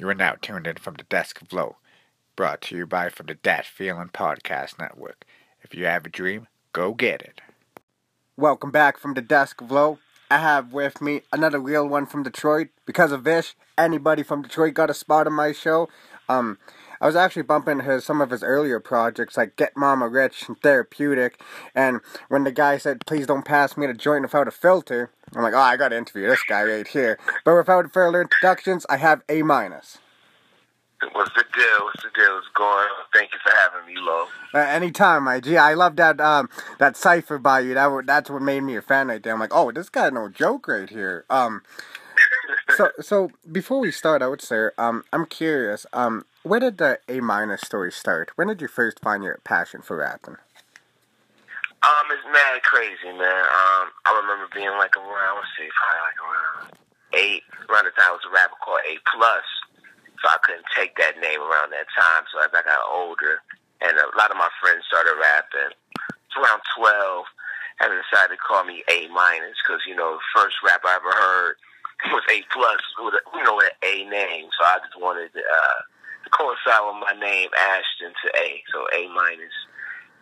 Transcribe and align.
You 0.00 0.08
are 0.08 0.14
now 0.14 0.36
tuned 0.40 0.66
in 0.66 0.76
from 0.76 0.94
the 0.94 1.02
Desk 1.02 1.42
of 1.42 1.52
Low, 1.52 1.76
brought 2.34 2.62
to 2.62 2.74
you 2.74 2.86
by 2.86 3.10
from 3.10 3.26
the 3.26 3.34
Dat 3.34 3.66
Feeling 3.66 4.08
Podcast 4.08 4.78
Network. 4.78 5.26
If 5.60 5.74
you 5.74 5.84
have 5.84 6.06
a 6.06 6.08
dream, 6.08 6.46
go 6.72 6.94
get 6.94 7.20
it. 7.20 7.42
Welcome 8.34 8.70
back 8.70 8.96
from 8.96 9.12
the 9.12 9.20
Desk 9.20 9.60
of 9.60 9.70
Low. 9.70 9.98
I 10.30 10.38
have 10.38 10.72
with 10.72 11.02
me 11.02 11.20
another 11.34 11.60
real 11.60 11.86
one 11.86 12.06
from 12.06 12.22
Detroit. 12.22 12.68
Because 12.86 13.12
of 13.12 13.24
Vish, 13.24 13.54
anybody 13.76 14.22
from 14.22 14.40
Detroit 14.40 14.72
got 14.72 14.88
a 14.88 14.94
spot 14.94 15.26
on 15.26 15.34
my 15.34 15.52
show. 15.52 15.90
Um, 16.30 16.56
I 16.98 17.06
was 17.06 17.16
actually 17.16 17.42
bumping 17.42 17.80
his 17.80 18.02
some 18.02 18.22
of 18.22 18.30
his 18.30 18.42
earlier 18.42 18.80
projects 18.80 19.36
like 19.36 19.56
Get 19.56 19.76
Mama 19.76 20.08
Rich 20.08 20.48
and 20.48 20.58
Therapeutic, 20.62 21.42
and 21.74 22.00
when 22.28 22.44
the 22.44 22.52
guy 22.52 22.78
said, 22.78 23.04
"Please 23.04 23.26
don't 23.26 23.44
pass 23.44 23.76
me 23.76 23.86
the 23.86 23.92
joint 23.92 24.22
without 24.22 24.48
a 24.48 24.50
filter," 24.50 25.10
I'm 25.34 25.42
like, 25.42 25.54
"Oh, 25.54 25.58
I 25.58 25.76
gotta 25.76 25.96
interview 25.96 26.28
this 26.28 26.42
guy 26.42 26.62
right 26.62 26.86
here." 26.86 27.18
But 27.44 27.56
without 27.56 27.92
further 27.92 28.22
introductions, 28.22 28.86
I 28.88 28.96
have 28.96 29.22
A 29.28 29.42
minus. 29.42 29.98
What's 31.12 31.32
the 31.34 31.44
deal? 31.54 31.84
What's 31.84 32.02
the 32.02 32.10
deal? 32.14 32.34
What's 32.34 32.48
going 32.54 32.68
on? 32.68 32.88
Thank 33.14 33.30
you 33.32 33.38
for 33.42 33.52
having 33.56 33.86
me, 33.86 33.98
Lo. 34.00 34.26
Uh, 34.52 34.58
anytime, 34.58 35.24
my 35.24 35.40
G. 35.40 35.56
I 35.56 35.72
love 35.74 35.96
that 35.96 36.20
um 36.20 36.50
that 36.78 36.96
cipher 36.96 37.38
by 37.38 37.60
you. 37.60 37.74
That 37.74 38.02
that's 38.06 38.28
what 38.28 38.42
made 38.42 38.60
me 38.60 38.76
a 38.76 38.82
fan 38.82 39.08
right 39.08 39.22
there. 39.22 39.32
I'm 39.32 39.40
like, 39.40 39.54
oh, 39.54 39.72
this 39.72 39.88
guy 39.88 40.10
no 40.10 40.28
joke 40.28 40.68
right 40.68 40.88
here. 40.88 41.24
Um, 41.30 41.62
so 42.76 42.90
so 43.00 43.30
before 43.50 43.80
we 43.80 43.90
start 43.90 44.20
out, 44.20 44.42
sir, 44.42 44.72
um, 44.76 45.04
I'm 45.12 45.24
curious. 45.24 45.86
Um, 45.92 46.26
where 46.42 46.60
did 46.60 46.78
the 46.78 46.98
A 47.08 47.20
minus 47.20 47.62
story 47.62 47.92
start? 47.92 48.32
When 48.36 48.48
did 48.48 48.60
you 48.60 48.68
first 48.68 49.00
find 49.00 49.22
your 49.24 49.38
passion 49.44 49.80
for 49.82 49.96
rapping? 49.96 50.36
Um, 51.80 52.12
it's 52.12 52.28
mad 52.28 52.60
crazy, 52.60 53.08
man. 53.08 53.44
Um, 53.48 53.88
I 54.04 54.12
remember 54.20 54.52
being 54.52 54.72
like 54.76 54.92
around, 55.00 55.40
let's 55.40 55.48
see, 55.56 55.64
probably 55.72 56.04
like 56.04 56.20
around 56.20 56.64
eight. 57.16 57.44
Around 57.72 57.88
the 57.88 57.96
time, 57.96 58.12
it 58.12 58.20
was 58.20 58.28
a 58.28 58.34
rapper 58.36 58.60
called 58.60 58.84
A 58.84 59.00
Plus, 59.08 59.48
so 60.20 60.28
I 60.28 60.36
couldn't 60.44 60.68
take 60.76 61.00
that 61.00 61.16
name 61.24 61.40
around 61.40 61.72
that 61.72 61.88
time. 61.96 62.28
So 62.28 62.44
as 62.44 62.52
I 62.52 62.60
got 62.68 62.84
older, 62.84 63.40
and 63.80 63.96
a 63.96 64.12
lot 64.12 64.28
of 64.28 64.36
my 64.36 64.52
friends 64.60 64.84
started 64.92 65.16
rapping, 65.16 65.72
it's 65.72 66.36
around 66.36 66.60
twelve, 66.76 67.24
and 67.80 67.96
they 67.96 68.00
decided 68.04 68.36
to 68.36 68.44
call 68.44 68.68
me 68.68 68.84
A 68.92 69.08
minus 69.08 69.56
because 69.64 69.80
you 69.88 69.96
know 69.96 70.20
the 70.20 70.28
first 70.36 70.60
rap 70.60 70.84
I 70.84 71.00
ever 71.00 71.16
heard 71.16 71.56
was 72.12 72.28
A 72.28 72.44
plus 72.52 72.84
with 73.00 73.16
a, 73.16 73.22
you 73.32 73.40
know 73.40 73.56
with 73.56 73.72
an 73.72 73.80
A 73.88 74.04
name. 74.04 74.52
So 74.52 74.68
I 74.68 74.84
just 74.84 75.00
wanted 75.00 75.32
to, 75.32 75.40
uh, 75.40 75.80
to 76.24 76.28
coincide 76.28 76.84
with 76.84 77.00
my 77.08 77.16
name 77.16 77.48
Ashton 77.56 78.12
to 78.12 78.26
A, 78.36 78.60
so 78.68 78.84
A 78.92 79.08
minus. 79.16 79.56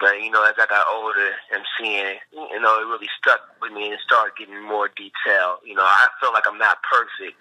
But 0.01 0.23
you 0.23 0.31
know, 0.31 0.45
as 0.45 0.55
I 0.59 0.67
got 0.67 0.87
older 0.91 1.35
and 1.53 1.63
seeing 1.79 2.19
you 2.33 2.61
know, 2.61 2.81
it 2.81 2.87
really 2.87 3.11
stuck 3.19 3.41
with 3.61 3.73
me 3.73 3.91
and 3.91 3.99
started 4.05 4.33
getting 4.39 4.63
more 4.63 4.89
detail. 4.89 5.59
You 5.65 5.75
know, 5.75 5.85
I 5.85 6.09
feel 6.21 6.33
like 6.33 6.45
I'm 6.47 6.59
not 6.59 6.79
perfect, 6.87 7.37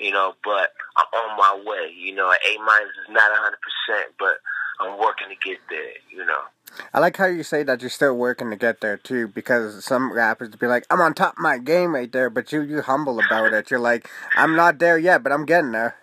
you 0.00 0.10
know, 0.10 0.34
but 0.44 0.72
I'm 0.96 1.06
on 1.12 1.36
my 1.36 1.62
way. 1.64 1.92
You 1.92 2.14
know, 2.14 2.30
A 2.30 2.52
minus 2.64 2.96
is 3.04 3.12
not 3.12 3.30
hundred 3.36 3.60
percent, 3.60 4.14
but 4.18 4.40
I'm 4.80 4.98
working 4.98 5.28
to 5.28 5.36
get 5.48 5.58
there. 5.68 6.00
You 6.10 6.24
know. 6.24 6.48
I 6.92 7.00
like 7.00 7.16
how 7.16 7.26
you 7.26 7.42
say 7.42 7.62
that 7.62 7.80
you're 7.80 7.90
still 7.90 8.16
working 8.16 8.50
to 8.50 8.56
get 8.56 8.80
there 8.80 8.96
too, 8.96 9.28
because 9.28 9.84
some 9.84 10.12
rappers 10.12 10.54
be 10.56 10.66
like, 10.66 10.84
"I'm 10.90 11.00
on 11.00 11.14
top 11.14 11.34
of 11.34 11.42
my 11.42 11.58
game 11.58 11.94
right 11.94 12.10
there," 12.10 12.30
but 12.30 12.52
you 12.52 12.62
you 12.62 12.82
humble 12.82 13.18
about 13.20 13.52
it. 13.52 13.70
You're 13.70 13.80
like, 13.80 14.08
"I'm 14.36 14.54
not 14.56 14.78
there 14.78 14.98
yet, 14.98 15.22
but 15.22 15.32
I'm 15.32 15.46
getting 15.46 15.72
there." 15.72 15.96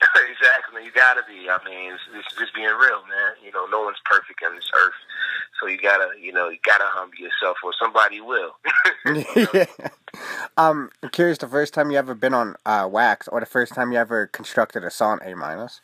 exactly, 0.30 0.84
you 0.84 0.92
gotta 0.92 1.22
be. 1.26 1.48
I 1.48 1.58
mean, 1.64 1.92
it's, 1.94 2.02
it's 2.12 2.36
just 2.36 2.54
being 2.54 2.66
real, 2.66 3.02
man. 3.08 3.38
You 3.44 3.52
know, 3.52 3.66
no 3.66 3.82
one's 3.82 4.02
perfect 4.04 4.42
on 4.44 4.54
this 4.54 4.68
earth, 4.74 5.00
so 5.60 5.68
you 5.68 5.78
gotta, 5.78 6.08
you 6.20 6.32
know, 6.32 6.48
you 6.48 6.58
gotta 6.64 6.84
humble 6.86 7.16
yourself, 7.16 7.56
or 7.64 7.72
somebody 7.78 8.20
will. 8.20 8.56
yeah. 9.06 9.66
Um, 10.56 10.90
I'm 11.02 11.10
curious. 11.10 11.38
The 11.38 11.48
first 11.48 11.74
time 11.74 11.90
you 11.90 11.98
ever 11.98 12.14
been 12.14 12.34
on 12.34 12.54
uh, 12.64 12.88
wax, 12.90 13.26
or 13.26 13.40
the 13.40 13.46
first 13.46 13.74
time 13.74 13.90
you 13.90 13.98
ever 13.98 14.28
constructed 14.28 14.84
a 14.84 14.90
song 14.90 15.18
A 15.24 15.34
minus? 15.34 15.80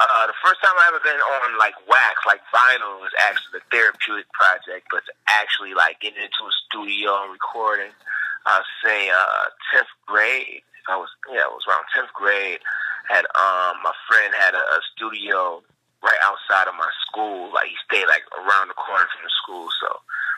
Uh, 0.00 0.26
the 0.26 0.34
first 0.42 0.58
time 0.60 0.74
I 0.74 0.90
ever 0.90 0.98
been 0.98 1.14
on 1.14 1.58
like 1.58 1.78
wax, 1.86 2.18
like 2.26 2.40
vinyl, 2.50 2.98
was 2.98 3.14
actually 3.22 3.62
the 3.62 3.64
therapeutic 3.70 4.26
project, 4.32 4.88
but 4.90 5.02
actually 5.28 5.74
like 5.74 6.00
getting 6.00 6.18
into 6.18 6.42
a 6.42 6.54
studio 6.66 7.22
and 7.22 7.30
recording, 7.30 7.94
I'd 8.46 8.66
say 8.82 9.10
uh 9.10 9.54
tenth 9.70 9.94
grade. 10.06 10.66
I 10.88 10.96
was 10.96 11.08
yeah, 11.30 11.46
it 11.46 11.54
was 11.54 11.62
around 11.70 11.86
tenth 11.94 12.12
grade. 12.14 12.58
Had 13.06 13.30
um 13.38 13.78
my 13.86 13.94
friend 14.10 14.34
had 14.34 14.54
a, 14.54 14.64
a 14.74 14.80
studio 14.96 15.62
right 16.02 16.20
outside 16.26 16.68
of 16.68 16.76
my 16.76 16.90
school. 17.08 17.50
Like 17.54 17.70
he 17.70 17.78
stayed 17.86 18.10
like 18.10 18.26
around 18.34 18.68
the 18.68 18.78
corner 18.78 19.06
from 19.10 19.22
the 19.24 19.34
school, 19.42 19.70
so 19.80 19.88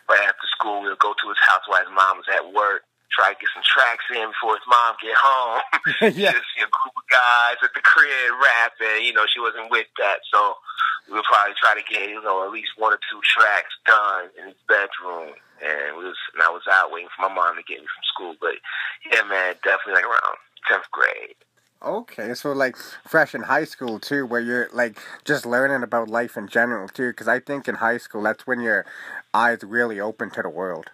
right 0.09 0.25
after 0.29 0.47
school 0.53 0.85
we'd 0.85 1.01
go 1.01 1.17
to 1.17 1.27
his 1.29 1.41
house 1.45 1.65
while 1.67 1.83
his 1.83 1.93
mom 1.93 2.21
was 2.21 2.29
at 2.31 2.53
work 2.53 2.85
try 3.15 3.31
to 3.31 3.39
get 3.39 3.51
some 3.55 3.63
tracks 3.63 4.05
in 4.11 4.27
before 4.35 4.59
his 4.59 4.67
mom 4.67 4.99
get 4.99 5.15
home. 5.15 5.63
yeah. 6.19 6.35
Just 6.35 6.51
see 6.51 6.67
a 6.67 6.71
group 6.71 6.95
of 6.99 7.07
guys 7.07 7.59
at 7.63 7.73
the 7.73 7.85
crib 7.87 8.35
rapping. 8.43 9.07
You 9.07 9.15
know, 9.15 9.25
she 9.31 9.39
wasn't 9.39 9.71
with 9.71 9.87
that, 10.03 10.27
so 10.29 10.59
we 11.07 11.15
would 11.15 11.29
probably 11.31 11.55
try 11.55 11.79
to 11.79 11.87
get 11.87 12.11
you 12.11 12.21
know 12.21 12.43
at 12.43 12.51
least 12.51 12.75
one 12.77 12.93
or 12.93 13.01
two 13.07 13.23
tracks 13.23 13.73
done 13.87 14.35
in 14.35 14.51
his 14.51 14.61
bedroom. 14.67 15.39
And 15.63 15.97
we 15.97 16.05
was 16.11 16.19
and 16.35 16.43
I 16.43 16.51
was 16.51 16.67
out 16.67 16.91
waiting 16.91 17.09
for 17.15 17.31
my 17.31 17.33
mom 17.33 17.57
to 17.57 17.65
get 17.65 17.81
me 17.81 17.87
from 17.87 18.11
school. 18.11 18.35
But 18.43 18.59
yeah, 19.07 19.23
man, 19.23 19.55
definitely 19.63 20.03
like 20.03 20.11
around 20.11 20.37
tenth 20.67 20.91
grade. 20.91 21.39
Okay, 21.85 22.33
so 22.33 22.53
like 22.53 22.77
fresh 23.07 23.35
in 23.35 23.43
high 23.43 23.65
school 23.65 24.01
too, 24.01 24.25
where 24.25 24.41
you're 24.41 24.71
like 24.73 24.99
just 25.27 25.45
learning 25.45 25.83
about 25.83 26.09
life 26.09 26.35
in 26.35 26.49
general 26.49 26.89
too. 26.89 27.11
Because 27.11 27.29
I 27.29 27.41
think 27.41 27.69
in 27.69 27.75
high 27.75 27.99
school 27.99 28.23
that's 28.23 28.47
when 28.47 28.61
your 28.61 28.87
eyes 29.35 29.59
really 29.63 30.01
open 30.01 30.31
to 30.31 30.43
the 30.43 30.49
world. 30.49 30.87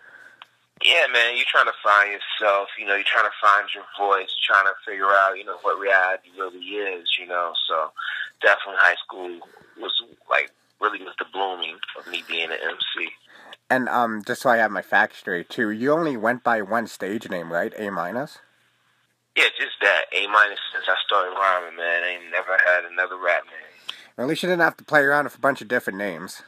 Yeah, 0.83 1.07
man, 1.13 1.37
you're 1.37 1.47
trying 1.47 1.67
to 1.67 1.79
find 1.85 2.11
yourself. 2.11 2.69
You 2.77 2.87
know, 2.87 2.97
you're 2.97 3.05
trying 3.05 3.27
to 3.27 3.37
find 3.41 3.69
your 3.73 3.85
voice, 3.97 4.31
trying 4.45 4.65
to 4.65 4.73
figure 4.85 5.11
out, 5.11 5.39
you 5.39 5.45
know, 5.45 5.59
what 5.63 5.79
reality 5.79 6.31
really 6.37 6.59
is. 6.59 7.09
You 7.21 7.27
know, 7.29 7.53
so 7.69 7.93
definitely 8.43 8.79
high 8.79 8.97
school 9.05 9.39
was 9.81 9.93
like 10.29 10.51
really 10.81 11.05
was 11.05 11.15
the 11.21 11.27
blooming 11.33 11.77
of 11.99 12.11
me 12.11 12.25
being 12.27 12.51
an 12.51 12.59
MC. 12.65 13.13
And 13.69 13.89
um, 13.89 14.25
just 14.27 14.43
so 14.43 14.51
I 14.51 14.57
have 14.57 14.73
my 14.73 14.83
facts 14.83 15.19
straight 15.19 15.49
too, 15.49 15.71
you 15.71 15.93
only 15.93 16.17
went 16.17 16.43
by 16.43 16.63
one 16.63 16.89
stage 16.89 17.31
name, 17.31 17.53
right? 17.53 17.73
A 17.79 17.91
minus. 17.91 18.39
Yeah, 19.41 19.49
just 19.57 19.81
that 19.81 20.05
A 20.13 20.29
minus 20.29 20.61
since 20.69 20.85
I 20.85 21.01
started 21.01 21.33
rhyming, 21.33 21.73
man. 21.73 22.05
I 22.05 22.21
ain't 22.21 22.29
never 22.29 22.61
had 22.61 22.85
another 22.85 23.17
rap 23.17 23.49
name. 23.49 23.73
At 24.21 24.29
least 24.29 24.45
you 24.45 24.53
didn't 24.53 24.61
have 24.61 24.77
to 24.77 24.85
play 24.85 25.01
around 25.01 25.25
with 25.25 25.33
a 25.33 25.41
bunch 25.41 25.65
of 25.65 25.69
different 25.69 25.97
names. 25.97 26.45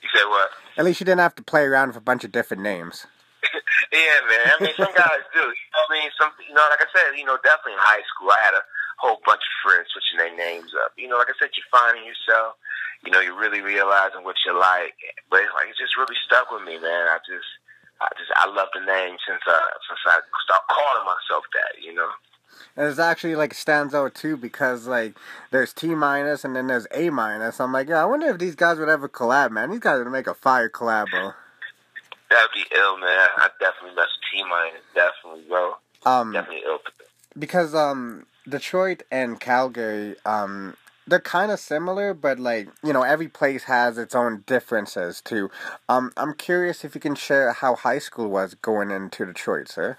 You 0.00 0.08
said 0.16 0.24
what? 0.24 0.48
At 0.80 0.88
least 0.88 0.96
you 0.96 1.04
didn't 1.04 1.20
have 1.20 1.36
to 1.36 1.44
play 1.44 1.68
around 1.68 1.92
with 1.92 2.00
a 2.00 2.08
bunch 2.08 2.24
of 2.24 2.32
different 2.32 2.64
names. 2.64 3.04
yeah, 3.92 4.16
man. 4.32 4.48
I 4.48 4.56
mean, 4.64 4.72
some 4.80 4.96
guys 4.96 5.20
do. 5.36 5.44
You 5.44 5.68
know, 5.76 5.84
I 5.84 5.92
mean, 5.92 6.08
some, 6.16 6.32
you 6.40 6.56
know, 6.56 6.64
like 6.72 6.80
I 6.80 6.88
said, 6.88 7.12
you 7.12 7.28
know, 7.28 7.36
definitely 7.44 7.76
in 7.76 7.84
high 7.84 8.00
school, 8.08 8.32
I 8.32 8.40
had 8.40 8.56
a 8.56 8.64
whole 8.96 9.20
bunch 9.28 9.44
of 9.44 9.60
friends 9.60 9.92
switching 9.92 10.24
their 10.24 10.32
names 10.32 10.72
up. 10.72 10.96
You 10.96 11.12
know, 11.12 11.20
like 11.20 11.28
I 11.28 11.36
said, 11.36 11.52
you're 11.52 11.68
finding 11.68 12.08
yourself. 12.08 12.56
You 13.04 13.12
know, 13.12 13.20
you're 13.20 13.36
really 13.36 13.60
realizing 13.60 14.24
what 14.24 14.40
you 14.48 14.56
like. 14.56 14.96
But 15.28 15.44
it's 15.44 15.52
like 15.52 15.68
it's 15.68 15.76
just 15.84 16.00
really 16.00 16.16
stuck 16.24 16.48
with 16.48 16.64
me, 16.64 16.80
man. 16.80 17.12
I 17.12 17.20
just, 17.28 17.59
I 18.00 18.08
just, 18.18 18.32
I 18.34 18.46
love 18.48 18.68
the 18.74 18.80
name 18.80 19.16
since 19.26 19.42
uh, 19.46 19.60
since 19.88 20.00
I 20.06 20.20
started 20.44 20.66
calling 20.68 21.04
myself 21.04 21.44
that. 21.54 21.82
You 21.82 21.94
know. 21.94 22.10
And 22.76 22.88
it's 22.88 22.98
actually 22.98 23.36
like 23.36 23.54
stands 23.54 23.94
out 23.94 24.14
too 24.14 24.36
because 24.36 24.86
like 24.86 25.16
there's 25.50 25.72
T 25.72 25.94
minus 25.94 26.44
and 26.44 26.54
then 26.54 26.66
there's 26.66 26.86
A 26.92 27.10
minus. 27.10 27.60
I'm 27.60 27.72
like, 27.72 27.88
yeah, 27.88 28.02
I 28.02 28.04
wonder 28.04 28.28
if 28.28 28.38
these 28.38 28.54
guys 28.54 28.78
would 28.78 28.88
ever 28.88 29.08
collab, 29.08 29.50
man. 29.50 29.70
These 29.70 29.80
guys 29.80 29.98
would 29.98 30.10
make 30.10 30.26
a 30.26 30.34
fire 30.34 30.68
collab, 30.68 31.10
bro. 31.10 31.32
That'd 32.30 32.50
be 32.54 32.64
ill, 32.76 32.98
man. 32.98 33.28
I 33.36 33.48
definitely 33.58 33.96
mess 33.96 34.08
T 34.32 34.42
minus, 34.44 34.82
definitely, 34.94 35.44
bro. 35.48 35.76
Um, 36.06 36.32
definitely 36.32 36.62
ill. 36.64 36.78
Because 37.38 37.74
um, 37.74 38.26
Detroit 38.48 39.02
and 39.10 39.40
Calgary, 39.40 40.16
um, 40.24 40.76
they're 41.10 41.20
kind 41.20 41.50
of 41.50 41.60
similar, 41.60 42.14
but 42.14 42.38
like 42.38 42.68
you 42.82 42.92
know, 42.92 43.02
every 43.02 43.28
place 43.28 43.64
has 43.64 43.98
its 43.98 44.14
own 44.14 44.44
differences 44.46 45.20
too. 45.20 45.50
Um, 45.88 46.12
I'm 46.16 46.34
curious 46.34 46.84
if 46.84 46.94
you 46.94 47.00
can 47.00 47.14
share 47.14 47.52
how 47.52 47.74
high 47.74 47.98
school 47.98 48.28
was 48.28 48.54
going 48.54 48.90
into 48.90 49.26
Detroit, 49.26 49.68
sir. 49.68 49.98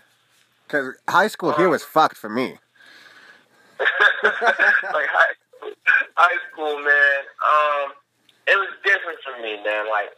Because 0.66 0.96
high 1.10 1.28
school 1.28 1.52
here 1.52 1.68
was 1.68 1.84
fucked 1.84 2.16
for 2.16 2.30
me. 2.30 2.58
like 4.24 5.10
high, 5.12 5.36
high 6.16 6.38
school, 6.50 6.80
man. 6.80 7.22
Um, 7.44 7.92
it 8.48 8.56
was 8.56 8.72
different 8.86 9.20
for 9.20 9.36
me, 9.42 9.60
man. 9.66 9.90
Like, 9.92 10.16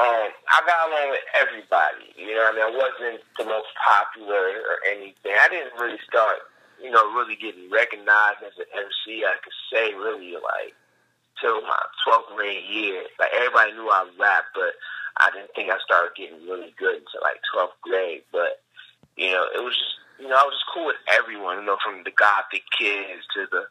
um, 0.00 0.32
I 0.48 0.58
got 0.66 0.88
along 0.88 1.10
with 1.10 1.26
everybody. 1.36 2.16
You 2.16 2.34
know 2.34 2.48
what 2.48 2.54
I 2.54 2.64
mean? 2.64 2.66
I 2.66 2.72
wasn't 2.72 3.20
the 3.36 3.44
most 3.44 3.68
popular 3.76 4.56
or 4.56 4.80
anything. 4.88 5.36
I 5.36 5.48
didn't 5.48 5.74
really 5.78 6.00
start, 6.08 6.48
you 6.84 6.90
know, 6.90 7.08
really 7.16 7.34
getting 7.34 7.72
recognized 7.72 8.44
as 8.44 8.52
an 8.60 8.68
MC. 8.76 9.24
I 9.24 9.40
could 9.40 9.56
say 9.72 9.96
really 9.96 10.36
like 10.36 10.76
till 11.40 11.62
my 11.62 11.80
12th 12.04 12.36
grade 12.36 12.68
year. 12.68 13.08
Like 13.18 13.32
everybody 13.32 13.72
knew 13.72 13.88
I 13.88 14.04
rapped, 14.20 14.52
but 14.52 14.76
I 15.16 15.32
didn't 15.32 15.56
think 15.56 15.72
I 15.72 15.80
started 15.80 16.12
getting 16.12 16.44
really 16.44 16.76
good 16.76 17.00
until 17.00 17.24
like 17.24 17.40
12th 17.56 17.80
grade. 17.80 18.22
But 18.30 18.60
you 19.16 19.32
know, 19.32 19.48
it 19.56 19.64
was 19.64 19.72
just, 19.72 19.96
you 20.20 20.28
know, 20.28 20.36
I 20.36 20.44
was 20.44 20.60
just 20.60 20.68
cool 20.74 20.92
with 20.92 21.00
everyone, 21.08 21.64
you 21.64 21.64
know, 21.64 21.80
from 21.80 22.04
the 22.04 22.12
gothic 22.12 22.68
kids 22.76 23.24
to 23.32 23.48
the, 23.48 23.64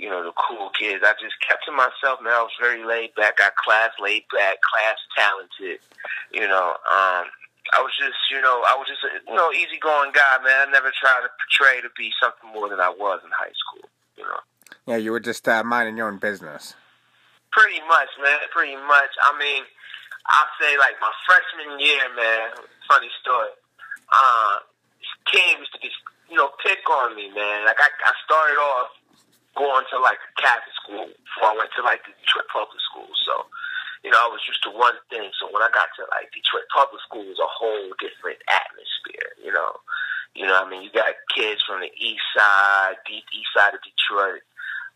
you 0.00 0.08
know, 0.08 0.24
the 0.24 0.32
cool 0.32 0.70
kids. 0.72 1.04
I 1.04 1.12
just 1.20 1.36
kept 1.44 1.68
to 1.68 1.72
myself, 1.72 2.24
man. 2.24 2.32
I 2.32 2.48
was 2.48 2.56
very 2.56 2.80
laid 2.80 3.14
back. 3.14 3.44
I 3.44 3.52
class 3.60 3.92
laid 4.00 4.24
back, 4.32 4.64
class 4.64 4.96
talented. 5.12 5.84
You 6.32 6.48
know, 6.48 6.80
um, 6.88 7.28
I 7.72 7.80
was 7.80 7.96
just, 7.96 8.18
you 8.30 8.40
know, 8.40 8.60
I 8.68 8.76
was 8.76 8.86
just 8.86 9.00
a, 9.04 9.10
you 9.24 9.36
know, 9.36 9.48
easygoing 9.52 10.12
guy, 10.12 10.36
man. 10.44 10.68
I 10.68 10.70
never 10.70 10.92
tried 10.92 11.24
to 11.24 11.30
portray 11.32 11.80
to 11.80 11.88
be 11.96 12.12
something 12.20 12.52
more 12.52 12.68
than 12.68 12.80
I 12.80 12.92
was 12.92 13.20
in 13.24 13.30
high 13.32 13.54
school, 13.56 13.88
you 14.18 14.24
know. 14.24 14.42
Yeah, 14.86 15.00
you 15.00 15.12
were 15.12 15.20
just 15.22 15.48
uh, 15.48 15.64
minding 15.64 15.96
your 15.96 16.08
own 16.08 16.18
business. 16.18 16.74
Pretty 17.52 17.80
much, 17.88 18.12
man. 18.20 18.44
Pretty 18.52 18.76
much. 18.76 19.12
I 19.24 19.32
mean, 19.38 19.64
I'd 20.28 20.52
say 20.60 20.76
like 20.76 21.00
my 21.00 21.12
freshman 21.24 21.80
year, 21.80 22.04
man. 22.12 22.52
Funny 22.88 23.08
story. 23.20 23.54
Uh, 24.12 24.60
King 25.32 25.60
used 25.60 25.72
to 25.72 25.80
just, 25.80 25.96
you 26.28 26.36
know, 26.36 26.52
pick 26.60 26.84
on 26.88 27.16
me, 27.16 27.32
man. 27.32 27.64
Like 27.64 27.80
I, 27.80 27.88
I 27.88 28.12
started 28.24 28.60
off 28.60 28.92
going 29.56 29.86
to 29.90 29.98
like 30.02 30.18
Catholic 30.36 30.74
school 30.82 31.06
before 31.06 31.54
I 31.54 31.56
went 31.56 31.70
to 31.78 31.82
like 31.82 32.02
the 32.04 32.12
Detroit 32.20 32.50
public 32.50 32.80
school. 32.90 33.08
So, 33.24 33.46
you 34.04 34.12
know, 34.12 34.20
I 34.20 34.28
was 34.28 34.44
used 34.44 34.60
to 34.68 34.70
one 34.70 35.00
thing. 35.08 35.32
So 35.40 35.48
when 35.48 35.64
I 35.64 35.72
got 35.72 35.88
to 35.96 36.04
like 36.12 36.28
Detroit 36.28 36.68
public 36.68 37.00
school, 37.08 37.24
was 37.24 37.40
a 37.40 37.48
whole 37.48 37.88
different 37.96 38.36
atmosphere. 38.52 39.32
You 39.40 39.48
know, 39.48 39.80
you 40.36 40.44
know, 40.44 40.60
I 40.60 40.68
mean, 40.68 40.84
you 40.84 40.92
got 40.92 41.16
kids 41.32 41.64
from 41.64 41.80
the 41.80 41.88
east 41.96 42.22
side, 42.36 43.00
deep 43.08 43.24
east 43.32 43.48
side 43.56 43.72
of 43.72 43.80
Detroit. 43.80 44.44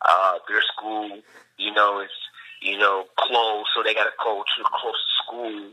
Uh, 0.04 0.44
their 0.46 0.60
school, 0.76 1.24
you 1.56 1.72
know, 1.72 2.04
is 2.04 2.12
you 2.60 2.76
know 2.76 3.08
closed, 3.16 3.72
so 3.72 3.80
they 3.80 3.96
got 3.96 4.04
to 4.04 4.16
go 4.20 4.44
to 4.44 4.56
the 4.60 4.68
closest 4.76 5.16
school. 5.24 5.72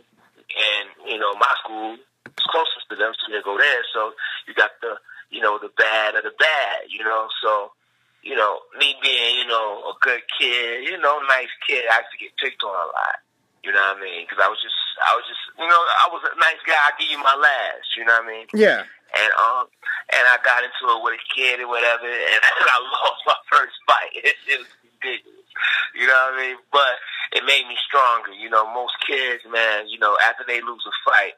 And 0.56 0.86
you 1.04 1.20
know, 1.20 1.36
my 1.36 1.52
school 1.60 2.00
is 2.00 2.48
closest 2.48 2.88
to 2.88 2.96
them, 2.96 3.12
so 3.20 3.36
they 3.36 3.44
go 3.44 3.60
there. 3.60 3.84
So 3.92 4.16
you 4.48 4.56
got 4.56 4.72
the 4.80 4.96
you 5.28 5.44
know 5.44 5.60
the 5.60 5.76
bad 5.76 6.16
of 6.16 6.24
the 6.24 6.31
bad. 6.40 6.88
You 6.88 7.04
know, 7.04 7.28
so 7.44 7.76
you 8.24 8.34
know, 8.34 8.60
me 8.80 8.96
being, 9.04 9.38
you 9.38 9.46
know, 9.46 9.84
a 9.86 9.94
good 10.02 10.22
kid, 10.40 10.90
you 10.90 10.98
know, 10.98 11.22
nice 11.30 11.54
kid, 11.68 11.86
I 11.86 12.02
used 12.02 12.10
to 12.10 12.18
get 12.18 12.34
picked 12.42 12.64
on 12.64 12.74
a 12.74 12.90
lot. 12.90 13.22
You 13.66 13.74
know 13.74 13.82
what 13.82 13.98
I 13.98 14.06
mean? 14.06 14.30
Because 14.30 14.38
I 14.38 14.46
was 14.46 14.62
just, 14.62 14.78
I 15.02 15.18
was 15.18 15.26
just, 15.26 15.42
you 15.58 15.66
know, 15.66 15.82
I 16.06 16.06
was 16.14 16.22
a 16.22 16.38
nice 16.38 16.62
guy. 16.70 16.78
I 16.78 16.94
give 17.02 17.10
you 17.10 17.18
my 17.18 17.34
last. 17.34 17.98
You 17.98 18.06
know 18.06 18.14
what 18.14 18.30
I 18.30 18.32
mean? 18.32 18.48
Yeah. 18.54 18.86
And 18.86 19.32
um, 19.42 19.66
and 20.14 20.24
I 20.30 20.38
got 20.46 20.62
into 20.62 20.86
it 20.94 21.02
with 21.02 21.18
a 21.18 21.24
kid 21.34 21.66
or 21.66 21.70
whatever, 21.72 22.06
and 22.36 22.42
I 22.70 22.78
lost 22.94 23.26
my 23.26 23.40
first 23.50 23.74
fight. 23.90 24.14
It, 24.22 24.38
it 24.54 24.58
was 24.62 24.70
ridiculous. 25.02 25.50
You 25.98 26.06
know 26.06 26.20
what 26.30 26.38
I 26.38 26.42
mean? 26.46 26.58
But 26.70 26.94
it 27.34 27.42
made 27.42 27.66
me 27.66 27.74
stronger. 27.90 28.38
You 28.38 28.54
know, 28.54 28.70
most 28.70 28.94
kids, 29.02 29.42
man, 29.50 29.90
you 29.90 29.98
know, 29.98 30.14
after 30.22 30.46
they 30.46 30.62
lose 30.62 30.86
a 30.86 30.94
fight, 31.02 31.34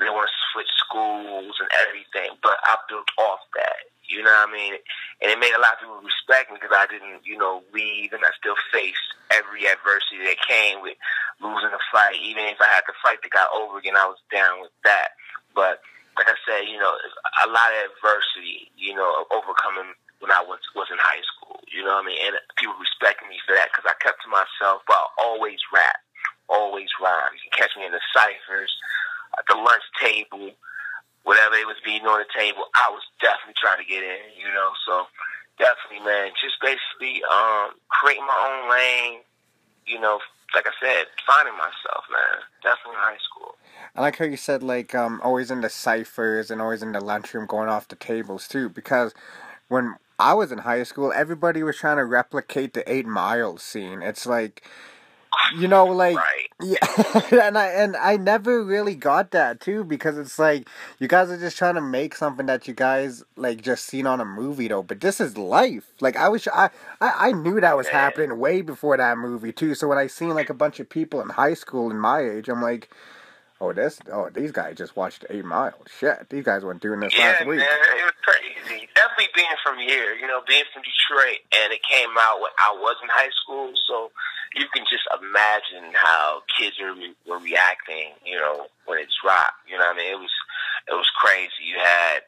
they 0.00 0.08
want 0.08 0.32
to 0.32 0.40
switch 0.56 0.72
schools 0.80 1.60
and 1.60 1.68
everything. 1.84 2.40
But 2.40 2.56
I 2.64 2.80
built 2.88 3.10
off 3.20 3.44
that. 3.52 3.84
You 4.06 4.22
know 4.22 4.30
what 4.30 4.48
I 4.48 4.52
mean? 4.52 4.74
And 5.20 5.34
it 5.34 5.38
made 5.42 5.52
a 5.52 5.58
lot 5.58 5.74
of 5.74 5.80
people 5.82 5.98
respect 5.98 6.48
me 6.48 6.62
because 6.62 6.74
I 6.74 6.86
didn't, 6.86 7.26
you 7.26 7.36
know, 7.36 7.66
leave 7.74 8.14
and 8.14 8.22
I 8.22 8.30
still 8.38 8.54
faced 8.70 9.02
every 9.34 9.66
adversity 9.66 10.22
that 10.22 10.38
came 10.46 10.78
with 10.78 10.94
fight. 11.96 12.20
Even 12.20 12.44
if 12.52 12.60
I 12.60 12.68
had 12.68 12.84
to 12.84 12.94
fight 13.00 13.24
the 13.24 13.32
guy 13.32 13.48
over 13.56 13.80
again, 13.80 13.96
I 13.96 14.04
was 14.04 14.20
down 14.28 14.60
with 14.60 14.76
that. 14.84 15.16
But 15.56 15.80
like 16.20 16.28
I 16.28 16.36
said, 16.44 16.68
you 16.68 16.76
know, 16.76 16.92
a 16.92 17.48
lot 17.48 17.72
of 17.80 17.96
adversity, 17.96 18.68
you 18.76 18.92
know, 18.92 19.24
overcoming 19.32 19.96
when 20.20 20.28
I 20.28 20.44
was 20.44 20.60
was 20.76 20.92
in 20.92 21.00
high 21.00 21.24
school. 21.24 21.64
You 21.72 21.80
know 21.80 21.96
what 21.96 22.04
I 22.04 22.12
mean? 22.12 22.20
And 22.20 22.36
people 22.60 22.76
respected 22.76 23.32
me 23.32 23.40
for 23.48 23.56
that 23.56 23.72
because 23.72 23.88
I 23.88 23.96
kept 24.04 24.20
to 24.24 24.28
myself. 24.28 24.84
But 24.84 25.00
always 25.16 25.64
rap, 25.72 25.96
always 26.52 26.92
rhyme. 27.00 27.32
You 27.40 27.48
can 27.48 27.56
catch 27.64 27.72
me 27.80 27.88
in 27.88 27.96
the 27.96 28.04
ciphers, 28.12 28.76
at 29.40 29.48
the 29.48 29.56
lunch 29.56 29.84
table 29.96 30.52
whatever 31.26 31.58
it 31.58 31.66
was 31.66 31.76
being 31.82 32.06
on 32.06 32.22
the 32.22 32.30
table, 32.30 32.70
I 32.78 32.86
was 32.94 33.02
definitely 33.18 33.58
trying 33.58 33.82
to 33.82 33.88
get 33.90 34.06
in, 34.06 34.22
you 34.38 34.46
know. 34.54 34.70
So 34.86 35.10
definitely, 35.58 36.06
man, 36.06 36.30
just 36.38 36.54
basically 36.62 37.20
um, 37.26 37.74
creating 37.90 38.24
my 38.24 38.38
own 38.46 38.70
lane, 38.70 39.26
you 39.84 40.00
know. 40.00 40.22
Like 40.54 40.70
I 40.70 40.74
said, 40.78 41.10
finding 41.26 41.58
myself, 41.58 42.06
man. 42.06 42.38
Definitely 42.62 42.94
in 42.94 43.02
high 43.02 43.22
school. 43.26 43.58
I 43.95 43.95
like 44.06 44.18
how 44.18 44.24
you 44.24 44.36
said 44.36 44.62
like 44.62 44.94
um 44.94 45.20
always 45.22 45.50
in 45.50 45.60
the 45.62 45.68
ciphers 45.68 46.50
and 46.50 46.62
always 46.62 46.82
in 46.82 46.92
the 46.92 47.00
lunchroom 47.00 47.46
going 47.46 47.68
off 47.68 47.88
the 47.88 47.96
tables 47.96 48.46
too 48.46 48.68
because 48.68 49.12
when 49.68 49.96
I 50.18 50.32
was 50.32 50.52
in 50.52 50.58
high 50.58 50.84
school 50.84 51.12
everybody 51.12 51.62
was 51.62 51.76
trying 51.76 51.96
to 51.96 52.04
replicate 52.04 52.72
the 52.72 52.90
8 52.90 53.06
Mile 53.06 53.58
scene. 53.58 54.02
It's 54.02 54.24
like 54.26 54.62
you 55.58 55.68
know 55.68 55.84
like 55.84 56.16
right. 56.16 56.48
yeah 56.62 57.46
and 57.46 57.58
i 57.58 57.66
and 57.66 57.94
i 57.96 58.16
never 58.16 58.64
really 58.64 58.94
got 58.94 59.32
that 59.32 59.60
too 59.60 59.84
because 59.84 60.16
it's 60.16 60.38
like 60.38 60.66
you 60.98 61.06
guys 61.06 61.30
are 61.30 61.38
just 61.38 61.58
trying 61.58 61.74
to 61.74 61.80
make 61.80 62.14
something 62.14 62.46
that 62.46 62.66
you 62.66 62.72
guys 62.72 63.22
like 63.36 63.60
just 63.60 63.84
seen 63.84 64.06
on 64.06 64.20
a 64.20 64.24
movie 64.24 64.66
though 64.66 64.82
but 64.82 65.00
this 65.00 65.20
is 65.20 65.36
life 65.36 65.92
like 66.00 66.16
i 66.16 66.28
was 66.28 66.48
i 66.48 66.70
i, 67.00 67.28
I 67.28 67.32
knew 67.32 67.60
that 67.60 67.76
was 67.76 67.88
happening 67.88 68.38
way 68.38 68.62
before 68.62 68.96
that 68.96 69.18
movie 69.18 69.52
too 69.52 69.74
so 69.74 69.86
when 69.88 69.98
i 69.98 70.06
seen 70.06 70.30
like 70.30 70.50
a 70.50 70.54
bunch 70.54 70.80
of 70.80 70.88
people 70.88 71.20
in 71.20 71.28
high 71.28 71.54
school 71.54 71.90
in 71.90 71.98
my 71.98 72.20
age 72.20 72.48
i'm 72.48 72.62
like 72.62 72.88
oh 73.60 73.72
this 73.72 73.98
oh 74.12 74.28
these 74.30 74.52
guys 74.52 74.76
just 74.76 74.96
watched 74.96 75.24
eight 75.30 75.44
mile 75.44 75.74
shit 75.98 76.28
these 76.30 76.44
guys 76.44 76.64
weren't 76.64 76.82
doing 76.82 77.00
this 77.00 77.16
Yeah, 77.16 77.32
last 77.32 77.46
week 77.46 77.58
man, 77.58 77.68
it 77.68 78.04
was 78.04 78.20
crazy. 78.22 78.88
Definitely 78.94 79.32
being 79.34 79.58
from 79.62 79.78
here, 79.78 80.14
you 80.14 80.26
know, 80.26 80.40
being 80.48 80.64
from 80.72 80.82
Detroit, 80.82 81.40
and 81.52 81.72
it 81.72 81.80
came 81.84 82.10
out 82.18 82.40
when 82.40 82.50
I 82.58 82.72
was 82.74 82.96
in 83.02 83.08
high 83.08 83.30
school, 83.44 83.72
so 83.86 84.10
you 84.54 84.66
can 84.72 84.84
just 84.88 85.04
imagine 85.12 85.92
how 85.92 86.42
kids 86.58 86.76
were, 86.80 86.96
were 87.28 87.42
reacting, 87.42 88.16
you 88.24 88.36
know, 88.36 88.66
when 88.86 88.98
it 88.98 89.08
dropped. 89.22 89.60
You 89.68 89.76
know 89.76 89.84
what 89.84 89.94
I 89.94 89.98
mean? 90.00 90.12
It 90.16 90.20
was 90.20 90.34
it 90.88 90.94
was 90.96 91.10
crazy. 91.20 91.68
You 91.68 91.76
had 91.78 92.24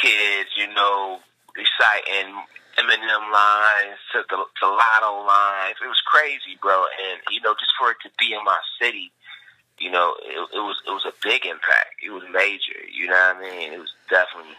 kids, 0.00 0.50
you 0.56 0.72
know, 0.72 1.20
reciting 1.52 2.32
Eminem 2.78 3.24
lines 3.28 4.00
to 4.12 4.24
the 4.24 4.36
to 4.40 4.66
Lotto 4.66 5.26
lines. 5.26 5.76
It 5.82 5.88
was 5.88 6.00
crazy, 6.06 6.56
bro. 6.60 6.86
And 6.86 7.20
you 7.30 7.40
know, 7.44 7.54
just 7.54 7.76
for 7.78 7.92
it 7.92 8.00
to 8.04 8.10
be 8.18 8.32
in 8.32 8.42
my 8.44 8.58
city, 8.80 9.12
you 9.80 9.90
know, 9.90 10.14
it, 10.22 10.38
it 10.56 10.60
was 10.60 10.76
it 10.86 10.90
was 10.90 11.06
a 11.06 11.14
big 11.22 11.46
impact. 11.46 11.98
It 12.04 12.10
was 12.10 12.22
major. 12.32 12.80
You 12.92 13.06
know 13.06 13.14
what 13.14 13.36
I 13.36 13.40
mean? 13.40 13.72
It 13.72 13.78
was 13.78 13.92
definitely 14.08 14.54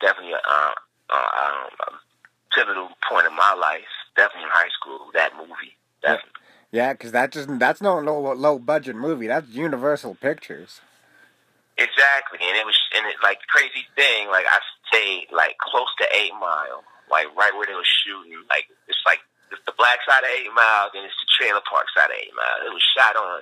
definitely 0.00 0.32
a, 0.32 0.42
uh, 0.42 0.74
uh, 1.10 1.68
um, 1.86 1.98
pivotal 2.56 2.88
point 3.08 3.26
in 3.26 3.36
my 3.36 3.54
life. 3.54 3.92
Definitely 4.16 4.44
in 4.44 4.50
high 4.52 4.72
school, 4.80 5.10
that 5.14 5.32
movie. 5.36 5.76
Definitely. 6.02 6.42
yeah 6.72 6.92
because 6.92 7.12
that 7.12 7.30
just 7.30 7.46
that's 7.60 7.80
no 7.80 8.00
low, 8.00 8.32
low 8.34 8.58
budget 8.58 8.96
movie 8.96 9.28
that's 9.28 9.48
universal 9.50 10.16
pictures 10.16 10.80
Exactly, 11.80 12.36
and 12.44 12.52
it 12.52 12.66
was 12.68 12.76
and 12.92 13.08
it 13.08 13.16
like 13.24 13.40
crazy 13.48 13.88
thing. 13.96 14.28
Like 14.28 14.44
I 14.44 14.60
stayed 14.92 15.32
like 15.32 15.56
close 15.56 15.88
to 16.04 16.06
Eight 16.12 16.36
Mile, 16.36 16.84
like 17.08 17.32
right 17.32 17.54
where 17.56 17.64
they 17.64 17.72
were 17.72 17.88
shooting. 18.04 18.44
Like 18.52 18.68
it's 18.92 19.00
like 19.08 19.24
it's 19.48 19.64
the 19.64 19.72
black 19.80 20.04
side 20.04 20.20
of 20.20 20.28
Eight 20.36 20.52
Mile, 20.52 20.92
then 20.92 21.08
it's 21.08 21.16
the 21.16 21.32
trailer 21.32 21.64
park 21.64 21.88
side 21.96 22.12
of 22.12 22.18
Eight 22.20 22.36
Mile. 22.36 22.68
It 22.68 22.76
was 22.76 22.84
shot 22.92 23.16
on 23.16 23.40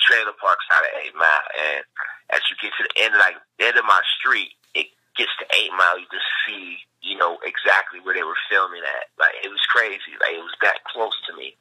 trailer 0.00 0.34
park 0.38 0.58
side 0.66 0.84
of 0.86 0.92
Eight 1.02 1.16
Mile, 1.16 1.48
and 1.56 1.82
as 2.30 2.42
you 2.48 2.56
get 2.60 2.72
to 2.78 2.84
the 2.86 2.94
end, 3.02 3.14
like 3.18 3.36
end 3.58 3.76
of 3.76 3.84
my 3.84 4.00
street, 4.18 4.54
it 4.74 4.88
gets 5.16 5.32
to 5.42 5.46
Eight 5.56 5.72
Mile. 5.76 5.98
You 5.98 6.06
just 6.10 6.28
see, 6.46 6.78
you 7.02 7.16
know, 7.16 7.38
exactly 7.44 8.00
where 8.00 8.14
they 8.14 8.26
were 8.26 8.38
filming 8.50 8.82
at. 8.82 9.10
Like 9.18 9.34
it 9.42 9.48
was 9.48 9.62
crazy. 9.68 10.14
Like 10.20 10.36
it 10.36 10.44
was 10.44 10.56
that 10.62 10.84
close 10.88 11.16
to 11.28 11.36
me. 11.36 11.56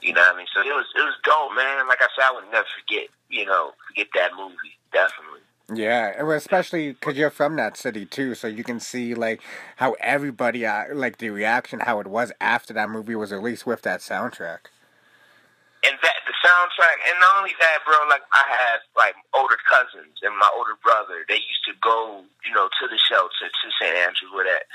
You 0.00 0.14
know 0.14 0.22
what 0.22 0.34
I 0.34 0.38
mean? 0.38 0.50
So 0.54 0.60
it 0.60 0.74
was 0.74 0.86
it 0.94 1.04
was 1.04 1.16
dope, 1.24 1.54
man. 1.56 1.88
Like 1.88 2.02
I 2.02 2.08
said, 2.14 2.28
I 2.28 2.34
would 2.34 2.50
never 2.50 2.68
forget. 2.78 3.08
You 3.28 3.46
know, 3.46 3.72
forget 3.88 4.08
that 4.14 4.32
movie. 4.36 4.76
Definitely. 4.92 5.44
Yeah, 5.74 6.22
especially 6.32 6.92
because 6.92 7.16
you're 7.16 7.28
from 7.28 7.56
that 7.56 7.76
city 7.76 8.06
too, 8.06 8.34
so 8.34 8.48
you 8.48 8.64
can 8.64 8.80
see 8.80 9.14
like 9.14 9.42
how 9.76 9.96
everybody, 10.00 10.64
uh, 10.64 10.84
like 10.94 11.18
the 11.18 11.28
reaction, 11.28 11.80
how 11.80 12.00
it 12.00 12.06
was 12.06 12.32
after 12.40 12.72
that 12.72 12.88
movie 12.88 13.14
was 13.14 13.32
released 13.32 13.66
with 13.66 13.82
that 13.82 14.00
soundtrack. 14.00 14.60
And 15.86 15.94
that 16.02 16.18
the 16.26 16.34
soundtrack, 16.42 16.98
and 17.06 17.16
not 17.22 17.38
only 17.38 17.54
that, 17.60 17.86
bro. 17.86 17.96
Like 18.10 18.26
I 18.34 18.44
had 18.46 18.82
like 18.98 19.14
older 19.34 19.58
cousins 19.68 20.18
and 20.22 20.34
my 20.34 20.50
older 20.56 20.74
brother. 20.82 21.22
They 21.28 21.38
used 21.38 21.64
to 21.70 21.74
go, 21.78 22.24
you 22.42 22.52
know, 22.54 22.66
to 22.66 22.84
the 22.90 22.98
shelter 22.98 23.46
to 23.46 23.66
St. 23.78 23.94
Andrews 23.94 24.32
where 24.34 24.46
that 24.46 24.66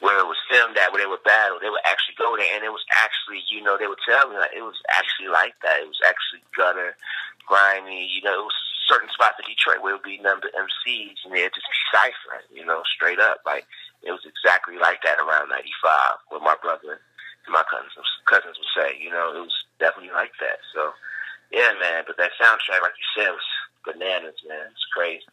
where 0.00 0.16
it 0.16 0.28
was 0.28 0.40
filmed 0.48 0.80
at, 0.80 0.92
where 0.92 1.04
they 1.04 1.08
would 1.08 1.22
battle. 1.28 1.60
They 1.60 1.68
would 1.68 1.84
actually 1.84 2.16
go 2.16 2.32
there, 2.36 2.48
and 2.56 2.64
it 2.64 2.72
was 2.72 2.84
actually, 2.96 3.44
you 3.52 3.60
know, 3.60 3.76
they 3.76 3.88
would 3.88 4.00
tell 4.04 4.28
me 4.32 4.40
like 4.40 4.56
it 4.56 4.64
was 4.64 4.80
actually 4.88 5.28
like 5.28 5.52
that. 5.60 5.84
It 5.84 5.88
was 5.88 6.00
actually 6.04 6.40
gutter, 6.56 6.96
grimy. 7.44 8.08
You 8.08 8.24
know, 8.24 8.44
it 8.44 8.48
was 8.48 8.58
certain 8.88 9.12
spots 9.12 9.36
in 9.38 9.46
Detroit 9.46 9.84
where 9.84 9.94
it 9.94 10.00
would 10.00 10.08
be 10.08 10.18
number 10.18 10.48
MCs, 10.56 11.24
and 11.24 11.32
they'd 11.32 11.52
just 11.52 11.68
be 11.68 11.80
ciphering, 11.92 12.48
you 12.52 12.64
know, 12.64 12.80
straight 12.88 13.20
up. 13.20 13.44
Like 13.44 13.68
it 14.02 14.12
was 14.12 14.24
exactly 14.24 14.80
like 14.80 15.04
that 15.04 15.20
around 15.20 15.52
'95, 15.52 16.32
where 16.32 16.40
my 16.40 16.56
brother 16.60 17.00
my 17.50 17.64
cousins 17.70 18.08
cousins 18.30 18.56
would 18.56 18.72
say, 18.74 18.96
you 19.02 19.10
know, 19.10 19.34
it 19.34 19.40
was 19.40 19.54
definitely 19.78 20.12
like 20.12 20.32
that. 20.40 20.58
So, 20.72 20.92
yeah, 21.52 21.72
man. 21.80 22.04
But 22.06 22.16
that 22.16 22.30
soundtrack, 22.40 22.82
like 22.82 22.94
you 22.94 23.22
said, 23.22 23.30
was 23.30 23.50
bananas, 23.84 24.36
man. 24.48 24.70
It's 24.70 24.86
crazy. 24.94 25.24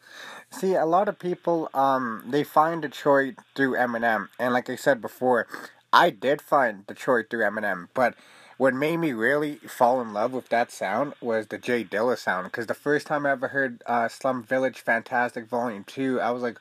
See, 0.52 0.74
a 0.74 0.86
lot 0.86 1.08
of 1.08 1.20
people, 1.20 1.70
um, 1.74 2.24
they 2.28 2.44
find 2.44 2.82
Detroit 2.82 3.36
through 3.56 3.76
Eminem, 3.76 4.30
and 4.40 4.54
like 4.54 4.70
I 4.70 4.76
said 4.76 5.02
before, 5.02 5.48
I 5.94 6.10
did 6.10 6.42
find 6.42 6.88
Detroit 6.88 7.28
through 7.30 7.44
Eminem, 7.44 7.90
but 7.94 8.16
what 8.58 8.74
made 8.74 8.98
me 8.98 9.14
really 9.14 9.56
fall 9.58 10.02
in 10.02 10.14
love 10.14 10.34
with 10.34 10.50
that 10.50 10.72
sound 10.72 11.14
was 11.22 11.48
the 11.48 11.58
Jay 11.58 11.84
Dilla 11.84 12.18
sound, 12.18 12.46
because 12.46 12.68
the 12.68 12.74
first 12.74 13.06
time 13.06 13.26
I 13.26 13.32
ever 13.32 13.50
heard 13.50 13.84
uh, 13.86 14.08
Slum 14.08 14.42
Village 14.42 14.80
Fantastic 14.80 15.48
Volume 15.48 15.84
2, 15.84 16.20
I 16.20 16.32
was 16.32 16.42
like, 16.42 16.60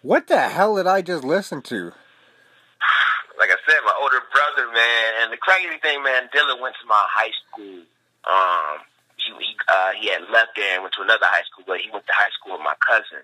what 0.00 0.26
the 0.26 0.48
hell 0.48 0.76
did 0.76 0.86
I 0.86 1.02
just 1.02 1.22
listen 1.22 1.62
to? 1.62 1.92
Like 3.38 3.50
I 3.50 3.58
said, 3.64 3.80
my 3.84 3.96
older 4.00 4.20
brother, 4.30 4.70
man, 4.72 5.08
and 5.22 5.32
the 5.32 5.40
crazy 5.40 5.78
thing, 5.80 6.02
man, 6.02 6.28
Dilla 6.34 6.60
went 6.60 6.76
to 6.80 6.86
my 6.86 7.00
high 7.08 7.34
school. 7.44 7.82
Um, 8.28 8.84
he 9.16 9.30
he, 9.32 9.54
uh, 9.68 9.92
he 9.98 10.10
had 10.10 10.26
left 10.30 10.54
there 10.56 10.74
and 10.74 10.82
went 10.82 10.94
to 10.98 11.02
another 11.02 11.26
high 11.26 11.46
school, 11.50 11.64
but 11.66 11.80
he 11.80 11.90
went 11.90 12.06
to 12.06 12.14
high 12.14 12.32
school 12.36 12.58
with 12.58 12.64
my 12.66 12.76
cousin 12.82 13.22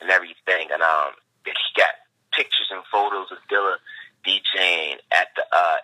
and 0.00 0.10
everything. 0.10 0.70
And 0.72 0.82
um, 0.82 1.18
he 1.44 1.70
got 1.76 1.92
pictures 2.32 2.70
and 2.70 2.82
photos 2.90 3.30
of 3.30 3.38
Dilla 3.50 3.76
DJing 4.24 5.02
at 5.10 5.34
the 5.36 5.44
uh, 5.50 5.80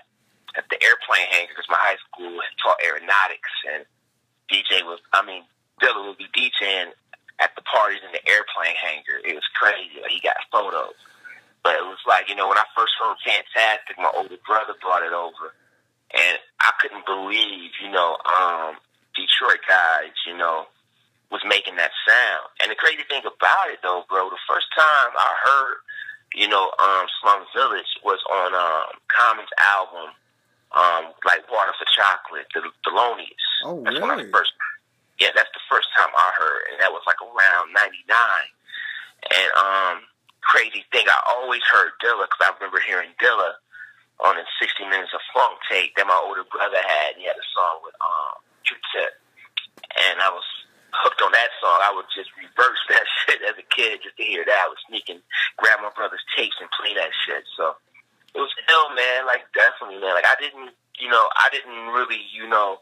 at 0.56 0.64
the 0.72 0.80
airplane 0.80 1.28
hangar 1.30 1.52
because 1.52 1.68
my 1.68 1.80
high 1.80 2.00
school 2.08 2.32
had 2.40 2.54
taught 2.62 2.80
aeronautics 2.80 3.52
and 3.68 3.84
DJ 4.48 4.82
was, 4.84 5.00
I 5.12 5.24
mean, 5.24 5.44
Dilla 5.82 6.06
would 6.06 6.16
be 6.16 6.30
DJing 6.32 6.96
at 7.38 7.52
the 7.54 7.62
parties 7.62 8.00
in 8.00 8.12
the 8.12 8.24
airplane 8.24 8.76
hangar. 8.80 9.20
It 9.20 9.34
was 9.34 9.44
crazy. 9.52 10.00
Like, 10.00 10.10
he 10.10 10.20
got 10.20 10.36
photos. 10.50 10.96
But 11.66 11.82
it 11.82 11.82
was 11.82 11.98
like, 12.06 12.30
you 12.30 12.38
know, 12.38 12.46
when 12.46 12.62
I 12.62 12.66
first 12.78 12.94
heard 12.94 13.18
Fantastic, 13.26 13.98
my 13.98 14.06
older 14.14 14.38
brother 14.46 14.78
brought 14.78 15.02
it 15.02 15.10
over. 15.10 15.50
And 16.14 16.38
I 16.62 16.70
couldn't 16.78 17.02
believe, 17.02 17.74
you 17.82 17.90
know, 17.90 18.22
um, 18.22 18.78
Detroit 19.18 19.66
guys, 19.66 20.14
you 20.30 20.38
know, 20.38 20.70
was 21.34 21.42
making 21.42 21.74
that 21.74 21.90
sound. 22.06 22.46
And 22.62 22.70
the 22.70 22.78
crazy 22.78 23.02
thing 23.10 23.26
about 23.26 23.66
it, 23.74 23.82
though, 23.82 24.06
bro, 24.06 24.30
the 24.30 24.38
first 24.46 24.70
time 24.78 25.10
I 25.18 25.30
heard, 25.42 25.82
you 26.38 26.46
know, 26.46 26.70
um, 26.78 27.10
Slum 27.18 27.42
Village 27.50 27.98
was 28.06 28.22
on 28.30 28.54
um, 28.54 28.94
Common's 29.10 29.50
album, 29.58 30.14
um, 30.70 31.18
like 31.26 31.50
Water 31.50 31.74
for 31.74 31.90
Chocolate, 31.90 32.46
the 32.54 32.62
Thelonious. 32.86 33.42
Oh, 33.66 33.82
that's 33.82 33.98
really? 33.98 34.22
When 34.22 34.22
I 34.22 34.30
first, 34.30 34.54
yeah, 35.18 35.34
that's 35.34 35.50
the 35.50 35.66
first 35.66 35.90
time 35.98 36.14
I 36.14 36.30
heard, 36.38 36.62
and 36.70 36.78
that 36.78 36.94
was 36.94 37.02
like 37.10 37.18
around 37.18 37.74
'99. 37.74 38.06
And 39.34 39.50
um, 39.58 40.06
crazy 40.46 40.86
thing, 40.94 41.06
I 41.10 41.18
always 41.34 41.62
heard 41.66 41.98
Dilla 41.98 42.30
because 42.30 42.42
I 42.46 42.54
remember 42.54 42.78
hearing 42.78 43.10
Dilla 43.18 43.58
on 44.22 44.38
the 44.38 44.46
60 44.62 44.86
Minutes 44.86 45.12
of 45.12 45.20
Funk 45.34 45.58
tape 45.68 45.92
that 45.98 46.06
my 46.06 46.16
older 46.24 46.46
brother 46.46 46.80
had. 46.80 47.18
He 47.18 47.26
had 47.26 47.36
a 47.36 47.48
song 47.52 47.82
with 47.82 47.98
um, 47.98 48.38
Q-Tip, 48.64 49.12
and 49.98 50.22
I 50.22 50.30
was 50.30 50.46
hooked 51.02 51.20
on 51.20 51.32
that 51.32 51.52
song. 51.60 51.78
I 51.82 51.92
would 51.92 52.08
just 52.14 52.32
reverse 52.38 52.80
that 52.94 53.04
shit 53.24 53.42
as 53.44 53.58
a 53.58 53.66
kid 53.74 54.00
just 54.06 54.16
to 54.16 54.24
hear 54.24 54.46
that. 54.46 54.62
I 54.64 54.68
would 54.70 54.80
sneak 54.88 55.10
and 55.10 55.20
grab 55.58 55.82
my 55.82 55.92
brother's 55.92 56.24
tapes 56.32 56.56
and 56.62 56.70
play 56.72 56.94
that 56.94 57.12
shit. 57.26 57.44
So 57.58 57.76
it 58.32 58.40
was 58.40 58.52
ill, 58.68 58.88
man. 58.96 59.26
Like 59.26 59.44
definitely, 59.52 60.00
man. 60.00 60.16
Like 60.16 60.28
I 60.28 60.36
didn't, 60.40 60.72
you 60.96 61.08
know, 61.08 61.28
I 61.36 61.48
didn't 61.52 61.92
really, 61.92 62.22
you 62.32 62.48
know, 62.48 62.78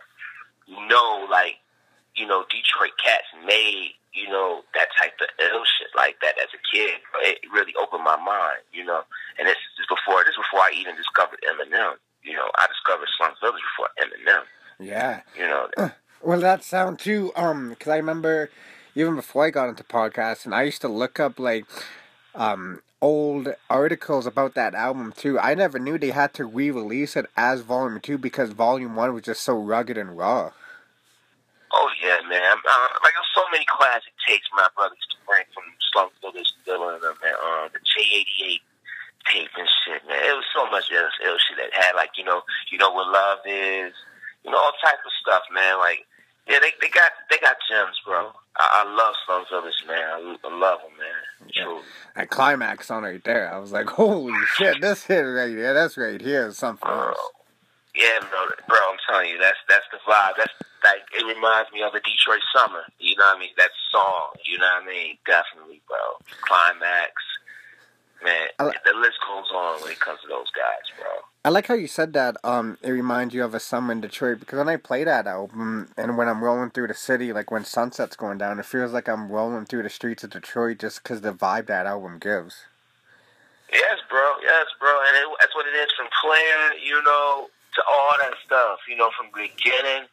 know 0.68 1.26
like, 1.30 1.58
you 2.14 2.26
know, 2.26 2.46
Detroit 2.46 2.94
Cats 3.02 3.26
made, 3.42 3.98
you 4.14 4.28
know, 4.28 4.62
that 4.74 4.88
type 5.00 5.12
of 5.20 5.28
ill 5.42 5.64
shit 5.66 5.90
like 5.96 6.16
that 6.22 6.38
as 6.38 6.48
a 6.54 6.62
kid. 6.70 7.02
It 7.22 7.38
really 7.52 7.74
opened 7.80 8.04
my 8.04 8.16
mind, 8.16 8.62
you 8.72 8.84
know. 8.84 9.02
And 9.38 9.48
this 9.48 9.58
is 9.78 9.86
before 9.88 10.22
this 10.22 10.30
is 10.30 10.42
before 10.46 10.60
I 10.60 10.72
even 10.78 10.96
discovered 10.96 11.40
Eminem. 11.42 11.98
You 12.22 12.34
know, 12.34 12.48
I 12.56 12.66
discovered 12.66 13.08
Slum 13.18 13.32
Village 13.42 13.62
before 13.74 13.90
Eminem. 14.00 14.44
Yeah. 14.78 15.20
You 15.36 15.46
know. 15.46 15.68
Uh, 15.76 15.90
well, 16.22 16.40
that 16.40 16.64
sound 16.64 16.98
too. 16.98 17.32
Um, 17.36 17.70
because 17.70 17.88
I 17.88 17.96
remember 17.96 18.50
even 18.94 19.16
before 19.16 19.44
I 19.44 19.50
got 19.50 19.68
into 19.68 19.84
podcasts, 19.84 20.44
and 20.44 20.54
I 20.54 20.62
used 20.62 20.80
to 20.82 20.88
look 20.88 21.18
up 21.18 21.38
like, 21.38 21.66
um, 22.34 22.80
old 23.02 23.48
articles 23.68 24.26
about 24.26 24.54
that 24.54 24.74
album 24.74 25.12
too. 25.14 25.38
I 25.38 25.54
never 25.54 25.78
knew 25.78 25.98
they 25.98 26.10
had 26.10 26.32
to 26.34 26.46
re-release 26.46 27.16
it 27.16 27.26
as 27.36 27.60
Volume 27.60 28.00
Two 28.00 28.16
because 28.16 28.50
Volume 28.50 28.96
One 28.96 29.12
was 29.12 29.24
just 29.24 29.42
so 29.42 29.58
rugged 29.58 29.98
and 29.98 30.16
raw. 30.16 30.52
Oh 31.74 31.90
yeah, 31.98 32.22
man. 32.30 32.54
Uh, 32.62 32.88
like 33.02 33.18
there's 33.18 33.34
so 33.34 33.42
many 33.50 33.66
classic 33.66 34.14
takes 34.22 34.46
my 34.54 34.70
brother 34.78 34.94
used 34.94 35.10
to 35.10 35.18
bring 35.26 35.42
from 35.50 35.66
Slum 35.90 36.08
Village, 36.22 36.54
Dilla, 36.62 36.94
and 36.94 37.02
them, 37.02 37.18
man. 37.18 37.34
Uh, 37.34 37.66
the 37.74 37.82
J88 37.82 38.62
tape 39.26 39.50
and 39.58 39.66
shit, 39.82 40.06
man. 40.06 40.22
It 40.22 40.38
was 40.38 40.46
so 40.54 40.70
much 40.70 40.86
ill, 40.94 41.10
ill 41.26 41.38
shit 41.42 41.58
that 41.58 41.74
had 41.74 41.98
like 41.98 42.14
you 42.14 42.22
know, 42.22 42.46
you 42.70 42.78
know 42.78 42.94
what 42.94 43.10
love 43.10 43.42
is, 43.42 43.90
you 44.46 44.54
know 44.54 44.58
all 44.58 44.72
type 44.78 45.02
of 45.02 45.12
stuff, 45.18 45.42
man. 45.50 45.78
Like 45.82 46.06
yeah, 46.46 46.62
they 46.62 46.70
they 46.80 46.88
got 46.94 47.10
they 47.26 47.38
got 47.42 47.56
gems, 47.66 47.98
bro. 48.06 48.30
I, 48.56 48.86
I 48.86 48.94
love 48.94 49.14
Slum 49.26 49.44
Village, 49.50 49.82
man. 49.90 49.98
I, 49.98 50.36
I 50.46 50.50
love 50.54 50.78
them, 50.78 50.94
man. 50.94 51.50
Yeah. 51.50 51.64
True. 51.64 51.80
That 52.14 52.30
climax 52.30 52.90
on 52.90 53.02
right 53.02 53.22
there, 53.24 53.52
I 53.52 53.58
was 53.58 53.72
like, 53.72 53.86
holy 53.98 54.38
shit, 54.54 54.80
this 54.80 55.04
hit 55.04 55.26
right 55.26 55.50
here, 55.50 55.74
that's 55.74 55.96
right 55.96 56.20
here 56.20 56.46
is 56.48 56.58
something 56.58 56.88
else. 56.88 57.18
Yeah, 57.94 58.18
bro, 58.20 58.46
bro, 58.68 58.78
I'm 58.90 58.98
telling 59.08 59.30
you, 59.30 59.38
that's 59.38 59.58
that's 59.68 59.86
the 59.90 59.98
vibe. 60.06 60.34
That's 60.36 60.52
like 60.84 61.08
it 61.16 61.24
reminds 61.24 61.72
me 61.72 61.82
of 61.82 61.92
the 61.92 62.00
Detroit 62.00 62.44
summer. 62.54 62.84
You 63.00 63.16
know 63.16 63.24
what 63.24 63.36
I 63.36 63.40
mean? 63.40 63.56
That 63.56 63.72
song. 63.90 64.36
You 64.44 64.58
know 64.58 64.68
what 64.78 64.84
I 64.84 64.86
mean? 64.86 65.18
Definitely, 65.26 65.80
bro. 65.88 66.20
Climax. 66.42 67.12
Man, 68.22 68.48
I 68.58 68.64
the 68.64 68.98
list 68.98 69.18
goes 69.26 69.50
on 69.52 69.82
when 69.82 69.92
it 69.92 70.00
comes 70.00 70.20
to 70.22 70.28
those 70.28 70.48
guys, 70.56 70.88
bro. 70.96 71.10
I 71.44 71.50
like 71.50 71.66
how 71.66 71.74
you 71.74 71.86
said 71.86 72.14
that. 72.14 72.38
Um, 72.42 72.78
it 72.80 72.90
reminds 72.90 73.34
you 73.34 73.44
of 73.44 73.52
a 73.52 73.60
summer 73.60 73.92
in 73.92 74.00
Detroit 74.00 74.40
because 74.40 74.56
when 74.56 74.68
I 74.68 74.76
play 74.76 75.04
that 75.04 75.26
album 75.26 75.92
and 75.98 76.16
when 76.16 76.26
I'm 76.26 76.42
rolling 76.42 76.70
through 76.70 76.88
the 76.88 76.94
city, 76.94 77.34
like 77.34 77.50
when 77.50 77.64
sunset's 77.64 78.16
going 78.16 78.38
down, 78.38 78.58
it 78.58 78.64
feels 78.64 78.92
like 78.92 79.08
I'm 79.08 79.30
rolling 79.30 79.66
through 79.66 79.82
the 79.82 79.90
streets 79.90 80.24
of 80.24 80.30
Detroit 80.30 80.78
just 80.78 81.02
because 81.02 81.20
the 81.20 81.34
vibe 81.34 81.66
that 81.66 81.84
album 81.84 82.18
gives. 82.18 82.64
Yes, 83.70 83.98
bro. 84.08 84.24
Yes, 84.42 84.66
bro. 84.80 84.88
And 85.08 85.16
it, 85.16 85.36
that's 85.38 85.54
what 85.54 85.66
it 85.66 85.76
is 85.76 85.92
from 85.94 86.08
player, 86.22 86.80
you 86.82 87.02
know, 87.02 87.48
to 87.74 87.82
all 87.86 88.12
that 88.20 88.32
stuff. 88.46 88.78
You 88.88 88.96
know, 88.96 89.10
from 89.18 89.26
the 89.34 89.48
beginning. 89.52 90.08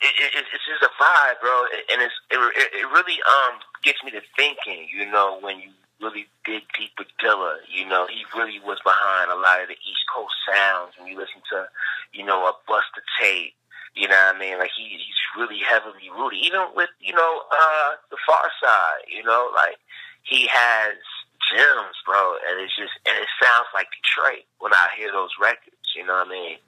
It, 0.00 0.12
it, 0.12 0.44
it's 0.52 0.66
just 0.68 0.84
a 0.84 0.92
vibe, 1.00 1.40
bro, 1.40 1.64
and 1.92 2.04
it's 2.04 2.14
it, 2.30 2.36
it, 2.36 2.86
really 2.92 3.16
um 3.24 3.60
gets 3.82 4.04
me 4.04 4.10
to 4.12 4.20
thinking. 4.36 4.88
You 4.92 5.08
know, 5.10 5.38
when 5.40 5.58
you 5.60 5.72
really 6.00 6.28
dig 6.44 6.68
deep 6.76 6.92
with 6.98 7.08
Dilla, 7.16 7.56
you 7.72 7.88
know, 7.88 8.06
he 8.06 8.28
really 8.36 8.60
was 8.60 8.76
behind 8.84 9.30
a 9.30 9.40
lot 9.40 9.62
of 9.62 9.68
the 9.68 9.80
East 9.88 10.04
Coast 10.12 10.36
sounds. 10.44 10.92
When 10.98 11.08
you 11.08 11.16
listen 11.16 11.40
to, 11.52 11.64
you 12.12 12.24
know, 12.24 12.44
a 12.44 12.52
Busta 12.68 13.00
Tape, 13.16 13.56
you 13.96 14.06
know 14.06 14.20
what 14.28 14.36
I 14.36 14.38
mean? 14.38 14.58
Like 14.58 14.76
he, 14.76 14.84
he's 15.00 15.22
really 15.32 15.60
heavily 15.64 16.12
rooted, 16.12 16.44
even 16.44 16.60
with 16.76 16.92
you 17.00 17.14
know 17.16 17.42
uh 17.48 17.96
the 18.12 18.20
Pharcyde. 18.28 19.08
You 19.08 19.24
know, 19.24 19.48
like 19.56 19.80
he 20.22 20.46
has 20.52 21.00
gems, 21.48 21.96
bro, 22.04 22.36
and 22.44 22.60
it's 22.60 22.76
just 22.76 22.92
and 23.08 23.16
it 23.16 23.32
sounds 23.40 23.72
like 23.72 23.88
Detroit 23.96 24.44
when 24.60 24.74
I 24.74 24.88
hear 24.96 25.10
those 25.12 25.32
records. 25.40 25.96
You 25.96 26.04
know 26.04 26.20
what 26.20 26.28
I 26.28 26.30
mean? 26.30 26.58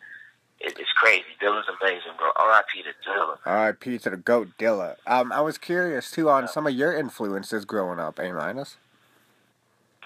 It, 0.61 0.77
it's 0.79 0.91
crazy. 0.97 1.25
Dilla's 1.41 1.67
amazing, 1.81 2.13
bro. 2.19 2.31
R.I.P. 2.37 2.83
to 2.83 2.89
Dilla. 3.09 3.37
R.I.P. 3.47 3.99
to 3.99 4.11
the 4.11 4.17
goat 4.17 4.49
Dilla. 4.59 4.97
Um, 5.07 5.31
I 5.33 5.41
was 5.41 5.57
curious 5.59 6.11
too 6.11 6.29
on 6.29 6.49
some 6.49 6.67
of 6.67 6.75
your 6.75 6.93
influences 6.97 7.65
growing 7.65 7.99
up. 8.01 8.19
A 8.19 8.33
minus. 8.33 8.77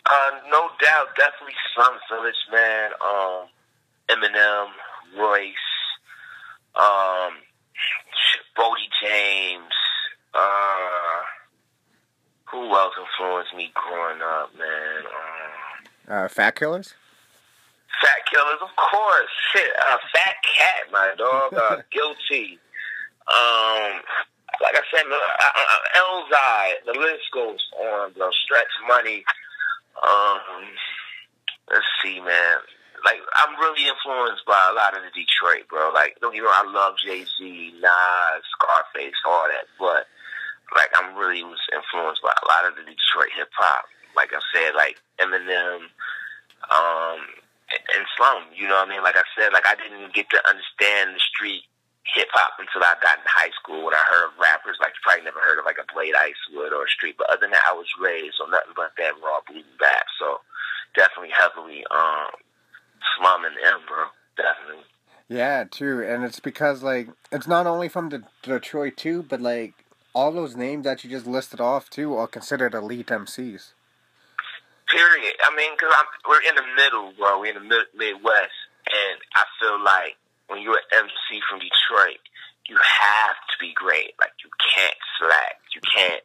Uh, 0.04 0.30
no 0.50 0.68
doubt, 0.82 1.08
definitely 1.16 1.54
Slum 1.74 1.94
Village, 2.10 2.34
man. 2.50 2.90
Um, 3.06 3.46
Eminem, 4.10 4.66
Royce, 5.16 5.54
um, 6.74 7.34
Bodie 8.56 8.88
James. 9.02 9.72
Uh, 10.34 11.22
who 12.50 12.68
else 12.74 12.94
influenced 13.00 13.54
me 13.54 13.72
growing 13.74 14.20
up, 14.22 14.50
man? 14.58 15.02
Um, 15.06 16.24
Uh, 16.24 16.28
Fat 16.28 16.56
Killahz. 16.56 16.94
Fat 18.00 18.20
Killahz, 18.32 18.62
of 18.62 18.74
course. 18.76 19.30
Shit, 19.52 19.70
uh, 19.88 19.98
Fat 20.12 20.36
Cat, 20.42 20.92
my 20.92 21.12
dog. 21.16 21.54
Uh, 21.54 21.82
guilty. 21.92 22.58
Um, 23.28 24.02
like 24.60 24.74
I 24.74 24.82
said, 24.90 25.06
uh, 25.06 25.44
uh, 25.44 26.00
Elzhi. 26.00 26.92
The 26.92 26.98
list 26.98 27.24
goes 27.32 27.60
on, 27.80 28.12
bro. 28.12 28.30
Stretch 28.44 28.72
Money. 28.86 29.24
Um, 30.02 30.66
let's 31.70 31.86
see, 32.02 32.20
man. 32.20 32.58
Like 33.04 33.18
I'm 33.34 33.58
really 33.58 33.88
influenced 33.88 34.46
by 34.46 34.68
a 34.70 34.74
lot 34.74 34.94
of 34.96 35.02
the 35.02 35.10
Detroit, 35.10 35.66
bro. 35.68 35.90
Like 35.92 36.18
don't 36.20 36.32
me 36.32 36.40
wrong, 36.40 36.54
I 36.54 36.70
love 36.70 36.94
Jay 37.02 37.24
Z, 37.24 37.74
Nas, 37.80 38.42
Scarface, 38.54 39.18
all 39.26 39.46
that, 39.50 39.66
but 39.78 40.06
like 40.74 40.90
I'm 40.94 41.16
really 41.18 41.42
was 41.42 41.58
influenced 41.72 42.22
by 42.22 42.30
a 42.30 42.46
lot 42.46 42.66
of 42.66 42.76
the 42.76 42.82
Detroit 42.82 43.34
hip 43.36 43.50
hop. 43.58 43.86
Like 44.14 44.30
I 44.32 44.40
said, 44.54 44.74
like 44.74 44.96
Eminem, 45.18 45.90
um, 46.70 47.20
and, 47.72 48.06
Slum. 48.16 48.44
You 48.54 48.68
know 48.68 48.78
what 48.80 48.88
I 48.88 48.90
mean? 48.90 49.02
Like 49.02 49.16
I 49.16 49.26
said, 49.36 49.52
like 49.52 49.66
I 49.66 49.74
didn't 49.76 50.14
get 50.14 50.28
to 50.30 50.40
understand 50.48 51.16
the 51.16 51.22
street 51.22 51.64
hip 52.04 52.28
hop 52.34 52.58
until 52.58 52.82
I 52.82 52.98
got 52.98 53.22
in 53.22 53.28
high 53.30 53.54
school 53.54 53.86
when 53.86 53.94
I 53.94 54.02
heard 54.10 54.28
of 54.28 54.38
rappers 54.40 54.76
like 54.82 54.92
you 54.92 55.02
probably 55.06 55.24
never 55.24 55.40
heard 55.40 55.58
of 55.58 55.64
like 55.64 55.78
a 55.78 55.86
Blade 55.94 56.18
Icewood 56.18 56.74
or 56.74 56.84
a 56.84 56.90
Street. 56.90 57.16
But 57.16 57.30
other 57.30 57.46
than 57.46 57.54
that, 57.54 57.64
I 57.68 57.74
was 57.74 57.88
raised 58.00 58.42
on 58.42 58.50
nothing 58.50 58.74
but 58.74 58.92
that 58.98 59.16
raw 59.22 59.40
blues 59.46 59.64
and 59.64 59.78
bap. 59.78 60.06
So 60.18 60.42
definitely 60.94 61.32
heavily 61.32 61.86
um 61.90 62.32
Slum 63.16 63.44
and 63.44 63.56
bro. 63.86 64.10
Definitely. 64.36 64.84
Yeah, 65.28 65.64
true, 65.64 66.06
and 66.06 66.24
it's 66.24 66.40
because 66.40 66.82
like 66.82 67.08
it's 67.30 67.46
not 67.46 67.66
only 67.66 67.88
from 67.88 68.08
the 68.08 68.22
Detroit 68.42 68.96
too, 68.96 69.22
but 69.22 69.40
like 69.40 69.74
all 70.14 70.32
those 70.32 70.56
names 70.56 70.84
that 70.84 71.04
you 71.04 71.10
just 71.10 71.26
listed 71.26 71.60
off 71.60 71.88
too 71.90 72.14
are 72.14 72.26
considered 72.26 72.74
elite 72.74 73.06
MCs. 73.06 73.72
Period. 74.92 75.34
I 75.40 75.56
mean, 75.56 75.72
because 75.72 75.88
we're 76.28 76.44
in 76.44 76.54
the 76.54 76.68
middle, 76.76 77.16
bro. 77.16 77.40
We're 77.40 77.56
in 77.56 77.64
the 77.64 77.64
mid- 77.64 77.96
Midwest, 77.96 78.52
and 78.92 79.16
I 79.32 79.48
feel 79.56 79.80
like 79.80 80.20
when 80.52 80.60
you're 80.60 80.76
an 80.76 81.08
MC 81.08 81.40
from 81.48 81.64
Detroit, 81.64 82.20
you 82.68 82.76
have 82.76 83.36
to 83.48 83.56
be 83.56 83.72
great. 83.72 84.12
Like 84.20 84.36
you 84.44 84.52
can't 84.60 85.00
slack. 85.16 85.56
You 85.74 85.80
can't. 85.80 86.20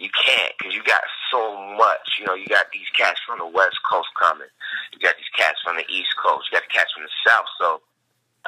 You 0.00 0.08
can't 0.14 0.54
because 0.56 0.72
you 0.72 0.82
got 0.88 1.04
so 1.28 1.52
much. 1.76 2.16
You 2.18 2.24
know, 2.24 2.34
you 2.34 2.46
got 2.46 2.72
these 2.72 2.88
cats 2.96 3.20
from 3.26 3.44
the 3.44 3.50
West 3.50 3.76
Coast 3.84 4.08
coming. 4.16 4.48
You 4.94 5.04
got 5.04 5.18
these 5.20 5.32
cats 5.36 5.60
from 5.60 5.76
the 5.76 5.84
East 5.92 6.14
Coast. 6.16 6.48
You 6.48 6.56
got 6.56 6.64
the 6.64 6.72
cats 6.72 6.94
from 6.94 7.04
the 7.04 7.12
South. 7.26 7.50
So 7.60 7.82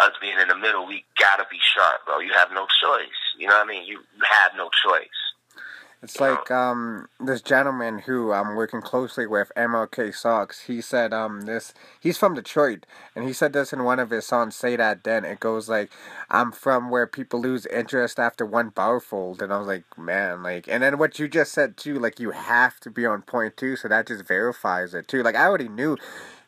us 0.00 0.16
being 0.22 0.38
in 0.40 0.48
the 0.48 0.56
middle, 0.56 0.86
we 0.86 1.04
gotta 1.18 1.44
be 1.50 1.58
sharp, 1.60 2.06
bro. 2.06 2.24
You 2.24 2.32
have 2.32 2.48
no 2.54 2.64
choice. 2.80 3.20
You 3.36 3.48
know 3.48 3.60
what 3.60 3.66
I 3.66 3.68
mean? 3.68 3.84
You 3.84 4.00
have 4.24 4.56
no 4.56 4.70
choice. 4.72 5.19
It's 6.02 6.18
like 6.18 6.50
um 6.50 7.08
this 7.18 7.42
gentleman 7.42 7.98
who 8.00 8.32
I'm 8.32 8.54
working 8.56 8.80
closely 8.80 9.26
with, 9.26 9.52
MLK 9.54 10.14
Socks. 10.14 10.62
He 10.62 10.80
said 10.80 11.12
um 11.12 11.42
this 11.42 11.74
he's 12.00 12.16
from 12.16 12.34
Detroit, 12.34 12.86
and 13.14 13.26
he 13.26 13.34
said 13.34 13.52
this 13.52 13.72
in 13.72 13.84
one 13.84 13.98
of 13.98 14.08
his 14.08 14.26
songs. 14.26 14.56
Say 14.56 14.76
that 14.76 15.04
then 15.04 15.26
it 15.26 15.40
goes 15.40 15.68
like, 15.68 15.90
"I'm 16.30 16.52
from 16.52 16.88
where 16.88 17.06
people 17.06 17.40
lose 17.42 17.66
interest 17.66 18.18
after 18.18 18.46
one 18.46 18.70
fold," 18.70 19.42
and 19.42 19.52
I 19.52 19.58
was 19.58 19.66
like, 19.66 19.84
man, 19.98 20.42
like, 20.42 20.66
and 20.68 20.82
then 20.82 20.96
what 20.96 21.18
you 21.18 21.28
just 21.28 21.52
said 21.52 21.76
too, 21.76 21.98
like 21.98 22.18
you 22.18 22.30
have 22.30 22.80
to 22.80 22.90
be 22.90 23.04
on 23.04 23.20
point 23.20 23.58
too, 23.58 23.76
so 23.76 23.88
that 23.88 24.06
just 24.06 24.26
verifies 24.26 24.94
it 24.94 25.06
too. 25.06 25.22
Like 25.22 25.36
I 25.36 25.44
already 25.44 25.68
knew 25.68 25.98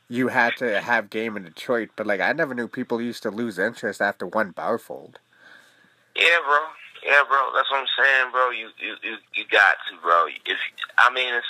you 0.08 0.28
had 0.28 0.56
to 0.58 0.80
have 0.80 1.10
game 1.10 1.36
in 1.36 1.44
Detroit, 1.44 1.90
but 1.96 2.06
like 2.06 2.20
I 2.22 2.32
never 2.32 2.54
knew 2.54 2.68
people 2.68 3.02
used 3.02 3.22
to 3.24 3.30
lose 3.30 3.58
interest 3.58 4.00
after 4.00 4.26
one 4.26 4.54
fold. 4.78 5.18
Yeah, 6.16 6.38
bro. 6.46 6.58
Yeah, 7.02 7.26
bro, 7.26 7.50
that's 7.54 7.70
what 7.70 7.82
I'm 7.82 7.92
saying, 7.98 8.30
bro. 8.30 8.50
You 8.50 8.70
you 8.78 8.94
you, 9.02 9.14
you 9.34 9.44
got 9.50 9.76
to, 9.90 9.98
bro. 9.98 10.26
If 10.46 10.58
I 10.98 11.10
mean, 11.10 11.34
it's 11.34 11.46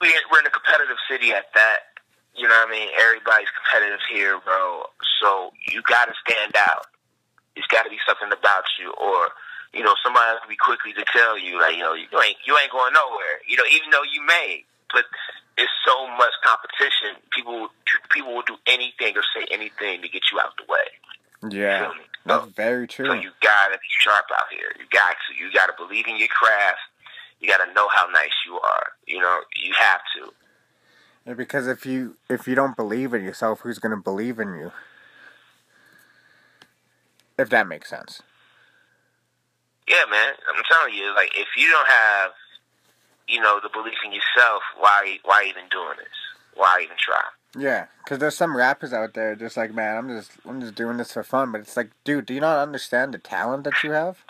we 0.00 0.12
we're 0.30 0.40
in 0.40 0.46
a 0.46 0.52
competitive 0.52 1.00
city 1.08 1.32
at 1.32 1.52
that. 1.56 1.96
You 2.36 2.44
know 2.44 2.56
what 2.60 2.68
I 2.68 2.70
mean? 2.70 2.88
Everybody's 3.00 3.48
competitive 3.56 4.04
here, 4.12 4.36
bro. 4.44 4.84
So 5.24 5.56
you 5.72 5.80
got 5.88 6.12
to 6.12 6.14
stand 6.20 6.52
out. 6.52 6.84
It's 7.56 7.66
got 7.72 7.88
to 7.88 7.90
be 7.90 7.96
something 8.04 8.28
about 8.28 8.68
you, 8.76 8.92
or 8.92 9.32
you 9.72 9.80
know, 9.84 9.96
somebody 10.04 10.36
has 10.36 10.44
to 10.44 10.48
be 10.48 10.56
quickly 10.56 10.92
to 10.92 11.04
tell 11.12 11.40
you, 11.40 11.56
like, 11.60 11.76
you 11.76 11.84
know, 11.84 11.96
you 11.96 12.08
ain't 12.12 12.36
you 12.44 12.52
ain't 12.60 12.72
going 12.72 12.92
nowhere. 12.92 13.40
You 13.48 13.56
know, 13.56 13.64
even 13.72 13.88
though 13.88 14.04
you 14.04 14.20
may, 14.20 14.64
but 14.92 15.04
it's 15.56 15.72
so 15.84 16.08
much 16.16 16.32
competition. 16.44 17.16
People 17.32 17.68
people 18.12 18.34
will 18.36 18.46
do 18.46 18.56
anything 18.66 19.16
or 19.16 19.24
say 19.32 19.48
anything 19.50 20.02
to 20.02 20.08
get 20.08 20.22
you 20.32 20.40
out 20.40 20.52
the 20.60 20.68
way. 20.68 20.86
Yeah. 21.48 21.92
That's 22.26 22.46
very 22.52 22.86
true. 22.88 23.06
So 23.06 23.12
you 23.14 23.30
gotta 23.40 23.74
be 23.74 23.88
sharp 24.00 24.26
out 24.36 24.46
here. 24.50 24.72
You 24.78 24.84
got 24.90 25.16
to. 25.28 25.44
You 25.44 25.52
gotta 25.52 25.72
believe 25.78 26.06
in 26.08 26.16
your 26.16 26.28
craft. 26.28 26.80
You 27.40 27.48
gotta 27.48 27.72
know 27.72 27.88
how 27.94 28.06
nice 28.08 28.34
you 28.46 28.58
are. 28.58 28.88
You 29.06 29.20
know, 29.20 29.40
you 29.62 29.72
have 29.78 30.00
to. 30.16 30.32
Yeah, 31.26 31.34
because 31.34 31.68
if 31.68 31.86
you 31.86 32.16
if 32.28 32.48
you 32.48 32.54
don't 32.54 32.76
believe 32.76 33.14
in 33.14 33.22
yourself, 33.22 33.60
who's 33.60 33.78
gonna 33.78 33.96
believe 33.96 34.38
in 34.38 34.54
you? 34.54 34.72
If 37.38 37.50
that 37.50 37.68
makes 37.68 37.90
sense. 37.90 38.22
Yeah, 39.88 40.04
man. 40.10 40.34
I'm 40.48 40.62
telling 40.70 40.94
you, 40.94 41.14
like 41.14 41.30
if 41.36 41.48
you 41.56 41.70
don't 41.70 41.88
have, 41.88 42.32
you 43.28 43.40
know, 43.40 43.60
the 43.62 43.68
belief 43.68 43.98
in 44.04 44.12
yourself, 44.12 44.62
why 44.78 45.18
why 45.24 45.44
even 45.48 45.68
doing 45.70 45.96
this? 45.98 46.25
Why 46.56 46.80
even 46.82 46.96
try? 46.98 47.22
Yeah, 47.56 47.86
because 48.04 48.18
there's 48.18 48.36
some 48.36 48.56
rappers 48.56 48.92
out 48.92 49.14
there 49.14 49.34
just 49.34 49.56
like, 49.56 49.72
man, 49.72 49.96
I'm 49.96 50.08
just 50.08 50.32
I'm 50.44 50.60
just 50.60 50.74
doing 50.74 50.96
this 50.96 51.12
for 51.12 51.22
fun. 51.22 51.52
But 51.52 51.62
it's 51.62 51.76
like, 51.76 51.90
dude, 52.04 52.26
do 52.26 52.34
you 52.34 52.40
not 52.40 52.58
understand 52.58 53.14
the 53.14 53.18
talent 53.18 53.64
that 53.64 53.82
you 53.82 53.92
have? 53.92 54.24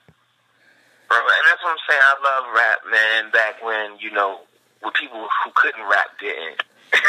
Bro, 1.09 1.19
and 1.19 1.47
that's 1.47 1.63
what 1.63 1.71
I'm 1.71 1.83
saying. 1.89 2.03
I 2.03 2.15
love 2.23 2.55
rap, 2.55 2.79
man. 2.91 3.31
Back 3.33 3.63
when 3.65 3.99
you 3.99 4.13
know, 4.13 4.41
when 4.81 4.93
people 4.93 5.27
who 5.45 5.51
couldn't 5.55 5.83
rap 5.89 6.19
didn't. 6.21 6.63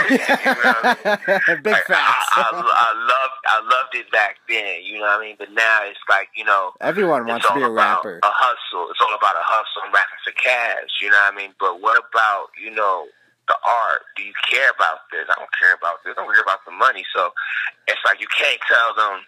you 0.09 0.17
know 0.17 0.25
I 0.25 1.45
mean? 1.47 1.61
Big 1.61 1.73
like, 1.73 1.85
facts. 1.85 2.25
I, 2.35 2.41
I, 2.41 2.49
I 2.49 2.89
loved 2.97 3.39
I 3.45 3.57
loved 3.61 3.93
it 3.93 4.11
back 4.11 4.37
then. 4.49 4.83
You 4.83 4.99
know 4.99 5.05
what 5.05 5.21
I 5.21 5.21
mean? 5.21 5.35
But 5.37 5.51
now 5.51 5.81
it's 5.85 5.99
like 6.09 6.29
you 6.35 6.45
know. 6.45 6.73
Everyone 6.81 7.27
wants 7.27 7.47
to 7.47 7.53
be 7.53 7.61
a 7.61 7.69
rapper. 7.69 8.19
A 8.23 8.29
hustle. 8.29 8.89
It's 8.89 8.99
all 9.01 9.15
about 9.15 9.35
a 9.35 9.45
hustle 9.45 9.83
and 9.85 9.93
rapping 9.93 10.17
for 10.25 10.31
cash. 10.31 10.89
You 11.01 11.09
know 11.09 11.17
what 11.17 11.33
I 11.33 11.37
mean? 11.37 11.53
But 11.59 11.79
what 11.79 11.97
about 11.97 12.49
you 12.61 12.71
know? 12.71 13.05
The 13.47 13.55
art? 13.63 14.03
Do 14.15 14.23
you 14.23 14.33
care 14.49 14.69
about 14.75 15.07
this? 15.11 15.25
I 15.29 15.35
don't 15.35 15.51
care 15.55 15.73
about 15.73 16.03
this. 16.03 16.15
I 16.17 16.23
don't 16.23 16.31
care 16.33 16.43
about 16.43 16.63
the 16.65 16.71
money. 16.75 17.03
So 17.15 17.31
it's 17.87 18.01
like 18.05 18.19
you 18.19 18.27
can't 18.35 18.59
tell 18.67 18.91
them 18.95 19.23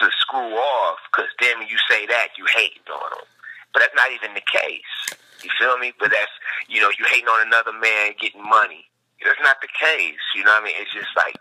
to 0.00 0.10
screw 0.18 0.54
off 0.56 0.98
because 1.10 1.30
then 1.40 1.58
when 1.58 1.68
you 1.68 1.78
say 1.90 2.06
that, 2.06 2.34
you 2.38 2.46
hate 2.54 2.80
on 2.90 3.10
them. 3.10 3.26
But 3.72 3.80
that's 3.80 3.96
not 3.96 4.10
even 4.12 4.34
the 4.34 4.44
case. 4.46 5.18
You 5.42 5.50
feel 5.58 5.76
me? 5.78 5.92
But 5.98 6.10
that's, 6.10 6.30
you 6.68 6.80
know, 6.80 6.90
you 6.98 7.04
hating 7.08 7.26
on 7.28 7.46
another 7.46 7.72
man 7.72 8.12
getting 8.20 8.42
money. 8.42 8.86
That's 9.24 9.40
not 9.42 9.56
the 9.60 9.68
case. 9.78 10.18
You 10.34 10.44
know 10.44 10.52
what 10.52 10.62
I 10.62 10.66
mean? 10.66 10.74
It's 10.78 10.92
just 10.92 11.10
like 11.16 11.36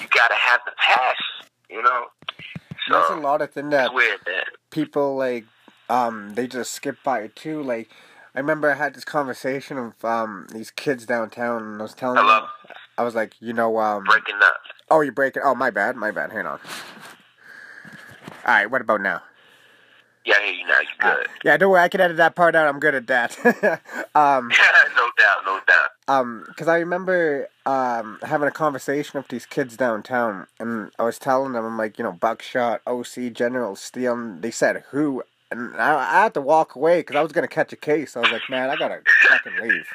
you 0.00 0.06
got 0.08 0.28
to 0.28 0.34
have 0.34 0.60
the 0.64 0.72
passion, 0.78 1.48
you 1.68 1.82
know? 1.82 2.06
So, 2.88 2.94
There's 2.94 3.10
a 3.10 3.22
lot 3.22 3.42
of 3.42 3.50
things 3.52 3.70
that 3.70 3.92
weird, 3.94 4.20
man. 4.26 4.42
people, 4.70 5.16
like, 5.16 5.44
um, 5.88 6.34
they 6.34 6.46
just 6.46 6.72
skip 6.74 6.96
by 7.04 7.28
too. 7.28 7.62
Like, 7.62 7.90
I 8.34 8.38
remember 8.40 8.70
I 8.70 8.74
had 8.74 8.94
this 8.94 9.04
conversation 9.04 9.84
with 9.84 10.04
um 10.04 10.46
these 10.52 10.70
kids 10.70 11.04
downtown, 11.06 11.62
and 11.62 11.80
I 11.80 11.82
was 11.82 11.94
telling 11.94 12.16
Hello? 12.18 12.40
them, 12.42 12.48
I 12.98 13.02
was 13.04 13.14
like, 13.14 13.34
you 13.40 13.52
know, 13.52 13.78
um, 13.78 14.04
Breaking 14.04 14.36
up. 14.42 14.54
oh, 14.90 15.00
you're 15.00 15.12
breaking. 15.12 15.42
Oh, 15.44 15.54
my 15.54 15.70
bad, 15.70 15.96
my 15.96 16.10
bad. 16.10 16.32
Hang 16.32 16.46
on. 16.46 16.58
All 18.44 18.54
right, 18.54 18.70
what 18.70 18.80
about 18.80 19.00
now? 19.00 19.22
Yeah, 20.24 20.34
I 20.40 20.44
hear 20.46 20.54
you 20.54 20.66
now. 20.66 20.80
You 20.80 20.86
Uh, 21.00 21.16
good. 21.16 21.26
yeah, 21.44 21.56
don't 21.56 21.70
worry, 21.70 21.80
I 21.80 21.88
can 21.88 22.00
edit 22.00 22.16
that 22.18 22.34
part 22.36 22.54
out. 22.54 22.68
I'm 22.68 22.78
good 22.80 22.94
at 22.94 23.06
that. 23.08 23.36
um, 24.14 24.48
no 24.96 25.10
doubt, 25.18 25.44
no 25.44 25.60
doubt. 25.66 25.90
um, 26.08 26.44
because 26.48 26.68
I 26.68 26.78
remember 26.78 27.48
um 27.66 28.18
having 28.22 28.48
a 28.48 28.52
conversation 28.52 29.18
with 29.18 29.28
these 29.28 29.46
kids 29.46 29.76
downtown, 29.76 30.46
and 30.60 30.90
I 30.98 31.02
was 31.04 31.18
telling 31.18 31.52
them, 31.52 31.64
I'm 31.64 31.76
like, 31.76 31.98
you 31.98 32.04
know, 32.04 32.12
Buckshot, 32.12 32.80
OC, 32.86 33.32
General 33.32 33.74
Steele, 33.76 34.14
and 34.14 34.42
they 34.42 34.50
said 34.52 34.84
who, 34.90 35.22
and 35.52 35.76
I, 35.76 35.94
I 35.94 36.22
had 36.22 36.34
to 36.34 36.40
walk 36.40 36.74
away 36.74 37.00
because 37.00 37.16
I 37.16 37.22
was 37.22 37.32
gonna 37.32 37.48
catch 37.48 37.72
a 37.72 37.76
case. 37.76 38.16
I 38.16 38.20
was 38.20 38.32
like, 38.32 38.48
man, 38.48 38.70
I 38.70 38.76
gotta 38.76 39.00
fucking 39.28 39.56
leave. 39.60 39.86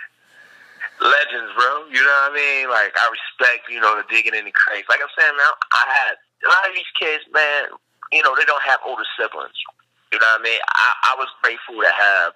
legends, 1.02 1.52
bro. 1.58 1.86
You 1.90 2.02
know 2.02 2.18
what 2.24 2.32
I 2.32 2.36
mean? 2.36 2.70
Like 2.70 2.94
I 2.96 3.06
respect, 3.12 3.70
you 3.70 3.82
know, 3.82 3.98
the 3.98 4.06
digging 4.10 4.36
in 4.36 4.46
the 4.46 4.52
crates. 4.52 4.88
Like 4.90 5.00
I'm 5.02 5.12
saying, 5.18 5.36
man, 5.36 5.52
I 5.74 5.84
had 5.86 6.14
a 6.46 6.50
lot 6.50 6.70
of 6.70 6.74
these 6.76 6.92
kids, 7.00 7.24
man. 7.34 7.74
You 8.12 8.24
know, 8.24 8.36
they 8.38 8.46
don't 8.46 8.64
have 8.64 8.80
older 8.86 9.04
siblings. 9.20 9.58
You 10.12 10.20
know 10.20 10.30
what 10.38 10.40
I 10.40 10.44
mean? 10.44 10.62
I, 10.72 10.88
I 11.12 11.14
was 11.20 11.28
grateful 11.44 11.76
to 11.84 11.92
have, 11.92 12.32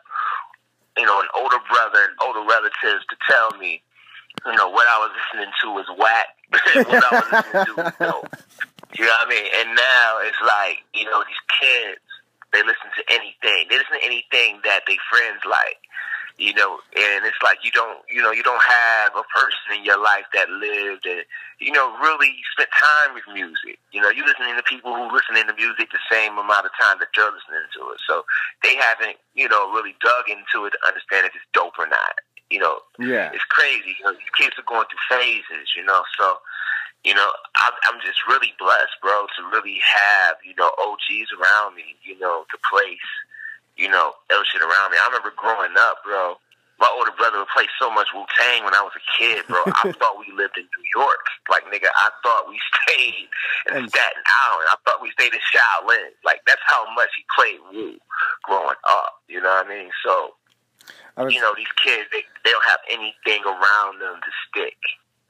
you 0.98 1.06
know, 1.06 1.22
an 1.22 1.32
older 1.38 1.62
brother 1.72 2.12
and 2.12 2.14
older 2.20 2.44
relatives 2.44 3.08
to 3.08 3.16
tell 3.24 3.56
me, 3.56 3.82
you 4.46 4.56
know, 4.60 4.68
what 4.68 4.88
I 4.92 4.98
was 5.00 5.12
listening 5.16 5.54
to 5.64 5.68
was 5.72 5.88
whack. 5.96 6.36
what 6.92 7.00
I 7.00 7.12
was 7.16 7.30
listening 7.32 7.66
to 7.66 7.74
was 7.80 7.94
dope. 7.96 8.28
You 9.00 9.08
know 9.08 9.16
what 9.24 9.28
I 9.28 9.30
mean? 9.32 9.48
And 9.56 9.68
now 9.76 10.20
it's 10.28 10.42
like, 10.44 10.84
you 10.94 11.06
know, 11.06 11.24
these 11.24 11.44
kids, 11.64 12.04
they 12.54 12.62
listen 12.64 12.92
to 12.96 13.04
anything. 13.10 13.68
They 13.70 13.78
listen 13.80 14.00
to 14.00 14.06
anything 14.06 14.60
that 14.64 14.84
their 14.88 15.00
friends 15.10 15.42
like 15.48 15.80
you 16.42 16.54
know, 16.56 16.80
and 16.98 17.22
it's 17.26 17.38
like 17.44 17.62
you 17.62 17.70
don't, 17.70 18.00
you 18.10 18.22
know, 18.22 18.32
you 18.32 18.42
don't 18.42 18.64
have 18.64 19.14
a 19.14 19.22
person 19.30 19.78
in 19.78 19.86
your 19.86 20.02
life 20.02 20.26
that 20.34 20.50
lived 20.50 21.06
and, 21.06 21.22
you 21.60 21.72
know, 21.72 21.94
really 22.02 22.34
spent 22.58 22.70
time 22.74 23.14
with 23.14 23.24
music. 23.30 23.78
You 23.92 24.02
know, 24.02 24.10
you 24.10 24.26
listening 24.26 24.56
to 24.58 24.64
people 24.64 24.90
who 24.96 25.06
listening 25.14 25.46
to 25.46 25.54
music 25.54 25.94
the 25.94 26.02
same 26.10 26.34
amount 26.42 26.66
of 26.66 26.72
time 26.82 26.98
that 26.98 27.14
you're 27.14 27.30
listening 27.30 27.70
to 27.78 27.94
it. 27.94 28.00
So 28.10 28.26
they 28.64 28.74
haven't, 28.76 29.18
you 29.36 29.50
know, 29.50 29.70
really 29.70 29.94
dug 30.02 30.34
into 30.34 30.66
it 30.66 30.74
to 30.74 30.80
understand 30.82 31.30
if 31.30 31.36
it's 31.38 31.46
dope 31.54 31.78
or 31.78 31.86
not. 31.86 32.18
You 32.50 32.60
know, 32.60 32.80
Yeah. 32.98 33.30
it's 33.32 33.46
crazy. 33.54 33.94
You 34.00 34.06
know, 34.10 34.14
these 34.18 34.34
kids 34.34 34.58
are 34.58 34.66
going 34.66 34.90
through 34.90 35.06
phases, 35.14 35.78
you 35.78 35.86
know, 35.86 36.02
so, 36.18 36.42
you 37.04 37.16
know, 37.16 37.30
I'm, 37.56 37.74
I'm 37.90 38.00
just 38.06 38.22
really 38.28 38.54
blessed, 38.60 38.94
bro, 39.02 39.26
to 39.38 39.42
really 39.50 39.82
have, 39.82 40.38
you 40.46 40.54
know, 40.58 40.70
OGs 40.78 41.34
around 41.34 41.76
me, 41.76 41.98
you 42.04 42.18
know, 42.20 42.46
to 42.52 42.58
place, 42.70 43.10
you 43.76 43.90
know, 43.90 44.14
shit 44.30 44.62
around 44.62 44.92
me. 44.92 44.98
I 45.02 45.06
remember 45.08 45.34
growing 45.36 45.74
up, 45.80 46.04
bro. 46.06 46.38
My 46.78 46.90
older 46.98 47.14
brother 47.14 47.38
would 47.38 47.54
play 47.54 47.70
so 47.78 47.94
much 47.94 48.10
Wu 48.14 48.26
Tang 48.38 48.66
when 48.66 48.74
I 48.74 48.82
was 48.82 48.94
a 48.98 49.06
kid, 49.18 49.46
bro. 49.46 49.62
I 49.66 49.94
thought 50.02 50.18
we 50.18 50.34
lived 50.34 50.58
in 50.58 50.66
New 50.66 50.86
York. 50.98 51.26
Like, 51.50 51.66
nigga, 51.70 51.90
I 51.94 52.10
thought 52.22 52.50
we 52.50 52.58
stayed 52.86 53.30
in 53.70 53.86
Staten 53.90 54.26
Island. 54.26 54.68
I 54.70 54.76
thought 54.86 55.02
we 55.02 55.12
stayed 55.12 55.34
in 55.34 55.42
Shaolin. 55.46 56.14
Like, 56.26 56.42
that's 56.46 56.62
how 56.66 56.86
much 56.94 57.10
he 57.18 57.26
played 57.34 57.62
Wu 57.74 57.98
growing 58.46 58.78
up. 58.90 59.22
You 59.28 59.42
know 59.42 59.50
what 59.50 59.66
I 59.66 59.70
mean? 59.70 59.90
So, 60.04 60.34
I 61.18 61.24
was 61.26 61.34
you 61.34 61.42
know, 61.42 61.54
these 61.56 61.72
kids, 61.78 62.10
they, 62.12 62.26
they 62.46 62.50
don't 62.50 62.66
have 62.66 62.82
anything 62.90 63.46
around 63.46 64.02
them 64.02 64.18
to 64.22 64.32
stick, 64.50 64.78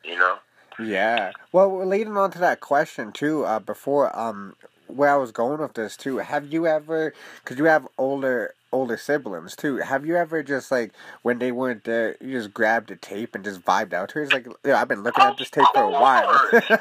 you 0.04 0.16
know? 0.16 0.40
Yeah. 0.80 1.32
Well, 1.52 1.86
leading 1.86 2.18
on 2.18 2.32
to 2.32 2.40
that 2.40 2.60
question 2.62 3.12
too, 3.12 3.46
uh, 3.46 3.60
before 3.60 4.18
um, 4.18 4.56
where 4.88 5.10
I 5.10 5.18
was 5.18 5.32
going 5.32 5.62
with 5.62 5.74
this 5.74 5.98
too, 5.98 6.18
have 6.18 6.52
you 6.52 6.68
ever? 6.68 7.14
Because 7.44 7.58
you 7.58 7.66
have 7.66 7.88
older 7.98 8.54
older 8.74 8.98
siblings 8.98 9.56
too. 9.56 9.78
Have 9.78 10.06
you 10.06 10.16
ever 10.16 10.44
just 10.44 10.72
like 10.72 10.94
when 11.24 11.40
they 11.40 11.52
weren't 11.52 11.84
there, 11.84 12.16
you 12.22 12.32
just 12.38 12.54
grabbed 12.54 12.92
a 12.92 12.96
tape 12.96 13.36
and 13.36 13.44
just 13.44 13.62
vibed 13.62 13.94
out 13.94 14.10
to 14.10 14.20
it? 14.20 14.24
It's 14.24 14.34
like, 14.34 14.48
yeah, 14.66 14.80
I've 14.82 14.88
been 14.88 15.04
looking 15.04 15.24
at 15.24 15.38
this 15.38 15.50
tape 15.50 15.66
for 15.74 15.84
a 15.84 15.90
while. 15.92 16.32
Listen, 16.52 16.72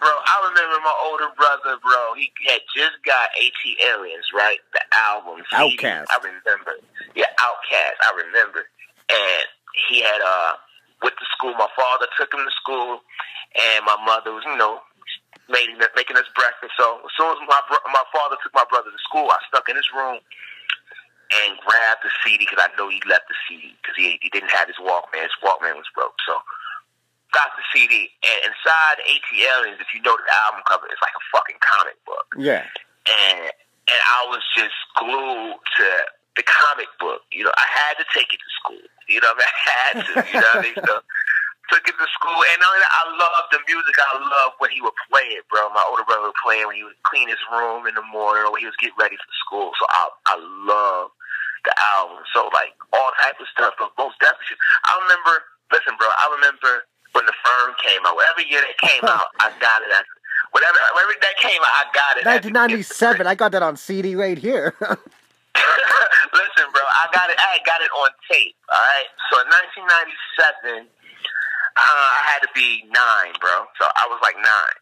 bro, 0.00 0.10
I 0.10 0.48
remember 0.48 0.78
my 0.82 0.94
older 1.04 1.28
brother, 1.36 1.78
bro. 1.82 2.14
He 2.16 2.30
had 2.46 2.60
just 2.74 3.02
got 3.04 3.28
ATLiens, 3.40 4.32
right? 4.34 4.58
The 4.72 4.80
album. 4.92 5.42
CD. 5.50 5.76
Outkast. 5.76 6.06
I 6.10 6.16
remember. 6.18 6.72
Yeah, 7.14 7.26
Outkast. 7.40 7.98
I 8.02 8.22
remember. 8.26 8.66
And 9.10 9.46
he 9.88 10.00
had 10.02 10.20
uh 10.24 10.54
went 11.02 11.16
to 11.16 11.26
school. 11.34 11.54
My 11.54 11.70
father 11.74 12.06
took 12.18 12.32
him 12.32 12.44
to 12.44 12.54
school, 12.58 13.00
and 13.56 13.84
my 13.84 13.96
mother 14.04 14.32
was, 14.32 14.44
you 14.46 14.56
know, 14.56 14.82
making 15.48 15.78
making 15.96 16.16
us 16.16 16.28
breakfast. 16.34 16.74
So 16.78 17.02
as 17.02 17.12
soon 17.16 17.32
as 17.34 17.40
my 17.48 17.60
bro- 17.68 17.86
my 17.90 18.04
father 18.12 18.36
took 18.42 18.54
my 18.54 18.66
brother 18.68 18.90
to 18.90 19.02
school, 19.04 19.28
I 19.30 19.38
stuck 19.48 19.68
in 19.68 19.76
his 19.76 19.88
room 19.92 20.20
and 21.42 21.58
grabbed 21.64 22.04
the 22.04 22.12
CD 22.22 22.46
because 22.46 22.62
I 22.62 22.70
know 22.76 22.88
he 22.88 23.00
left 23.08 23.26
the 23.28 23.38
CD 23.48 23.74
because 23.80 23.96
he 23.96 24.20
he 24.22 24.28
didn't 24.30 24.52
have 24.52 24.68
his 24.68 24.78
Walkman. 24.78 25.24
His 25.24 25.36
Walkman 25.42 25.76
was 25.76 25.88
broke. 25.94 26.16
So 26.26 26.38
got 27.34 27.50
the 27.58 27.66
CD, 27.74 28.08
and 28.22 28.38
inside 28.46 29.02
ATLiens, 29.02 29.82
if 29.82 29.90
you 29.90 30.00
know 30.06 30.14
the 30.14 30.30
album 30.46 30.62
cover, 30.70 30.86
it's 30.86 31.02
like 31.02 31.16
a 31.18 31.24
fucking 31.34 31.58
comic 31.58 31.98
book. 32.06 32.26
Yeah. 32.38 32.62
And 33.10 33.50
and 33.84 34.00
I 34.00 34.20
was 34.30 34.40
just 34.56 34.78
glued 34.96 35.58
to 35.58 35.88
the 36.36 36.44
comic 36.44 36.90
book. 36.98 37.22
You 37.30 37.44
know, 37.46 37.54
I 37.56 37.66
had 37.66 37.94
to 38.02 38.06
take 38.14 38.30
it 38.32 38.40
to 38.42 38.50
school. 38.62 38.84
You 39.08 39.20
know, 39.22 39.30
I, 39.30 39.36
mean? 39.38 39.48
I 39.48 39.62
had 39.70 39.94
to. 39.94 40.12
You 40.30 40.36
know 40.40 40.50
what 40.54 40.58
I 40.58 40.62
mean? 40.62 40.78
So 40.86 40.94
took 41.72 41.84
it 41.88 41.96
to 41.96 42.08
school, 42.12 42.40
and 42.52 42.60
I 42.60 43.02
love 43.16 43.48
the 43.48 43.60
music. 43.64 43.96
I 43.96 44.20
love 44.20 44.52
when 44.60 44.68
he 44.70 44.84
would 44.84 44.96
play 45.08 45.32
it, 45.32 45.48
bro. 45.48 45.64
My 45.72 45.84
older 45.88 46.04
brother 46.04 46.28
would 46.28 46.40
play 46.44 46.60
it 46.60 46.66
when 46.68 46.76
he 46.76 46.84
would 46.84 46.98
clean 47.08 47.28
his 47.28 47.40
room 47.48 47.88
in 47.88 47.96
the 47.96 48.04
morning, 48.12 48.44
or 48.44 48.52
when 48.52 48.60
he 48.60 48.68
was 48.68 48.76
getting 48.76 48.98
ready 49.00 49.16
for 49.16 49.32
school. 49.40 49.72
So 49.80 49.84
I 49.88 50.02
I 50.28 50.36
love 50.38 51.10
the 51.64 51.74
album. 51.96 52.20
So 52.36 52.50
like 52.52 52.76
all 52.92 53.10
type 53.22 53.40
of 53.40 53.48
stuff, 53.48 53.74
but 53.80 53.94
most 53.96 54.20
definitely. 54.20 54.60
I 54.84 54.92
remember. 55.06 55.44
Listen, 55.72 55.96
bro. 55.96 56.06
I 56.06 56.28
remember 56.36 56.84
when 57.16 57.24
the 57.24 57.32
firm 57.40 57.74
came 57.82 58.04
out. 58.04 58.14
Whatever 58.14 58.42
year 58.46 58.62
it 58.62 58.76
came 58.78 59.02
out, 59.08 59.32
I 59.40 59.50
got 59.58 59.80
it. 59.82 59.88
At, 59.90 60.04
whatever, 60.52 60.76
whenever 60.94 61.16
that 61.18 61.36
came 61.40 61.58
out, 61.58 61.72
I 61.72 61.84
got 61.94 62.20
it. 62.20 62.26
1997. 62.28 63.26
I 63.26 63.34
got 63.34 63.52
that 63.52 63.62
on 63.62 63.76
CD 63.76 64.14
right 64.14 64.38
here. 64.38 64.76
Listen, 66.34 66.66
bro. 66.74 66.82
I 66.82 67.06
got 67.14 67.30
it. 67.30 67.38
I 67.38 67.62
got 67.62 67.80
it 67.80 67.90
on 67.94 68.10
tape. 68.26 68.58
All 68.68 68.82
right. 68.82 69.08
So 69.30 69.40
in 69.40 69.48
1997. 69.48 70.90
Uh, 71.74 71.82
I 71.82 72.22
had 72.30 72.40
to 72.46 72.50
be 72.54 72.86
nine, 72.86 73.34
bro. 73.42 73.66
So 73.82 73.90
I 73.98 74.06
was 74.06 74.22
like 74.22 74.38
nine. 74.38 74.78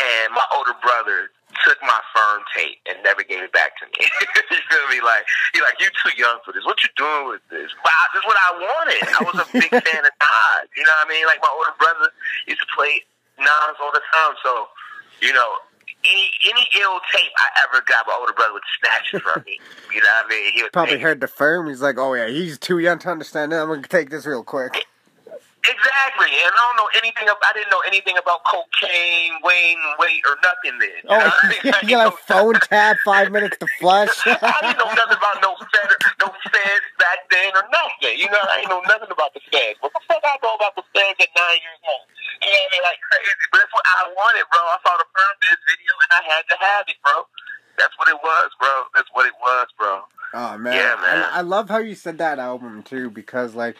And 0.00 0.32
my 0.32 0.44
older 0.56 0.72
brother 0.80 1.28
took 1.62 1.76
my 1.84 2.00
firm 2.16 2.42
tape 2.56 2.80
and 2.88 2.98
never 3.04 3.22
gave 3.22 3.44
it 3.44 3.52
back 3.52 3.76
to 3.78 3.84
me. 3.92 4.08
you 4.50 4.58
feel 4.64 4.86
me? 4.88 5.04
Like 5.04 5.28
he 5.52 5.60
like 5.60 5.76
you 5.78 5.92
too 6.00 6.16
young 6.16 6.40
for 6.40 6.56
this. 6.56 6.64
What 6.64 6.80
you 6.82 6.88
doing 6.96 7.28
with 7.28 7.44
this? 7.52 7.68
Wow, 7.84 8.04
this 8.16 8.24
is 8.24 8.26
what 8.26 8.40
I 8.40 8.50
wanted. 8.56 9.02
I 9.12 9.20
was 9.28 9.36
a 9.44 9.46
big 9.52 9.70
fan 9.86 10.02
of 10.08 10.14
Nas. 10.16 10.66
You 10.72 10.88
know 10.88 10.96
what 10.98 11.06
I 11.06 11.12
mean? 11.12 11.28
Like 11.28 11.44
my 11.44 11.52
older 11.52 11.76
brother 11.76 12.08
used 12.48 12.64
to 12.64 12.70
play 12.72 13.04
Nas 13.38 13.76
all 13.78 13.92
the 13.92 14.02
time. 14.08 14.34
So 14.40 14.72
you 15.20 15.36
know. 15.36 15.60
Any 16.06 16.30
any 16.50 16.68
ill 16.80 17.00
tape 17.12 17.32
I 17.38 17.48
ever 17.64 17.82
got, 17.86 18.06
my 18.06 18.16
older 18.20 18.32
brother 18.32 18.52
would 18.52 18.62
snatch 18.80 19.14
it 19.14 19.22
from 19.22 19.42
me. 19.46 19.58
You 19.94 20.00
know 20.00 20.08
what 20.08 20.26
I 20.26 20.28
mean? 20.28 20.52
He 20.52 20.62
would 20.62 20.72
Probably 20.72 20.98
heard 20.98 21.20
the 21.20 21.28
firm. 21.28 21.68
He's 21.68 21.80
like, 21.80 21.98
"Oh 21.98 22.14
yeah, 22.14 22.26
he's 22.26 22.58
too 22.58 22.80
young 22.80 22.98
to 23.00 23.10
understand 23.10 23.52
that. 23.52 23.62
I'm 23.62 23.68
gonna 23.68 23.82
take 23.82 24.10
this 24.10 24.26
real 24.26 24.42
quick." 24.42 24.86
Exactly, 25.64 26.28
and 26.28 26.52
I 26.52 26.60
don't 26.60 26.76
know 26.76 26.92
anything. 27.00 27.24
About, 27.24 27.40
I 27.40 27.56
didn't 27.56 27.72
know 27.72 27.80
anything 27.88 28.20
about 28.20 28.44
cocaine, 28.44 29.40
Wayne, 29.40 29.80
weight, 29.96 30.20
or 30.28 30.36
nothing. 30.44 30.76
Then 30.76 30.92
you 30.92 31.08
oh, 31.08 31.24
know? 31.24 31.80
you 31.88 31.96
like 31.96 32.12
phone 32.28 32.60
tap, 32.68 33.00
five 33.00 33.32
minutes 33.32 33.56
to 33.64 33.68
flush. 33.80 34.12
I 34.28 34.60
didn't 34.60 34.76
know 34.76 34.92
nothing 34.92 35.16
about 35.16 35.40
no 35.40 35.56
fed, 35.56 35.88
no 36.20 36.28
feds 36.52 36.88
back 37.00 37.24
then 37.32 37.56
or 37.56 37.64
nothing. 37.72 38.12
You 38.20 38.28
know, 38.28 38.44
I 38.44 38.60
didn't 38.60 38.76
know 38.76 38.84
nothing 38.84 39.08
about 39.08 39.32
the 39.32 39.40
feds. 39.48 39.80
What 39.80 39.96
the 39.96 40.04
fuck 40.04 40.20
I 40.20 40.36
know 40.44 40.52
about 40.52 40.76
the 40.76 40.84
feds 40.92 41.16
at 41.16 41.32
nine 41.32 41.60
years 41.64 41.80
old? 41.80 42.12
You 42.44 42.52
know? 42.52 42.84
Like 42.84 43.00
crazy, 43.08 43.48
but 43.48 43.64
that's 43.64 43.72
what 43.72 43.86
I 43.88 44.04
wanted, 44.12 44.44
bro. 44.52 44.60
I 44.60 44.76
saw 44.84 44.92
the 45.00 45.08
firm 45.16 45.32
this 45.40 45.60
video 45.64 45.92
and 45.96 46.12
I 46.12 46.22
had 46.28 46.44
to 46.44 46.56
have 46.60 46.84
it, 46.92 47.00
bro. 47.00 47.24
That's 47.80 47.96
what 47.96 48.12
it 48.12 48.20
was, 48.20 48.52
bro. 48.60 48.84
That's 48.92 49.08
what 49.16 49.24
it 49.24 49.36
was, 49.40 49.66
bro. 49.80 50.04
Oh 50.34 50.58
man, 50.58 50.74
yeah, 50.74 50.94
man. 51.00 51.24
I, 51.32 51.38
I 51.38 51.40
love 51.40 51.70
how 51.70 51.78
you 51.78 51.94
said 51.94 52.18
that 52.18 52.38
album 52.38 52.82
too, 52.82 53.08
because 53.08 53.54
like 53.54 53.76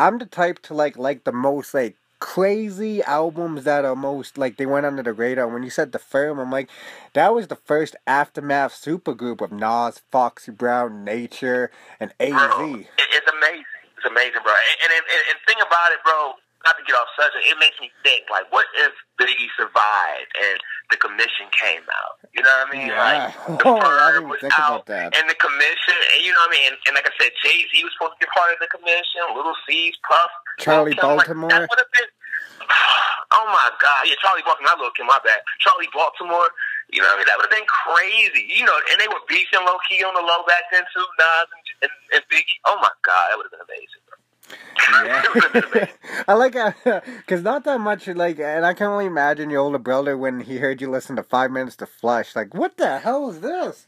I'm 0.00 0.16
the 0.16 0.24
type 0.24 0.60
to 0.62 0.74
like 0.74 0.96
like 0.96 1.24
the 1.24 1.32
most 1.32 1.74
like 1.74 1.94
crazy 2.20 3.02
albums 3.02 3.64
that 3.64 3.84
are 3.84 3.94
most 3.94 4.38
like 4.38 4.56
they 4.56 4.64
went 4.64 4.86
under 4.86 5.02
the 5.02 5.12
radar. 5.12 5.46
When 5.46 5.62
you 5.62 5.68
said 5.68 5.92
the 5.92 5.98
firm, 5.98 6.38
I'm 6.38 6.50
like, 6.50 6.70
that 7.12 7.34
was 7.34 7.48
the 7.48 7.56
first 7.56 7.96
aftermath 8.06 8.72
supergroup 8.72 9.42
of 9.42 9.52
Nas, 9.52 10.00
Foxy 10.10 10.52
Brown, 10.52 11.04
Nature, 11.04 11.70
and 12.00 12.14
AZ. 12.18 12.30
Bro, 12.30 12.76
it's 12.76 13.30
amazing. 13.30 13.64
It's 13.98 14.06
amazing, 14.06 14.40
bro. 14.42 14.54
And, 14.82 14.90
and, 14.90 15.04
and, 15.04 15.22
and 15.28 15.38
thing 15.46 15.60
about 15.60 15.92
it, 15.92 15.98
bro, 16.02 16.32
not 16.64 16.76
to 16.76 16.84
get 16.84 16.92
off 16.92 17.08
subject, 17.16 17.40
it 17.48 17.56
makes 17.56 17.80
me 17.80 17.88
think 18.04 18.28
like, 18.28 18.44
what 18.52 18.68
if 18.76 18.92
Biggie 19.16 19.48
survived 19.56 20.30
and 20.36 20.60
the 20.92 20.98
commission 21.00 21.48
came 21.56 21.84
out? 21.88 22.20
You 22.36 22.44
know 22.44 22.52
what 22.52 22.68
I 22.68 22.72
mean? 22.76 22.88
Yeah. 22.92 23.00
Like 23.00 23.58
the 23.64 23.68
oh, 23.68 23.80
firm 23.80 24.28
was 24.28 24.44
out, 24.60 24.84
that. 24.92 25.16
and 25.16 25.24
the 25.24 25.38
commission, 25.40 25.96
and 26.16 26.20
you 26.20 26.36
know 26.36 26.44
what 26.44 26.52
I 26.52 26.56
mean? 26.56 26.66
And, 26.72 26.78
and 26.88 26.92
like 27.00 27.08
I 27.08 27.14
said, 27.16 27.32
Jay 27.40 27.64
Z 27.64 27.72
was 27.80 27.92
supposed 27.96 28.20
to 28.20 28.28
be 28.28 28.28
part 28.28 28.52
of 28.52 28.60
the 28.60 28.68
commission. 28.68 29.24
Little 29.32 29.56
C's, 29.64 29.96
Puff, 30.04 30.32
Charlie 30.60 30.92
Kim, 30.92 31.16
Baltimore. 31.16 31.48
Like, 31.48 31.64
that 31.64 31.70
would 31.72 31.80
have 31.80 31.94
been. 31.96 32.10
Oh 33.30 33.46
my 33.46 33.70
God! 33.78 34.10
Yeah, 34.10 34.18
Charlie 34.18 34.42
Baltimore. 34.42 34.74
Not 34.74 34.82
Lil 34.82 34.90
Kim. 34.90 35.06
My 35.06 35.22
bad. 35.22 35.38
Charlie 35.62 35.86
Baltimore. 35.94 36.50
You 36.90 36.98
know 36.98 37.14
what 37.14 37.22
I 37.22 37.22
mean? 37.22 37.30
That 37.30 37.38
would 37.38 37.46
have 37.46 37.54
been 37.54 37.70
crazy. 37.70 38.42
You 38.50 38.66
know, 38.66 38.74
and 38.90 38.98
they 38.98 39.06
were 39.06 39.22
beefing 39.30 39.62
low 39.62 39.78
key 39.86 40.02
on 40.02 40.18
the 40.18 40.20
low 40.20 40.42
back 40.50 40.66
then 40.74 40.82
too. 40.90 41.06
Nas 41.14 41.46
and, 41.46 41.86
and, 41.86 41.94
and 42.18 42.22
Biggie. 42.26 42.58
Oh 42.66 42.74
my 42.82 42.90
God, 43.06 43.30
that 43.30 43.38
would 43.38 43.46
have 43.46 43.54
been 43.54 43.62
amazing. 43.70 44.02
Yeah. 45.04 45.86
I 46.28 46.34
like 46.34 46.56
uh, 46.56 46.72
it 46.84 47.04
because 47.18 47.42
not 47.42 47.64
that 47.64 47.80
much 47.80 48.08
like, 48.08 48.38
and 48.40 48.66
I 48.66 48.74
can 48.74 48.88
only 48.88 49.06
imagine 49.06 49.50
your 49.50 49.60
older 49.60 49.78
brother 49.78 50.16
when 50.16 50.40
he 50.40 50.58
heard 50.58 50.80
you 50.80 50.90
listen 50.90 51.16
to 51.16 51.22
Five 51.22 51.50
Minutes 51.50 51.76
to 51.76 51.86
Flush. 51.86 52.34
Like, 52.34 52.54
what 52.54 52.76
the 52.76 52.98
hell 52.98 53.30
is 53.30 53.40
this? 53.40 53.86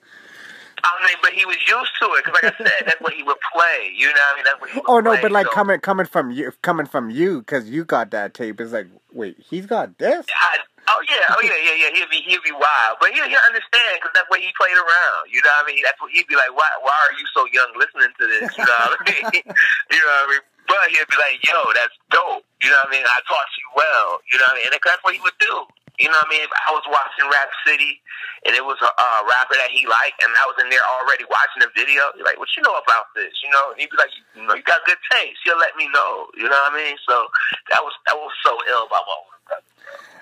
I 0.84 1.06
mean, 1.06 1.16
but 1.22 1.32
he 1.32 1.44
was 1.46 1.56
used 1.62 1.92
to 2.00 2.06
it 2.18 2.24
because, 2.24 2.42
like 2.42 2.54
I 2.54 2.64
said, 2.64 2.86
that's 2.86 3.00
what 3.00 3.12
he 3.14 3.22
would 3.22 3.38
play. 3.54 3.92
You 3.94 4.06
know, 4.06 4.12
what 4.12 4.32
I 4.32 4.34
mean, 4.34 4.44
that's 4.44 4.60
what 4.60 4.70
he 4.70 4.78
would 4.78 4.88
Oh 4.88 5.00
no, 5.00 5.10
play, 5.12 5.22
but 5.22 5.32
like 5.32 5.46
so. 5.46 5.52
coming 5.52 5.80
coming 5.80 6.06
from 6.06 6.30
you, 6.30 6.52
coming 6.62 6.86
from 6.86 7.10
you, 7.10 7.38
because 7.40 7.70
you 7.70 7.84
got 7.84 8.10
that 8.10 8.34
tape. 8.34 8.60
It's 8.60 8.72
like, 8.72 8.88
wait, 9.12 9.36
he's 9.38 9.66
got 9.66 9.98
this. 9.98 10.26
I, 10.34 10.58
oh 10.88 11.02
yeah, 11.08 11.26
oh 11.30 11.42
yeah, 11.42 11.54
yeah, 11.62 11.86
yeah. 11.86 11.90
He'd 11.94 12.10
be 12.10 12.18
he'd 12.26 12.42
be 12.42 12.50
wild, 12.50 12.98
but 13.00 13.12
he'll, 13.12 13.28
he'll 13.28 13.46
understand 13.46 14.02
because 14.02 14.10
that's 14.14 14.28
what 14.28 14.40
he 14.40 14.50
played 14.58 14.74
around. 14.74 15.30
You 15.30 15.40
know 15.44 15.54
what 15.54 15.70
I 15.70 15.70
mean? 15.70 15.82
That's 15.84 16.00
what 16.00 16.10
he'd 16.10 16.26
be 16.26 16.34
like. 16.34 16.50
Why 16.50 16.66
why 16.82 16.96
are 16.98 17.14
you 17.14 17.26
so 17.30 17.46
young 17.52 17.70
listening 17.78 18.10
to 18.18 18.24
this? 18.26 18.50
You 18.58 18.64
know 18.66 18.78
what 18.90 18.98
I 18.98 19.04
mean? 19.06 19.42
you 19.94 20.02
know 20.02 20.18
what 20.18 20.26
I 20.26 20.30
mean? 20.34 20.51
But 20.66 20.88
he'd 20.90 21.08
be 21.10 21.18
like, 21.18 21.42
yo, 21.44 21.58
that's 21.74 21.96
dope. 22.10 22.46
You 22.62 22.70
know 22.70 22.80
what 22.86 22.94
I 22.94 22.96
mean? 22.96 23.06
I 23.06 23.18
taught 23.26 23.50
you 23.58 23.66
well. 23.74 24.08
You 24.30 24.38
know 24.38 24.46
what 24.48 24.54
I 24.54 24.58
mean? 24.62 24.66
And 24.70 24.78
that's 24.78 25.02
what 25.02 25.14
he 25.14 25.20
would 25.20 25.38
do. 25.42 25.66
You 26.00 26.08
know 26.08 26.16
what 26.22 26.30
I 26.30 26.34
mean? 26.34 26.42
If 26.42 26.54
I 26.54 26.72
was 26.72 26.86
watching 26.88 27.28
Rap 27.28 27.52
City 27.68 28.00
and 28.48 28.56
it 28.56 28.64
was 28.64 28.80
a 28.80 28.88
uh, 28.88 29.20
rapper 29.28 29.54
that 29.60 29.70
he 29.70 29.84
liked 29.84 30.18
and 30.24 30.32
I 30.32 30.48
was 30.48 30.56
in 30.62 30.72
there 30.72 30.82
already 30.82 31.28
watching 31.28 31.60
the 31.60 31.70
video, 31.76 32.08
he's 32.16 32.24
like, 32.24 32.40
what 32.40 32.48
you 32.56 32.62
know 32.64 32.74
about 32.74 33.12
this? 33.12 33.34
You 33.44 33.50
know? 33.52 33.74
And 33.74 33.78
he'd 33.78 33.92
be 33.92 33.98
like, 34.00 34.10
you 34.34 34.42
know, 34.46 34.56
you 34.56 34.64
got 34.64 34.82
good 34.88 34.98
taste. 35.12 35.38
He'll 35.44 35.60
let 35.60 35.76
me 35.76 35.86
know. 35.92 36.32
You 36.34 36.48
know 36.48 36.58
what 36.64 36.72
I 36.72 36.80
mean? 36.80 36.96
So 37.04 37.28
that 37.70 37.84
was 37.84 37.92
that 38.08 38.16
was 38.16 38.32
so 38.42 38.56
ill 38.72 38.88
about 38.88 39.04
my 39.04 39.18
brother. 39.46 39.70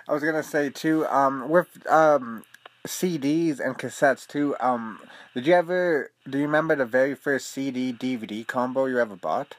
I 0.09 0.13
was 0.13 0.25
gonna 0.25 0.43
say 0.43 0.71
too, 0.71 1.07
um, 1.07 1.49
with 1.49 1.71
um, 1.87 2.43
CDs 2.87 3.61
and 3.61 3.79
cassettes 3.79 4.27
too. 4.27 4.57
Um, 4.59 4.99
did 5.35 5.47
you 5.47 5.55
ever? 5.55 6.11
Do 6.29 6.39
you 6.39 6.45
remember 6.45 6.75
the 6.75 6.87
very 6.87 7.15
first 7.15 7.49
CD 7.51 7.93
DVD 7.93 8.47
combo 8.47 8.87
you 8.87 8.99
ever 8.99 9.17
bought? 9.17 9.55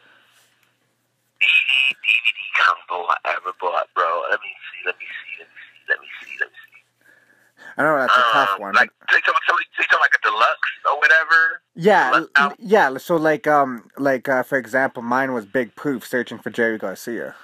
CD 1.42 1.98
DVD 2.06 2.40
combo 2.62 3.10
I 3.10 3.18
ever 3.36 3.52
bought, 3.60 3.90
bro. 3.96 4.24
Let 4.30 4.40
me 4.42 4.52
see. 4.70 4.82
Let 4.86 4.96
me 4.98 5.06
see. 5.10 5.34
Let 5.42 5.50
me 5.50 5.58
see. 5.58 5.82
Let 5.90 6.00
me 6.00 6.08
see. 6.22 6.34
Let 6.40 6.50
me 6.50 6.56
see. 6.56 6.82
I 7.78 7.84
know 7.84 7.98
that's 7.98 8.14
a 8.14 8.22
tough 8.32 8.50
Um, 8.56 8.62
one. 8.62 8.74
Like, 8.76 8.92
take 9.10 9.26
something, 9.26 9.42
take 9.78 9.90
something 9.90 10.00
like 10.02 10.16
a 10.16 10.22
deluxe 10.22 10.72
or 10.90 10.98
whatever. 11.00 11.62
yeah, 11.76 12.26
yeah. 12.60 12.98
So 12.98 13.16
like, 13.16 13.48
um, 13.48 13.90
like 13.98 14.28
uh, 14.30 14.44
for 14.44 14.58
example, 14.58 15.02
mine 15.02 15.34
was 15.34 15.46
Big 15.46 15.76
Proof, 15.76 16.06
searching 16.06 16.38
for 16.38 16.50
Jerry 16.50 16.78
Garcia. 16.78 17.36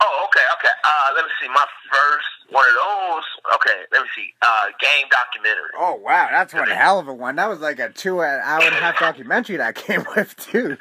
Oh, 0.00 0.26
okay, 0.28 0.44
okay. 0.58 0.74
Uh, 0.84 1.08
let 1.16 1.24
me 1.24 1.30
see. 1.40 1.48
My 1.48 1.64
first 1.90 2.28
one 2.50 2.64
of 2.68 2.74
those. 2.74 3.24
Okay, 3.56 3.78
let 3.92 4.02
me 4.02 4.08
see. 4.14 4.32
Uh, 4.42 4.66
game 4.80 5.06
documentary. 5.10 5.70
Oh 5.78 5.94
wow, 5.96 6.28
that's 6.30 6.52
one 6.54 6.68
hell 6.68 6.98
of 6.98 7.08
a 7.08 7.14
one. 7.14 7.36
That 7.36 7.48
was 7.48 7.60
like 7.60 7.78
a 7.78 7.90
two 7.90 8.20
hour 8.22 8.62
and 8.62 8.74
a 8.74 8.78
half 8.78 8.98
documentary 9.00 9.56
that 9.56 9.74
came 9.74 10.04
with 10.16 10.36
too. 10.36 10.76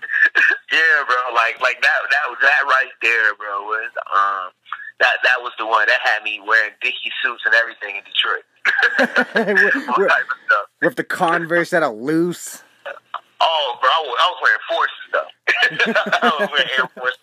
Yeah, 0.72 1.04
bro. 1.06 1.16
Like, 1.36 1.60
like 1.62 1.82
that. 1.82 1.98
That 2.10 2.30
was 2.30 2.38
that 2.42 2.64
right 2.66 2.92
there, 3.02 3.36
bro. 3.36 3.62
Was 3.64 3.92
um, 4.16 4.52
that 5.00 5.18
that 5.24 5.42
was 5.42 5.52
the 5.58 5.66
one 5.66 5.88
that 5.88 6.00
had 6.04 6.24
me 6.24 6.40
wearing 6.46 6.72
dicky 6.82 7.12
suits 7.24 7.44
and 7.46 7.54
everything 7.56 7.96
in 7.98 8.04
Detroit. 8.04 8.44
with, 9.64 9.98
with- 9.98 10.10
type 10.10 10.22
of 10.24 10.38
stuff. 10.46 10.66
with 10.82 10.96
the 10.96 11.04
Converse 11.04 11.70
that 11.72 11.84
are 11.84 11.94
loose. 11.94 12.64
Oh, 13.46 13.78
bro, 13.82 13.90
I 13.90 14.00
was, 14.08 14.18
I 14.22 14.26
was 14.32 14.40
wearing 14.42 14.60
Force 14.70 14.92
stuff. 15.10 15.28
Air 16.78 16.88
Force. 16.96 17.18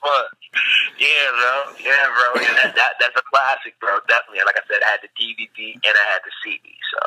Yeah, 0.98 1.26
bro. 1.32 1.54
Yeah, 1.80 2.04
bro. 2.12 2.42
Yeah, 2.42 2.54
that, 2.60 2.72
that 2.76 2.92
that's 3.00 3.16
a 3.16 3.24
classic, 3.32 3.78
bro. 3.80 3.98
Definitely. 4.08 4.44
Like 4.44 4.58
I 4.58 4.64
said, 4.68 4.82
I 4.84 4.90
had 4.98 5.00
the 5.02 5.12
DVD 5.16 5.74
and 5.74 5.94
I 5.96 6.04
had 6.12 6.20
the 6.26 6.32
CD. 6.44 6.76
So, 6.92 7.00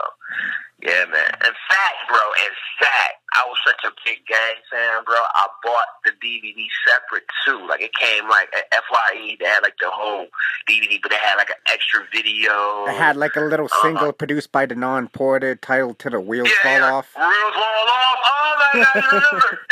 yeah, 0.81 1.05
man. 1.11 1.29
In 1.45 1.55
fact, 1.69 1.97
bro, 2.09 2.17
in 2.41 2.53
fact, 2.79 3.21
I 3.35 3.45
was 3.45 3.57
such 3.67 3.83
a 3.85 3.91
big 4.05 4.25
gang 4.25 4.57
fan, 4.71 5.03
bro. 5.05 5.15
I 5.35 5.47
bought 5.63 5.91
the 6.05 6.11
DVD 6.17 6.65
separate 6.87 7.25
too. 7.45 7.61
Like 7.67 7.81
it 7.81 7.93
came 7.93 8.27
like 8.29 8.49
at 8.55 8.65
FYE. 8.89 9.37
They 9.39 9.45
had 9.45 9.61
like 9.61 9.75
the 9.79 9.89
whole 9.91 10.27
DVD, 10.69 10.97
but 11.01 11.11
they 11.11 11.17
had 11.21 11.35
like 11.35 11.49
an 11.51 11.61
extra 11.71 12.01
video. 12.11 12.85
It 12.87 12.95
had 12.97 13.17
like 13.17 13.35
a 13.35 13.41
little 13.41 13.69
single 13.83 14.13
produced 14.13 14.51
by 14.51 14.65
Denaun 14.65 15.11
Porter 15.11 15.55
titled 15.55 15.99
"To 15.99 16.09
the 16.09 16.19
Wheels 16.19 16.47
Uh-huh. 16.47 16.59
yeah, 16.69 16.79
Fall 16.79 16.89
yeah. 16.89 16.93
Off." 16.95 17.13
Wheels 17.15 17.53
fall 17.53 17.87
off. 17.91 18.19
Oh 18.25 18.55
my 18.73 18.79
god, 18.81 18.87
I 18.95 19.07
remember. 19.13 19.59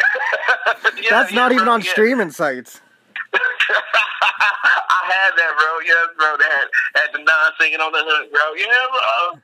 Yeah, 1.01 1.09
That's 1.09 1.31
yeah, 1.31 1.39
not 1.39 1.51
even 1.51 1.65
bro, 1.65 1.73
on 1.73 1.81
yeah. 1.81 1.91
streaming 1.91 2.31
sites. 2.31 2.81
I 3.33 5.01
had 5.07 5.31
that, 5.35 5.53
bro. 5.57 5.79
Yes, 5.85 6.07
bro. 6.17 6.37
That 6.37 6.67
had, 6.95 7.09
the 7.13 7.23
non 7.23 7.51
singing 7.59 7.79
on 7.79 7.91
the 7.91 8.03
hook, 8.05 8.31
bro. 8.31 8.53
Yeah, 8.53 8.67
bro. 8.91 9.41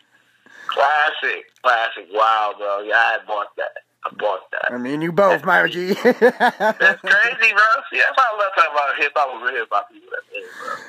Classic, 0.67 1.45
classic. 1.63 2.07
Wow, 2.13 2.53
bro. 2.57 2.81
Yeah, 2.83 2.95
I 2.95 3.17
bought 3.25 3.55
that. 3.57 3.71
I 4.05 4.13
bought 4.15 4.51
that. 4.51 4.71
I 4.71 4.77
mean, 4.77 5.01
you 5.01 5.11
both, 5.11 5.43
my 5.45 5.67
G. 5.67 5.93
That's 5.93 6.21
crazy, 6.21 7.53
bro. 7.53 7.69
See, 7.91 7.97
that's 7.97 8.15
why 8.15 8.25
I 8.25 8.37
love 8.37 8.51
talking 8.55 8.71
about 8.71 8.97
hip 8.97 9.11
hop 9.15 9.41
with 9.41 9.53
hip 9.53 9.67
hop 9.71 9.89
people. 9.91 10.09
That's 10.11 10.27
it, 10.31 10.45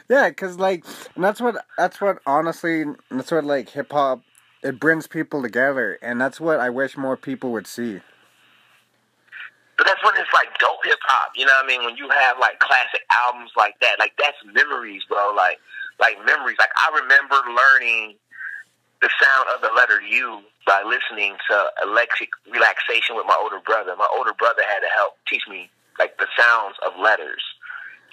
bro. 0.09 0.17
yeah, 0.17 0.31
cause 0.31 0.59
like, 0.59 0.85
and 1.15 1.25
that's 1.25 1.41
what 1.41 1.65
that's 1.77 2.01
what 2.01 2.19
honestly, 2.27 2.85
that's 3.11 3.31
what 3.31 3.45
like 3.45 3.71
hip 3.71 3.93
hop. 3.93 4.23
It 4.63 4.81
brings 4.81 5.07
people 5.07 5.41
together, 5.41 5.99
and 6.03 6.21
that's 6.21 6.41
what 6.41 6.61
I 6.61 6.69
wish 6.69 6.97
more 6.97 7.17
people 7.17 7.53
would 7.53 7.67
see. 7.67 8.01
But 9.79 9.87
that's 9.87 10.03
when 10.05 10.15
it's 10.19 10.33
like 10.35 10.51
dope 10.59 10.83
hip 10.85 10.99
hop. 11.07 11.33
You 11.37 11.47
know 11.47 11.55
what 11.63 11.65
I 11.65 11.69
mean? 11.69 11.85
When 11.87 11.97
you 11.97 12.11
have 12.11 12.39
like 12.39 12.59
classic 12.59 13.03
albums 13.15 13.53
like 13.57 13.79
that, 13.81 13.97
like 13.99 14.13
that's 14.19 14.37
memories, 14.45 15.03
bro. 15.09 15.33
Like 15.37 15.59
like 16.01 16.19
memories. 16.27 16.57
Like 16.59 16.75
I 16.77 16.91
remember 16.99 17.39
learning 17.55 18.17
the 19.01 19.11
sound 19.23 19.47
of 19.55 19.63
the 19.63 19.71
letter 19.75 20.03
U 20.03 20.43
by 20.67 20.83
listening 20.83 21.37
to 21.51 21.55
Electric 21.87 22.31
Relaxation 22.51 23.15
with 23.17 23.27
my 23.27 23.39
older 23.41 23.61
brother. 23.65 23.95
My 23.97 24.09
older 24.17 24.35
brother 24.35 24.63
had 24.67 24.81
to 24.81 24.91
help 24.97 25.15
teach 25.29 25.43
me 25.49 25.71
like 25.99 26.19
the 26.19 26.27
sounds 26.37 26.77
of 26.85 26.99
letters. 27.01 27.43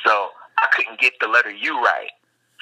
So 0.06 0.30
I 0.58 0.68
couldn't 0.74 1.00
get 1.00 1.14
the 1.20 1.28
letter 1.28 1.52
U 1.52 1.82
right. 1.82 2.10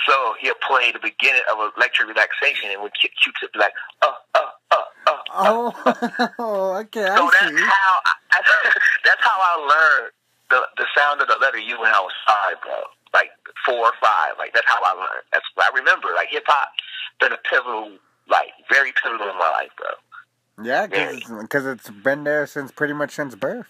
So 0.07 0.35
he'll 0.41 0.59
play 0.67 0.91
the 0.91 0.99
beginning 0.99 1.43
of 1.51 1.59
Electric 1.77 2.07
Relaxation 2.07 2.71
and 2.71 2.81
when 2.81 2.91
Q- 2.99 3.09
Q-Tip 3.23 3.51
like, 3.55 3.73
uh, 4.01 4.11
uh, 4.35 4.39
uh, 4.71 4.75
uh, 5.07 5.11
uh. 5.11 5.17
Oh, 6.39 6.75
okay, 6.83 7.05
I 7.05 7.15
So 7.17 7.29
that's 7.31 7.55
see. 7.55 7.63
how 7.63 7.91
I, 8.05 8.13
that's 9.06 9.22
how 9.22 9.38
I 9.38 9.54
learned 9.62 10.12
the 10.50 10.62
the 10.78 10.88
sound 10.98 11.22
of 11.22 11.28
the 11.28 11.38
letter 11.41 11.60
U 11.60 11.80
when 11.80 11.93
I 11.93 12.00
was 12.00 12.13
five, 12.28 12.62
bro. 12.62 12.82
Like 13.13 13.30
four 13.65 13.93
or 13.93 13.98
five. 14.02 14.36
Like 14.38 14.54
that's 14.54 14.67
how 14.67 14.82
I 14.84 14.93
learned. 14.93 15.26
That's 15.32 15.46
what 15.56 15.72
I 15.72 15.78
remember. 15.78 16.10
Like 16.15 16.30
hip 16.30 16.43
hop 16.48 16.69
been 17.19 17.32
a 17.32 17.41
pivotal, 17.50 17.98
like 18.30 18.50
very 18.69 18.91
pivotal 19.02 19.30
in 19.30 19.38
my 19.38 19.50
life, 19.50 19.72
bro. 19.78 19.93
Yeah, 20.63 20.88
cause 21.48 21.65
it's, 21.65 21.89
it's 21.89 21.98
been 22.04 22.24
there 22.24 22.46
since 22.46 22.72
pretty 22.72 22.93
much 22.93 23.12
since 23.12 23.36
birth. 23.36 23.67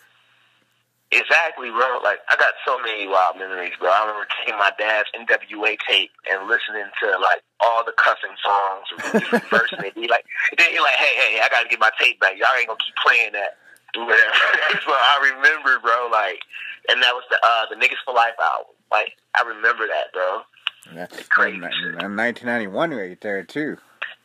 Exactly, 1.13 1.69
bro. 1.69 2.01
Like 2.03 2.19
I 2.27 2.35
got 2.35 2.57
so 2.65 2.79
many 2.81 3.07
wild 3.07 3.37
memories, 3.37 3.73
bro. 3.79 3.89
I 3.89 4.01
remember 4.01 4.27
taking 4.39 4.57
my 4.57 4.71
dad's 4.79 5.07
NWA 5.13 5.77
tape 5.87 6.09
and 6.29 6.49
listening 6.49 6.89
to 7.01 7.07
like 7.21 7.45
all 7.59 7.85
the 7.85 7.93
cussing 7.93 8.33
songs, 8.41 8.89
reversing 9.31 9.85
it. 9.85 9.93
He 9.93 10.07
like, 10.07 10.25
then 10.57 10.71
he 10.71 10.79
like, 10.79 10.97
hey, 10.97 11.13
hey, 11.13 11.39
I 11.39 11.47
gotta 11.49 11.69
get 11.69 11.79
my 11.79 11.91
tape 12.01 12.19
back. 12.19 12.33
Y'all 12.37 12.49
ain't 12.57 12.67
gonna 12.67 12.81
keep 12.83 12.95
playing 12.97 13.33
that. 13.33 13.61
Whatever. 13.97 14.81
so 14.85 14.91
I 14.91 15.33
remember, 15.35 15.79
bro. 15.79 16.09
Like, 16.11 16.39
and 16.89 17.01
that 17.03 17.13
was 17.13 17.23
the 17.29 17.37
uh 17.43 17.65
the 17.69 17.75
Niggas 17.75 18.01
for 18.05 18.13
Life 18.13 18.33
album. 18.41 18.73
Like, 18.91 19.13
I 19.35 19.41
remember 19.47 19.87
that, 19.87 20.11
bro. 20.13 20.41
Yeah, 20.93 21.07
Crazy 21.29 21.57
shit. 21.57 21.95
1991 21.95 22.91
right 22.91 23.21
there 23.21 23.43
too. 23.43 23.77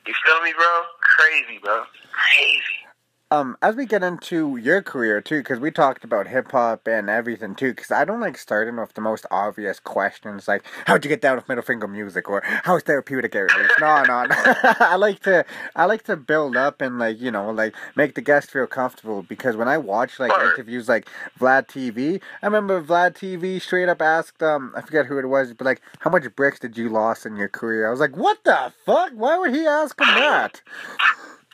You 0.06 0.14
feel 0.24 0.40
me, 0.42 0.52
bro? 0.56 0.82
Crazy, 1.00 1.58
bro. 1.62 1.84
Crazy. 2.10 2.87
Um, 3.30 3.58
as 3.60 3.76
we 3.76 3.84
get 3.84 4.02
into 4.02 4.56
your 4.56 4.80
career 4.80 5.20
too, 5.20 5.40
because 5.40 5.60
we 5.60 5.70
talked 5.70 6.02
about 6.02 6.28
hip 6.28 6.50
hop 6.50 6.88
and 6.88 7.10
everything 7.10 7.54
too, 7.54 7.74
because 7.74 7.90
I 7.90 8.06
don't 8.06 8.20
like 8.20 8.38
starting 8.38 8.76
with 8.78 8.94
the 8.94 9.02
most 9.02 9.26
obvious 9.30 9.78
questions 9.80 10.48
like 10.48 10.64
how'd 10.86 11.04
you 11.04 11.10
get 11.10 11.20
down 11.20 11.36
with 11.36 11.46
middle 11.46 11.62
finger 11.62 11.86
music 11.86 12.30
or 12.30 12.40
how's 12.64 12.84
therapeutic 12.84 13.34
is. 13.34 13.50
No, 13.78 14.02
no, 14.04 14.24
no. 14.24 14.34
I 14.80 14.96
like 14.96 15.20
to 15.24 15.44
I 15.76 15.84
like 15.84 16.04
to 16.04 16.16
build 16.16 16.56
up 16.56 16.80
and 16.80 16.98
like 16.98 17.20
you 17.20 17.30
know 17.30 17.50
like 17.50 17.74
make 17.96 18.14
the 18.14 18.22
guest 18.22 18.50
feel 18.50 18.66
comfortable 18.66 19.22
because 19.22 19.56
when 19.56 19.68
I 19.68 19.76
watch 19.76 20.18
like 20.18 20.32
interviews 20.32 20.88
like 20.88 21.06
Vlad 21.38 21.68
TV, 21.68 22.22
I 22.42 22.46
remember 22.46 22.82
Vlad 22.82 23.14
TV 23.14 23.60
straight 23.60 23.90
up 23.90 24.00
asked 24.00 24.42
um 24.42 24.72
I 24.74 24.80
forget 24.80 25.04
who 25.04 25.18
it 25.18 25.26
was, 25.26 25.52
but 25.52 25.66
like 25.66 25.82
how 25.98 26.10
much 26.10 26.24
bricks 26.34 26.60
did 26.60 26.78
you 26.78 26.88
lost 26.88 27.26
in 27.26 27.36
your 27.36 27.48
career? 27.48 27.88
I 27.88 27.90
was 27.90 28.00
like, 28.00 28.16
what 28.16 28.42
the 28.44 28.72
fuck? 28.86 29.12
Why 29.12 29.36
would 29.36 29.54
he 29.54 29.66
ask 29.66 30.00
him 30.00 30.06
that? 30.14 30.62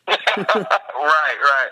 right, 0.08 0.66
right. 0.96 1.70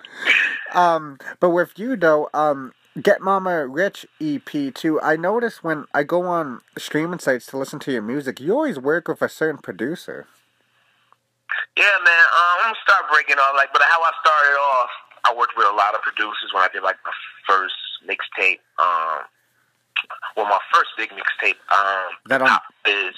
Um, 0.74 1.18
but 1.40 1.50
with 1.50 1.78
you 1.78 1.96
though, 1.96 2.28
um, 2.32 2.72
Get 3.00 3.20
Mama 3.22 3.66
Rich 3.66 4.06
EP 4.20 4.72
too. 4.74 5.00
I 5.00 5.16
notice 5.16 5.64
when 5.64 5.86
I 5.94 6.02
go 6.02 6.22
on 6.26 6.60
streaming 6.76 7.18
sites 7.20 7.46
to 7.46 7.56
listen 7.56 7.78
to 7.80 7.92
your 7.92 8.02
music, 8.02 8.38
you 8.40 8.52
always 8.52 8.78
work 8.78 9.08
with 9.08 9.22
a 9.22 9.28
certain 9.28 9.60
producer. 9.60 10.26
Yeah, 11.76 11.84
man. 12.04 12.20
Um, 12.20 12.56
I'm 12.60 12.62
gonna 12.72 12.76
start 12.82 13.04
breaking 13.10 13.36
off. 13.36 13.54
Like, 13.56 13.72
but 13.72 13.82
how 13.82 14.00
I 14.02 14.10
started 14.20 14.56
off, 14.58 14.90
I 15.24 15.34
worked 15.34 15.56
with 15.56 15.66
a 15.68 15.74
lot 15.74 15.94
of 15.94 16.02
producers 16.02 16.50
when 16.52 16.62
I 16.62 16.68
did 16.72 16.82
like 16.82 16.96
my 17.04 17.12
first 17.48 17.74
mixtape. 18.06 18.60
Um, 18.78 19.24
well, 20.36 20.46
my 20.46 20.58
first 20.72 20.90
big 20.96 21.10
mixtape. 21.10 21.56
Um, 21.72 22.12
That 22.26 22.42
on- 22.42 22.48
Pop 22.48 22.62
is 22.86 23.14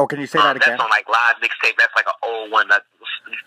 Oh, 0.00 0.08
can 0.08 0.16
you 0.16 0.24
say 0.24 0.40
um, 0.40 0.48
that 0.48 0.56
again? 0.56 0.80
that's 0.80 0.80
on 0.80 0.88
like 0.88 1.04
live 1.12 1.36
mixtape. 1.44 1.76
That's 1.76 1.92
like 1.92 2.08
an 2.08 2.16
old 2.24 2.48
one. 2.48 2.72
That 2.72 2.88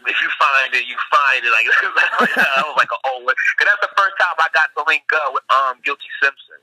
if 0.05 0.17
you 0.21 0.29
find 0.37 0.69
it, 0.69 0.85
you 0.85 0.93
find 1.09 1.41
it. 1.41 1.49
Like 1.49 1.65
that 2.37 2.61
was 2.61 2.77
like 2.77 2.93
an 2.93 3.01
old 3.09 3.25
one. 3.25 3.33
Cause 3.57 3.65
that's 3.65 3.81
the 3.81 3.93
first 3.97 4.13
time 4.21 4.37
I 4.37 4.53
got 4.53 4.69
to 4.77 4.85
link 4.85 5.01
up 5.17 5.33
with 5.33 5.41
um 5.49 5.81
Guilty 5.81 6.05
Simpson 6.21 6.61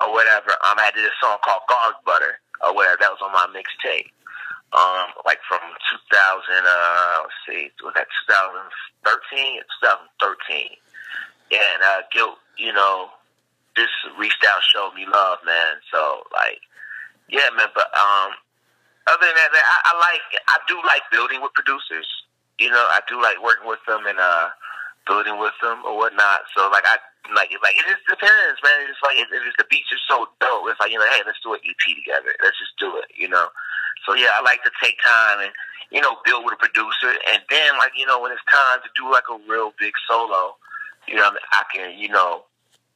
or 0.00 0.08
whatever. 0.16 0.56
Um, 0.64 0.80
I 0.80 0.88
did 0.96 1.04
a 1.04 1.12
song 1.20 1.36
called 1.44 1.68
Garlic 1.68 2.00
Butter 2.08 2.40
or 2.64 2.72
whatever. 2.72 2.96
That 2.96 3.12
was 3.12 3.20
on 3.20 3.36
my 3.36 3.44
mixtape. 3.52 4.08
Um, 4.72 5.12
like 5.28 5.44
from 5.44 5.60
2000. 5.60 6.16
Uh, 6.16 7.28
let's 7.28 7.36
see, 7.44 7.68
was 7.84 7.92
that 7.92 8.08
2013? 8.32 9.60
2013. 9.84 10.80
Yeah, 11.52 11.60
and 11.60 11.84
uh, 11.84 12.08
Guilt, 12.08 12.40
you 12.56 12.72
know, 12.72 13.12
just 13.76 13.92
reached 14.16 14.40
out, 14.48 14.64
showed 14.64 14.96
me 14.96 15.04
love, 15.04 15.44
man. 15.44 15.76
So 15.92 16.24
like, 16.32 16.64
yeah, 17.28 17.52
man. 17.52 17.68
But 17.76 17.92
um, 17.92 18.32
other 19.06 19.26
than 19.26 19.36
that, 19.38 19.50
I, 19.54 19.78
I 19.86 19.92
like, 20.02 20.26
I 20.50 20.56
do 20.66 20.76
like 20.82 21.02
building 21.10 21.40
with 21.40 21.54
producers. 21.54 22.06
You 22.58 22.70
know, 22.70 22.84
I 22.90 23.00
do 23.06 23.20
like 23.20 23.38
working 23.42 23.68
with 23.68 23.82
them 23.86 24.06
and 24.06 24.18
uh, 24.18 24.48
building 25.06 25.38
with 25.38 25.54
them 25.62 25.84
or 25.86 25.96
whatnot. 25.96 26.48
So 26.56 26.68
like, 26.72 26.84
I 26.86 26.98
like, 27.34 27.50
it, 27.50 27.60
like 27.62 27.74
it 27.78 27.86
just 27.86 28.06
depends, 28.06 28.58
man. 28.62 28.86
It's 28.86 29.02
like 29.02 29.18
if, 29.18 29.28
if 29.30 29.56
the 29.58 29.66
beats 29.70 29.90
are 29.90 30.04
so 30.06 30.26
dope, 30.38 30.66
it's 30.70 30.78
like 30.78 30.90
you 30.90 30.98
know, 30.98 31.08
hey, 31.10 31.22
let's 31.26 31.40
do 31.42 31.54
an 31.54 31.62
EP 31.62 31.82
together. 31.96 32.34
Let's 32.42 32.58
just 32.58 32.74
do 32.78 32.94
it. 32.98 33.10
You 33.14 33.28
know. 33.28 33.48
So 34.06 34.14
yeah, 34.14 34.30
I 34.34 34.42
like 34.42 34.62
to 34.62 34.70
take 34.82 34.98
time 35.02 35.42
and 35.42 35.52
you 35.90 36.00
know 36.00 36.18
build 36.24 36.44
with 36.46 36.54
a 36.54 36.60
producer, 36.60 37.14
and 37.30 37.42
then 37.50 37.78
like 37.78 37.94
you 37.98 38.06
know 38.06 38.20
when 38.22 38.30
it's 38.30 38.44
time 38.46 38.78
to 38.82 38.90
do 38.94 39.10
like 39.10 39.26
a 39.26 39.38
real 39.50 39.74
big 39.78 39.94
solo, 40.06 40.54
you 41.08 41.16
know, 41.16 41.30
I 41.50 41.62
can 41.74 41.98
you 41.98 42.08
know 42.08 42.46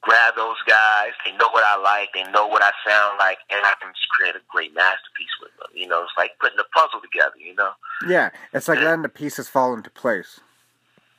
grab 0.02 0.34
those 0.36 0.60
guys. 0.66 1.12
They 1.24 1.32
know 1.32 1.48
what 1.52 1.64
I 1.64 1.76
like. 1.80 2.10
They 2.14 2.24
know 2.32 2.46
what 2.46 2.62
I 2.62 2.72
sound 2.86 3.18
like, 3.18 3.38
and 3.50 3.60
I 3.64 3.74
can 3.80 3.92
just 3.92 4.08
create 4.10 4.36
a 4.36 4.42
great 4.48 4.74
masterpiece 4.74 5.34
with 5.40 5.52
them. 5.58 5.70
You 5.74 5.88
know, 5.88 6.02
it's 6.02 6.12
like 6.16 6.32
putting 6.40 6.58
a 6.58 6.68
puzzle 6.72 7.00
together. 7.00 7.36
You 7.38 7.54
know. 7.54 7.72
Yeah, 8.08 8.30
it's 8.52 8.68
like 8.68 8.80
letting 8.80 9.02
the 9.02 9.08
pieces 9.08 9.48
fall 9.48 9.74
into 9.74 9.90
place. 9.90 10.40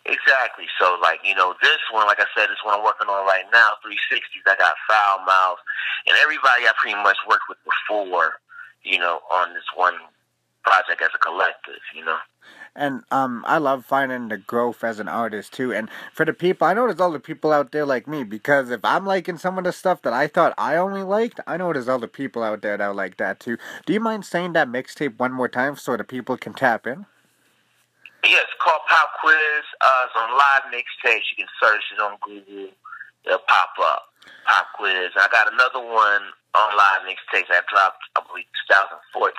Exactly. 0.06 0.65
So, 0.82 0.98
like, 1.02 1.22
you 1.24 1.36
know, 1.36 1.54
this 1.62 1.78
one, 1.94 2.08
like 2.08 2.20
I 2.20 2.26
said, 2.34 2.50
this 2.50 2.58
one 2.65 2.74
I'm 2.74 2.84
working 2.84 3.06
on 3.06 3.22
right 3.28 3.46
now, 3.54 3.78
360s. 3.86 4.50
I 4.50 4.58
got 4.58 4.74
Foul 4.89 5.26
Mouth, 5.26 5.62
and 6.08 6.17
everybody 6.17 6.65
I 6.65 6.74
pretty 6.82 6.98
much 6.98 7.17
worked 7.30 7.46
with 7.48 7.60
before, 7.62 8.41
you 8.82 8.98
know, 8.98 9.22
on 9.30 9.54
this 9.54 9.70
one 9.76 9.94
project 10.65 11.02
as 11.02 11.13
a 11.13 11.20
collective, 11.20 11.86
you 11.94 12.04
know. 12.04 12.17
And 12.76 13.04
um, 13.12 13.44
I 13.46 13.58
love 13.58 13.86
finding 13.86 14.30
the 14.30 14.38
growth 14.38 14.84
as 14.84 15.00
an 15.00 15.10
artist 15.10 15.52
too. 15.52 15.74
And 15.74 15.90
for 16.14 16.26
the 16.26 16.34
people, 16.34 16.68
I 16.68 16.74
know 16.74 16.88
there's 16.88 17.02
other 17.02 17.20
people 17.20 17.52
out 17.52 17.72
there 17.72 17.86
like 17.86 18.08
me 18.08 18.24
because 18.24 18.70
if 18.70 18.84
I'm 18.86 19.06
liking 19.06 19.38
some 19.38 19.58
of 19.58 19.66
the 19.66 19.74
stuff 19.74 20.02
that 20.04 20.14
I 20.14 20.28
thought 20.28 20.54
I 20.58 20.78
only 20.78 21.04
liked, 21.04 21.42
I 21.46 21.58
know 21.58 21.74
there's 21.74 21.90
other 21.90 22.08
people 22.08 22.44
out 22.44 22.62
there 22.62 22.78
that 22.78 22.96
like 22.96 23.18
that 23.18 23.42
too. 23.42 23.58
Do 23.86 23.92
you 23.92 24.00
mind 24.00 24.26
saying 24.26 24.54
that 24.54 24.70
mixtape 24.70 25.20
one 25.20 25.34
more 25.34 25.50
time 25.50 25.76
so 25.76 25.98
the 25.98 26.06
people 26.06 26.38
can 26.38 26.54
tap 26.54 26.88
in? 26.88 27.06
Yeah, 28.24 28.38
it's 28.38 28.56
called 28.64 28.82
Pop 28.88 29.10
Quiz. 29.20 29.66
Uh, 29.82 30.06
it's 30.06 30.16
on 30.16 30.32
live 30.32 30.72
mixtapes. 30.72 31.26
You 31.36 31.44
can 31.44 31.52
search 31.60 31.84
it 31.92 32.00
on 32.00 32.18
Google. 32.24 32.70
It'll 33.26 33.40
pop 33.50 33.74
up. 33.82 34.14
Pop 34.46 34.68
Quiz. 34.78 35.12
I 35.18 35.28
got 35.32 35.52
another 35.52 35.82
one 35.82 36.22
on 36.56 36.78
live 36.78 37.02
mixtapes 37.04 37.50
I 37.50 37.62
dropped, 37.68 38.04
I 38.16 38.22
believe, 38.28 38.46
2014. 38.70 39.34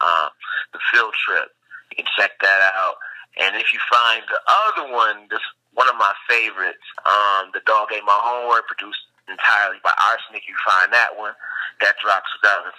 Um, 0.00 0.30
the 0.72 0.78
Field 0.92 1.12
Trip. 1.26 1.50
You 1.90 2.02
can 2.02 2.06
check 2.16 2.32
that 2.40 2.60
out. 2.74 2.94
And 3.38 3.56
if 3.56 3.72
you 3.72 3.78
find 3.90 4.22
the 4.28 4.40
other 4.46 4.92
one, 4.92 5.26
this 5.30 5.40
one 5.74 5.88
of 5.88 5.94
my 5.96 6.12
favorites, 6.28 6.82
um, 7.06 7.50
The 7.54 7.60
Dog 7.66 7.88
Ate 7.94 8.02
My 8.04 8.18
Homework, 8.18 8.66
produced 8.66 9.00
entirely 9.28 9.78
by 9.82 9.94
Arsenic. 10.10 10.42
You 10.48 10.54
find 10.66 10.92
that 10.92 11.14
one. 11.16 11.32
That 11.80 11.94
drops 12.02 12.26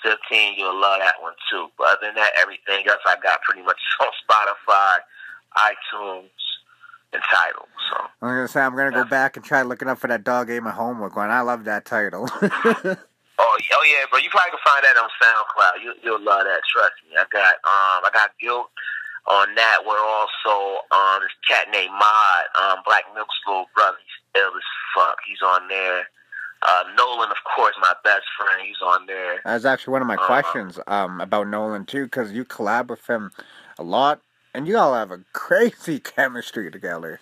2015. 0.04 0.60
You'll 0.60 0.80
love 0.80 1.00
that 1.00 1.16
one 1.22 1.34
too. 1.50 1.68
But 1.78 1.98
other 1.98 2.08
than 2.12 2.16
that, 2.16 2.32
everything 2.38 2.86
else 2.88 3.02
I 3.08 3.16
got 3.24 3.42
pretty 3.42 3.64
much 3.64 3.80
on 4.02 4.12
Spotify, 4.28 5.00
iTunes, 5.58 6.30
and 7.14 7.22
Tidal. 7.32 7.68
So 7.90 7.98
I'm 8.22 8.36
gonna 8.36 8.48
say 8.48 8.62
I'm 8.62 8.76
gonna 8.76 8.92
go 8.92 9.06
back 9.06 9.36
and 9.36 9.44
try 9.46 9.64
looking 9.64 9.88
up 9.88 9.98
for 9.98 10.08
that 10.08 10.24
dog 10.24 10.50
ate 10.50 10.62
my 10.64 10.72
homework 10.72 11.16
one. 11.16 11.32
I 11.32 11.42
love 11.42 11.64
that 11.66 11.86
title. 11.86 12.30
Oh, 13.44 13.58
yeah- 13.58 13.74
oh 13.74 13.84
yeah, 13.90 14.06
bro. 14.12 14.20
You 14.20 14.30
probably 14.30 14.52
can 14.52 14.60
find 14.64 14.84
that 14.86 14.98
on 15.02 15.10
SoundCloud. 15.18 15.82
You, 15.84 15.94
you'll 16.04 16.22
love 16.22 16.44
that. 16.46 16.62
Trust 16.72 16.94
me. 17.10 17.18
I 17.18 17.26
got 17.34 17.56
um, 17.66 18.06
I 18.06 18.10
got 18.14 18.30
guilt 18.40 18.70
on 19.28 19.56
that. 19.56 19.80
We're 19.86 20.00
also 20.00 20.80
um, 20.92 21.22
this 21.22 21.32
cat 21.48 21.68
named 21.72 21.92
Mod, 21.94 22.44
um, 22.62 22.80
Black 22.86 23.04
Milk's 23.14 23.36
little 23.48 23.66
brother. 23.76 23.98
He's 24.04 24.42
ill 24.42 24.50
as 24.56 24.64
fuck. 24.96 25.18
He's 25.28 25.42
on 25.46 25.68
there. 25.68 26.08
Uh, 26.68 26.84
Nolan, 26.96 27.30
of 27.32 27.38
course, 27.56 27.74
my 27.82 27.94
best 28.04 28.24
friend. 28.38 28.62
He's 28.66 28.82
on 28.86 29.06
there. 29.08 29.42
That's 29.46 29.66
actually 29.66 29.94
one 29.94 30.02
of 30.02 30.08
my 30.08 30.16
Uh-huh. 30.16 30.28
questions 30.28 30.80
um 30.88 31.20
about 31.22 31.48
Nolan 31.48 31.86
too, 31.86 32.06
because 32.06 32.32
you 32.32 32.46
collab 32.46 32.88
with 32.90 33.06
him 33.10 33.32
a 33.80 33.84
lot, 33.84 34.22
and 34.54 34.68
you 34.68 34.78
all 34.78 34.94
have 34.94 35.12
a 35.12 35.20
crazy 35.34 36.00
chemistry 36.00 36.70
together. 36.70 37.20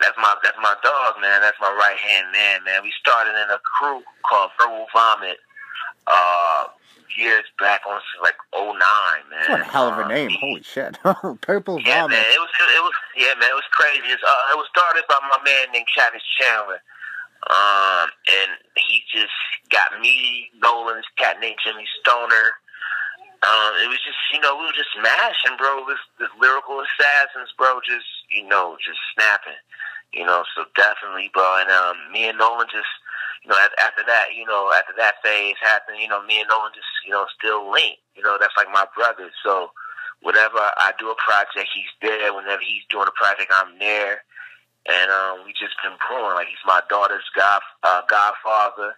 that's 0.00 0.16
my 0.16 0.34
that's 0.42 0.56
my 0.62 0.74
dog, 0.82 1.20
man. 1.20 1.40
That's 1.42 1.58
my 1.60 1.70
right 1.72 1.98
hand 1.98 2.26
man, 2.32 2.64
man. 2.64 2.82
We 2.82 2.92
started 3.00 3.30
in 3.32 3.50
a 3.50 3.58
crew 3.58 4.02
called 4.28 4.50
Verbal 4.60 4.86
Vomit. 4.94 5.38
Uh, 6.06 6.64
years 7.18 7.44
back 7.58 7.82
on 7.88 8.00
like 8.22 8.36
'09, 8.54 8.78
man. 9.28 9.50
What 9.50 9.60
a 9.60 9.64
hell 9.64 9.88
of 9.90 9.98
a 9.98 10.04
Uh, 10.04 10.08
name! 10.08 10.30
he- 10.30 10.38
Holy 10.40 10.62
shit! 10.62 10.98
Purple 11.42 11.80
yeah, 11.82 12.02
vomit. 12.06 12.16
man. 12.16 12.26
It 12.32 12.40
was 12.40 12.50
it 12.60 12.82
was 12.82 12.92
yeah, 13.16 13.34
man. 13.38 13.50
It 13.50 13.58
was 13.58 13.68
crazy. 13.72 14.06
It's, 14.06 14.22
uh, 14.22 14.52
it 14.54 14.56
was 14.56 14.66
started 14.70 15.04
by 15.08 15.18
my 15.28 15.42
man 15.44 15.72
named 15.72 15.86
Travis 15.92 16.22
Chandler. 16.38 16.80
Um, 17.48 18.10
and 18.28 18.50
he 18.76 19.02
just 19.14 19.32
got 19.70 20.00
me, 20.00 20.50
Nolan, 20.60 20.96
this 20.96 21.06
cat 21.16 21.38
named 21.40 21.56
Jimmy 21.64 21.86
Stoner. 22.02 22.58
Um, 23.46 23.72
it 23.80 23.88
was 23.88 24.02
just, 24.02 24.18
you 24.34 24.40
know, 24.42 24.58
we 24.58 24.66
were 24.66 24.74
just 24.74 24.90
smashing, 24.98 25.56
bro. 25.56 25.86
This, 25.86 26.02
this 26.18 26.28
lyrical 26.42 26.82
assassins, 26.82 27.54
bro, 27.56 27.78
just, 27.86 28.04
you 28.34 28.42
know, 28.46 28.76
just 28.84 28.98
snapping. 29.14 29.56
You 30.12 30.26
know, 30.26 30.42
so 30.56 30.64
definitely, 30.74 31.30
bro. 31.32 31.46
And 31.62 31.70
um, 31.70 31.96
me 32.12 32.28
and 32.28 32.36
Nolan 32.36 32.66
just, 32.68 32.90
you 33.44 33.50
know, 33.50 33.58
after, 33.80 34.02
that, 34.06 34.34
you 34.34 34.44
know, 34.46 34.72
after 34.74 34.92
that 34.98 35.22
phase 35.22 35.56
happened, 35.62 35.98
you 36.00 36.08
know, 36.08 36.22
me 36.24 36.40
and 36.40 36.48
Nolan 36.48 36.72
just, 36.74 36.88
you 37.06 37.12
know, 37.12 37.26
still 37.38 37.70
linked. 37.70 38.02
You 38.16 38.22
know, 38.22 38.36
that's 38.40 38.56
like 38.56 38.68
my 38.72 38.86
brother. 38.94 39.30
So 39.44 39.70
whenever 40.22 40.58
I 40.58 40.92
do 40.98 41.10
a 41.10 41.18
project, 41.18 41.70
he's 41.70 41.92
there. 42.02 42.34
Whenever 42.34 42.62
he's 42.62 42.82
doing 42.90 43.06
a 43.06 43.14
project, 43.14 43.52
I'm 43.54 43.78
there. 43.78 44.24
And 44.88 45.10
um, 45.10 45.46
we 45.46 45.52
just 45.52 45.76
been 45.84 45.94
growing. 46.00 46.34
Like 46.34 46.48
he's 46.48 46.64
my 46.66 46.82
daughter's 46.88 47.26
god, 47.36 47.62
uh, 47.82 48.02
godfather. 48.08 48.96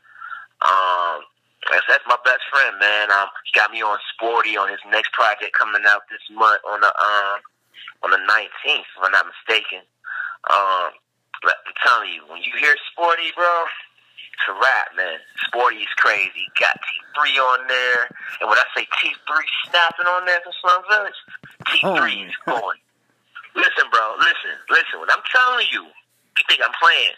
Um, 0.63 1.27
that's, 1.69 1.85
that's 1.89 2.07
my 2.09 2.17
best 2.25 2.41
friend, 2.49 2.79
man. 2.81 3.11
Um, 3.11 3.29
he 3.45 3.53
got 3.53 3.71
me 3.71 3.83
on 3.83 3.99
Sporty 4.15 4.57
on 4.57 4.71
his 4.71 4.81
next 4.89 5.13
project 5.13 5.53
coming 5.53 5.83
out 5.89 6.09
this 6.09 6.25
month 6.33 6.63
on 6.65 6.81
the 6.81 6.89
um 6.89 7.39
on 8.03 8.11
the 8.11 8.23
19th, 8.25 8.89
if 8.89 9.03
I'm 9.03 9.13
not 9.13 9.29
mistaken. 9.29 9.85
Um, 10.49 10.97
but 11.43 11.61
I'm 11.69 11.77
telling 11.85 12.13
you, 12.13 12.25
when 12.29 12.41
you 12.41 12.53
hear 12.57 12.77
Sporty, 12.93 13.29
bro, 13.37 13.65
it's 14.41 14.49
a 14.49 14.57
rap, 14.57 14.97
man. 14.97 15.21
Sporty 15.47 15.85
is 15.85 15.93
crazy. 16.01 16.49
Got 16.59 16.77
T3 16.81 17.37
on 17.37 17.69
there, 17.69 18.09
and 18.41 18.49
when 18.49 18.57
I 18.57 18.65
say 18.75 18.89
T3 18.89 19.29
snapping 19.69 20.07
on 20.09 20.25
there 20.25 20.41
for 20.41 20.53
Slum 20.65 20.83
Village, 20.89 21.21
T3 21.69 22.29
is 22.29 22.37
going. 22.47 22.81
Listen, 23.55 23.85
bro, 23.93 24.17
listen, 24.19 24.57
listen. 24.71 24.97
What 24.97 25.13
I'm 25.13 25.25
telling 25.29 25.67
you, 25.73 25.85
you 25.85 26.43
think 26.49 26.61
I'm 26.65 26.73
playing. 26.81 27.17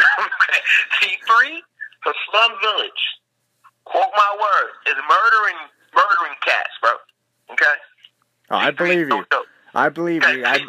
T3 1.02 1.60
for 2.02 2.12
Slum 2.30 2.52
Village, 2.62 3.02
quote 3.84 4.12
my 4.16 4.30
word, 4.40 4.70
is 4.88 4.96
murdering, 4.96 5.60
murdering 5.92 6.36
cats, 6.40 6.72
bro. 6.80 6.96
Okay? 7.52 7.76
Oh, 8.50 8.56
I 8.56 8.70
T3 8.70 8.76
believe 8.78 9.08
no 9.08 9.18
you. 9.18 9.44
I 9.74 9.88
believe 9.90 10.22
you. 10.22 10.44
I'm, 10.46 10.64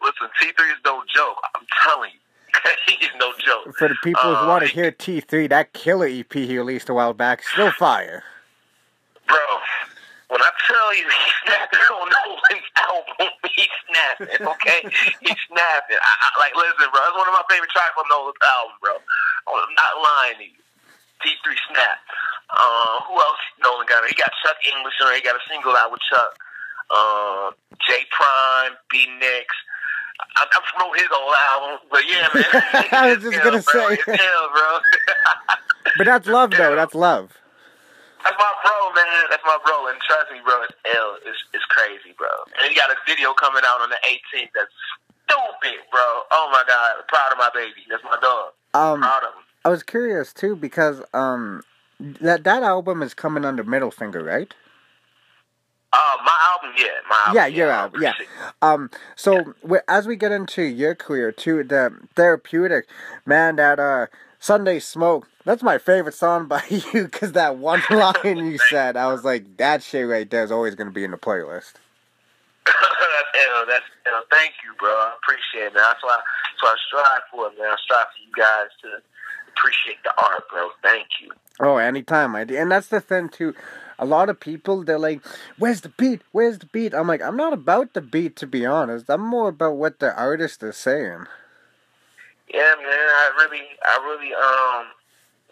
listen, 0.00 0.28
T3 0.40 0.72
is 0.72 0.80
no 0.86 1.02
joke. 1.12 1.36
I'm 1.54 1.66
telling 1.84 2.12
you. 2.14 2.20
He's 2.86 3.08
no 3.18 3.32
joke. 3.44 3.74
for 3.76 3.88
the 3.88 3.96
people 4.02 4.22
who 4.22 4.34
Uh, 4.44 4.46
want 4.48 4.62
to 4.66 4.70
hear 4.70 4.90
T3, 4.92 5.48
that 5.50 5.72
killer 5.72 6.06
EP 6.06 6.32
he 6.32 6.56
released 6.58 6.88
a 6.88 6.94
while 6.94 7.12
back, 7.14 7.42
still 7.42 7.70
fire. 7.72 8.24
Bro, 9.26 9.44
when 10.28 10.40
I 10.42 10.50
tell 10.66 10.88
you 10.96 11.04
he's 11.04 11.34
snapping 11.44 11.80
on 11.92 12.08
Nolan's 12.08 12.68
album, 12.76 13.28
he's 13.56 13.68
snapping, 13.88 14.46
okay? 14.46 14.80
he's 15.20 15.40
snapping. 15.52 16.00
I, 16.00 16.12
I, 16.24 16.28
like, 16.40 16.54
listen, 16.56 16.88
bro, 16.92 17.00
it's 17.08 17.16
one 17.16 17.28
of 17.28 17.34
my 17.36 17.44
favorite 17.50 17.70
tracks 17.70 17.92
on 17.98 18.04
Nolan's 18.08 18.40
album, 18.40 18.76
bro. 18.80 18.94
I'm 19.48 19.74
not 19.76 19.92
lying 20.00 20.38
to 20.38 20.44
you. 20.44 20.60
T3 21.24 21.50
Snap. 21.72 21.98
Uh, 22.48 23.00
who 23.08 23.14
else 23.18 23.42
Nolan 23.60 23.86
got? 23.88 24.06
He 24.06 24.14
got 24.14 24.30
Chuck 24.44 24.54
English 24.64 24.94
on. 25.04 25.12
He 25.14 25.20
got 25.20 25.34
a 25.36 25.42
single 25.50 25.74
out 25.76 25.90
with 25.90 26.00
Chuck. 26.08 26.32
Uh, 26.90 27.50
J 27.84 28.06
Prime, 28.12 28.78
B 28.88 29.04
Nix. 29.18 29.50
I, 30.20 30.42
I 30.44 30.60
promote 30.72 30.98
his 30.98 31.08
old 31.14 31.34
album, 31.52 31.88
but 31.90 32.02
yeah, 32.06 32.28
man. 32.34 32.50
I 32.92 33.14
was 33.14 33.22
just 33.22 33.38
gonna 33.42 33.62
bro. 33.62 33.88
say. 33.88 33.98
It's 33.98 34.04
bro. 34.06 34.78
But 35.96 36.06
that's 36.06 36.28
love, 36.28 36.50
though. 36.52 36.76
That's 36.76 36.94
love. 36.94 37.34
That's 38.22 38.36
my 38.38 38.52
bro, 38.62 38.92
man. 38.94 39.24
That's 39.30 39.42
my 39.44 39.58
bro. 39.64 39.88
And 39.88 39.98
trust 40.02 40.30
me, 40.30 40.38
bro, 40.44 40.62
it's 40.62 40.74
L. 40.94 41.16
It's, 41.24 41.38
it's 41.54 41.64
crazy, 41.64 42.14
bro. 42.16 42.28
And 42.60 42.70
he 42.70 42.76
got 42.76 42.90
a 42.90 42.96
video 43.06 43.32
coming 43.34 43.62
out 43.66 43.80
on 43.80 43.90
the 43.90 43.98
18th 44.06 44.50
that's 44.54 44.70
stupid, 45.26 45.80
bro. 45.90 46.22
Oh, 46.30 46.48
my 46.52 46.62
God. 46.66 47.06
Proud 47.08 47.32
of 47.32 47.38
my 47.38 47.50
baby. 47.54 47.82
That's 47.88 48.04
my 48.04 48.18
dog. 48.20 48.52
Um, 48.74 49.00
Proud 49.00 49.22
of 49.24 49.34
him. 49.34 49.42
I 49.64 49.70
was 49.70 49.82
curious 49.82 50.32
too 50.32 50.56
because 50.56 51.02
um, 51.14 51.62
that 52.20 52.44
that 52.44 52.62
album 52.62 53.02
is 53.02 53.12
coming 53.14 53.44
under 53.44 53.64
Middle 53.64 53.90
Finger, 53.90 54.22
right? 54.22 54.54
Uh, 55.92 56.16
my 56.24 56.36
album, 56.52 56.76
yeah. 56.78 56.86
My 57.08 57.16
album, 57.26 57.34
Yeah, 57.36 57.46
your 57.46 57.70
album, 57.70 58.02
yeah. 58.02 58.12
Um, 58.60 58.90
so 59.16 59.54
we 59.62 59.78
as 59.88 60.06
we 60.06 60.16
get 60.16 60.32
into 60.32 60.62
your 60.62 60.94
career 60.94 61.32
too, 61.32 61.64
the 61.64 61.96
therapeutic, 62.14 62.86
man, 63.24 63.56
that 63.56 63.80
uh 63.80 64.06
Sunday 64.38 64.78
Smoke, 64.78 65.28
that's 65.44 65.62
my 65.62 65.78
favorite 65.78 66.14
song 66.14 66.46
by 66.46 66.62
you 66.70 67.04
because 67.04 67.32
that 67.32 67.56
one 67.56 67.82
line 67.90 68.36
you 68.36 68.58
said, 68.70 68.96
I 68.96 69.10
was 69.10 69.24
like, 69.24 69.56
that 69.56 69.82
shit 69.82 70.06
right 70.06 70.28
there 70.30 70.44
is 70.44 70.52
always 70.52 70.74
gonna 70.74 70.90
be 70.90 71.04
in 71.04 71.10
the 71.10 71.16
playlist. 71.16 71.74
that's 72.66 73.46
ill. 73.48 73.66
That's 73.66 73.84
ill. 74.06 74.22
Thank 74.30 74.52
you, 74.64 74.74
bro. 74.78 74.90
I 74.90 75.14
appreciate 75.22 75.68
it, 75.68 75.74
man. 75.74 75.84
That's 75.84 76.02
why, 76.02 76.18
that's 76.18 76.62
what 76.62 76.76
I 76.76 76.80
strive 76.86 77.22
for, 77.30 77.46
it, 77.48 77.58
man. 77.58 77.70
I 77.70 77.76
strive 77.82 78.06
for 78.06 78.20
you 78.26 78.32
guys 78.36 78.68
to 78.82 79.02
appreciate 79.48 80.02
the 80.04 80.12
art, 80.22 80.44
bro. 80.50 80.68
Thank 80.82 81.06
you. 81.22 81.30
Oh, 81.60 81.76
anytime 81.76 82.36
I 82.36 82.44
do. 82.44 82.56
And 82.56 82.70
that's 82.70 82.88
the 82.88 83.00
thing 83.00 83.28
too. 83.28 83.54
A 83.98 84.04
lot 84.04 84.28
of 84.28 84.38
people 84.38 84.84
they're 84.84 84.98
like, 84.98 85.20
"Where's 85.58 85.80
the 85.80 85.88
beat? 85.90 86.22
Where's 86.32 86.58
the 86.58 86.66
beat?" 86.66 86.94
I'm 86.94 87.08
like, 87.08 87.22
I'm 87.22 87.36
not 87.36 87.52
about 87.52 87.94
the 87.94 88.00
beat 88.00 88.36
to 88.36 88.46
be 88.46 88.64
honest. 88.64 89.10
I'm 89.10 89.22
more 89.22 89.48
about 89.48 89.76
what 89.76 89.98
the 89.98 90.14
artist 90.14 90.62
is 90.62 90.76
saying. 90.76 91.26
Yeah, 92.48 92.74
man. 92.78 92.86
I 92.86 93.30
really, 93.42 93.66
I 93.84 93.94
really, 94.06 94.32
um, 94.32 94.86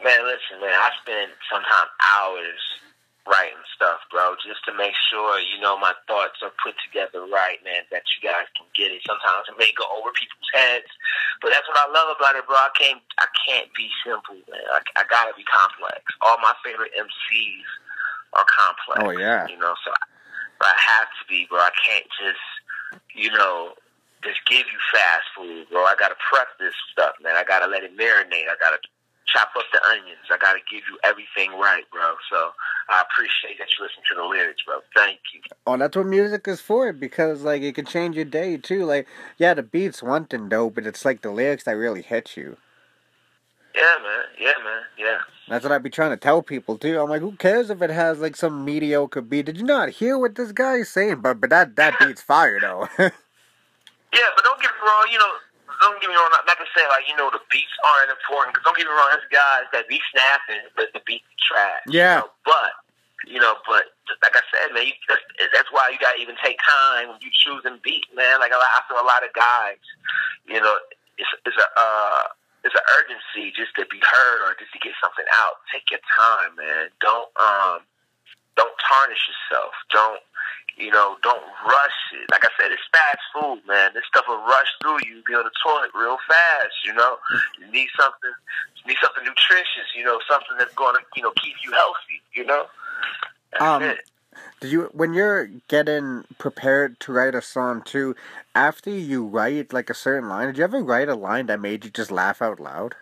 man. 0.05 0.25
Listen, 0.25 0.61
man. 0.63 0.73
I 0.73 0.91
spend 1.03 1.33
sometimes 1.51 1.91
hours 2.01 2.63
writing 3.27 3.59
stuff, 3.75 3.99
bro, 4.15 4.39
just 4.47 4.63
to 4.65 4.73
make 4.79 4.95
sure 5.11 5.43
you 5.43 5.59
know 5.59 5.75
my 5.77 5.93
thoughts 6.07 6.39
are 6.47 6.55
put 6.63 6.79
together 6.87 7.27
right, 7.27 7.59
man. 7.67 7.83
That 7.91 8.07
you 8.15 8.23
guys 8.23 8.47
can 8.55 8.71
get 8.79 8.95
it. 8.95 9.03
Sometimes 9.03 9.51
it 9.51 9.59
may 9.59 9.75
go 9.75 9.85
over 9.99 10.15
people's 10.15 10.51
heads, 10.55 10.91
but 11.43 11.51
that's 11.51 11.67
what 11.67 11.83
I 11.83 11.91
love 11.91 12.15
about 12.15 12.39
it, 12.39 12.47
bro. 12.47 12.57
I 12.57 12.71
can't, 12.79 13.03
I 13.19 13.27
can't 13.35 13.69
be 13.75 13.91
simple, 14.07 14.39
man. 14.47 14.63
I, 14.71 14.81
I 14.97 15.03
gotta 15.11 15.35
be 15.35 15.45
complex. 15.45 16.01
All 16.23 16.39
my 16.39 16.55
favorite 16.63 16.95
MCs 16.95 17.67
are 18.37 18.47
complex. 18.47 19.01
Oh, 19.03 19.11
yeah. 19.11 19.47
You 19.49 19.59
know, 19.59 19.75
so 19.85 19.91
I, 19.91 20.69
I 20.69 20.75
have 20.77 21.09
to 21.09 21.23
be, 21.29 21.47
bro. 21.49 21.59
I 21.59 21.71
can't 21.89 22.07
just, 22.21 23.03
you 23.15 23.31
know, 23.33 23.73
just 24.23 24.45
give 24.47 24.67
you 24.67 24.81
fast 24.93 25.25
food, 25.37 25.67
bro. 25.71 25.85
I 25.85 25.95
gotta 25.99 26.17
prep 26.31 26.49
this 26.59 26.75
stuff, 26.93 27.15
man. 27.23 27.37
I 27.37 27.45
gotta 27.45 27.67
let 27.67 27.85
it 27.85 27.97
marinate. 27.97 28.49
I 28.51 28.57
gotta 28.61 28.79
chop 29.27 29.51
up 29.57 29.65
the 29.73 29.81
onions. 29.89 30.27
I 30.31 30.39
gotta 30.39 30.61
give 30.71 30.83
you 30.91 30.99
everything 31.05 31.59
right, 31.59 31.85
bro. 31.93 32.15
So 32.31 32.51
I 32.89 33.03
appreciate 33.03 33.59
that 33.59 33.69
you 33.77 33.85
listen 33.85 34.03
to 34.11 34.15
the 34.17 34.25
lyrics, 34.25 34.63
bro. 34.65 34.81
Thank 34.95 35.21
you. 35.35 35.41
Oh, 35.67 35.77
that's 35.77 35.97
what 35.97 36.07
music 36.07 36.49
is 36.49 36.61
for 36.61 36.93
because 36.93 37.43
like 37.43 37.63
it 37.63 37.75
can 37.75 37.87
change 37.87 38.17
your 38.17 38.25
day 38.25 38.57
too. 38.57 38.85
Like, 38.85 39.07
yeah, 39.39 39.55
the 39.55 39.63
beat's 39.63 40.03
one 40.03 40.27
thing 40.27 40.49
though, 40.49 40.71
but 40.71 40.87
it's 40.87 41.05
like 41.05 41.23
the 41.23 41.31
lyrics 41.31 41.65
that 41.65 41.73
really 41.73 42.03
hit 42.03 42.37
you. 42.37 42.57
Yeah, 43.77 43.97
man. 44.03 44.25
Yeah, 44.41 44.65
man. 44.65 44.83
Yeah. 44.99 45.19
That's 45.49 45.63
what 45.63 45.73
I'd 45.73 45.83
be 45.83 45.91
trying 45.91 46.11
to 46.11 46.17
tell 46.17 46.43
people 46.43 46.79
too. 46.79 46.99
I'm 46.99 47.11
like, 47.11 47.21
who 47.21 47.33
cares 47.33 47.69
if 47.69 47.83
it 47.83 47.91
has 47.91 48.19
like 48.19 48.35
some 48.35 48.65
mediocre 48.65 49.21
beat? 49.21 49.47
Did 49.47 49.59
you 49.59 49.65
not 49.65 49.91
hear 49.91 50.19
what 50.19 50.35
this 50.35 50.51
guy 50.51 50.77
is 50.77 50.89
saying? 50.89 51.21
But 51.21 51.41
but 51.41 51.51
that 51.51 51.77
that 51.77 51.99
beat's 52.01 52.23
fire 52.23 52.59
though. 52.61 52.89
Yeah, 54.15 54.33
but 54.33 54.49
don't 54.49 54.57
get 54.63 54.73
me 54.73 54.81
wrong. 54.81 55.07
You 55.13 55.19
know, 55.21 55.33
don't 55.83 56.01
get 56.01 56.09
me 56.09 56.17
wrong. 56.17 56.33
Not, 56.33 56.49
not 56.49 56.57
to 56.57 56.65
say 56.73 56.89
like 56.89 57.05
you 57.05 57.13
know 57.21 57.29
the 57.29 57.43
beats 57.53 57.75
aren't 57.85 58.17
important. 58.17 58.57
Cause 58.57 58.65
don't 58.65 58.79
get 58.79 58.89
me 58.89 58.95
wrong. 58.97 59.13
There's 59.13 59.29
guys 59.29 59.69
that 59.77 59.85
be 59.93 60.01
snapping, 60.09 60.73
but 60.73 60.89
the 60.97 61.05
beat 61.05 61.21
be 61.21 61.37
trash. 61.45 61.85
Yeah. 61.85 62.01
You 62.01 62.21
know? 62.25 62.31
But 62.49 62.73
you 63.29 63.41
know, 63.43 63.55
but 63.69 63.93
just 64.09 64.23
like 64.25 64.39
I 64.39 64.45
said, 64.55 64.73
man, 64.73 64.89
you, 64.89 64.97
that's, 65.11 65.21
that's 65.53 65.69
why 65.75 65.91
you 65.93 65.99
gotta 66.01 66.17
even 66.17 66.39
take 66.41 66.57
time 66.65 67.13
when 67.13 67.19
you 67.21 67.29
choosing 67.35 67.77
beat, 67.85 68.09
man. 68.15 68.41
Like 68.41 68.55
a 68.55 68.59
lot, 68.61 68.73
I 68.73 68.81
feel 68.89 68.97
a 68.97 69.05
lot 69.05 69.21
of 69.21 69.35
guys, 69.37 69.83
you 70.49 70.63
know, 70.65 70.75
it's 71.21 71.29
it's 71.45 71.59
a 71.61 71.69
uh, 71.77 72.25
it's 72.67 72.75
an 72.75 72.83
urgency 72.99 73.55
just 73.55 73.71
to 73.79 73.87
be 73.87 74.03
heard 74.03 74.39
or 74.43 74.59
just 74.59 74.75
to 74.75 74.81
get 74.83 74.93
something 74.99 75.25
out. 75.47 75.63
Take 75.71 75.87
your 75.95 76.03
time, 76.19 76.59
man. 76.59 76.91
Don't 77.01 77.31
um 77.39 77.87
don't 78.59 78.75
tarnish 78.83 79.23
yourself. 79.31 79.73
Don't 79.95 80.21
you 80.77 80.91
know, 80.91 81.17
don't 81.23 81.41
rush 81.65 82.01
it. 82.13 82.29
Like 82.31 82.45
I 82.45 82.53
said, 82.61 82.69
it's 82.71 82.85
fast 82.93 83.23
food, 83.33 83.65
man. 83.67 83.93
This 83.95 84.05
stuff 84.13 84.27
will 84.29 84.45
rush 84.45 84.69
through 84.83 85.01
you. 85.09 85.23
Be 85.25 85.33
on 85.33 85.45
the 85.49 85.55
toilet 85.65 85.89
real 85.95 86.19
fast, 86.29 86.77
you 86.85 86.93
know. 86.93 87.17
You 87.59 87.71
need 87.73 87.89
something 87.97 88.35
you 88.77 88.85
need 88.93 88.99
something 89.01 89.25
nutritious, 89.25 89.89
you 89.97 90.05
know, 90.05 90.21
something 90.29 90.57
that's 90.59 90.75
gonna, 90.75 90.99
you 91.17 91.23
know, 91.23 91.33
keep 91.41 91.55
you 91.65 91.73
healthy, 91.73 92.21
you 92.35 92.45
know? 92.45 92.67
That's 93.53 93.63
Um, 93.63 93.83
it. 93.83 94.05
Did 94.61 94.73
you 94.73 94.91
when 94.93 95.15
you're 95.15 95.47
getting 95.69 96.25
prepared 96.39 96.99
to 97.01 97.13
write 97.13 97.35
a 97.35 97.43
song 97.43 97.83
too? 97.83 98.15
After 98.55 98.91
you 98.91 99.25
write 99.25 99.73
like 99.73 99.91
a 99.91 99.95
certain 99.95 100.29
line, 100.29 100.47
did 100.49 100.59
you 100.59 100.65
ever 100.65 100.83
write 100.83 101.09
a 101.09 101.15
line 101.15 101.47
that 101.47 101.61
made 101.61 101.85
you 101.85 101.91
just 101.91 102.11
laugh 102.11 102.41
out 102.41 102.59
loud? 102.61 102.95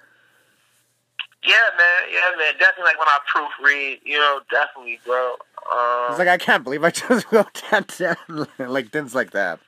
Yeah, 1.44 1.68
man, 1.76 2.02
yeah, 2.10 2.30
man. 2.38 2.54
Definitely 2.58 2.84
like 2.84 2.98
when 2.98 3.08
I 3.08 3.18
proofread, 3.28 3.98
you 4.04 4.16
know, 4.16 4.40
definitely, 4.50 4.98
bro. 5.04 5.36
Um, 5.70 6.10
It's 6.10 6.18
like 6.18 6.28
I 6.28 6.38
can't 6.38 6.64
believe 6.64 6.82
I 6.82 6.90
just 6.94 7.30
wrote 7.30 7.62
that 7.70 7.88
down, 7.98 8.48
like 8.58 8.90
things 8.90 9.14
like 9.14 9.32
that. 9.32 9.60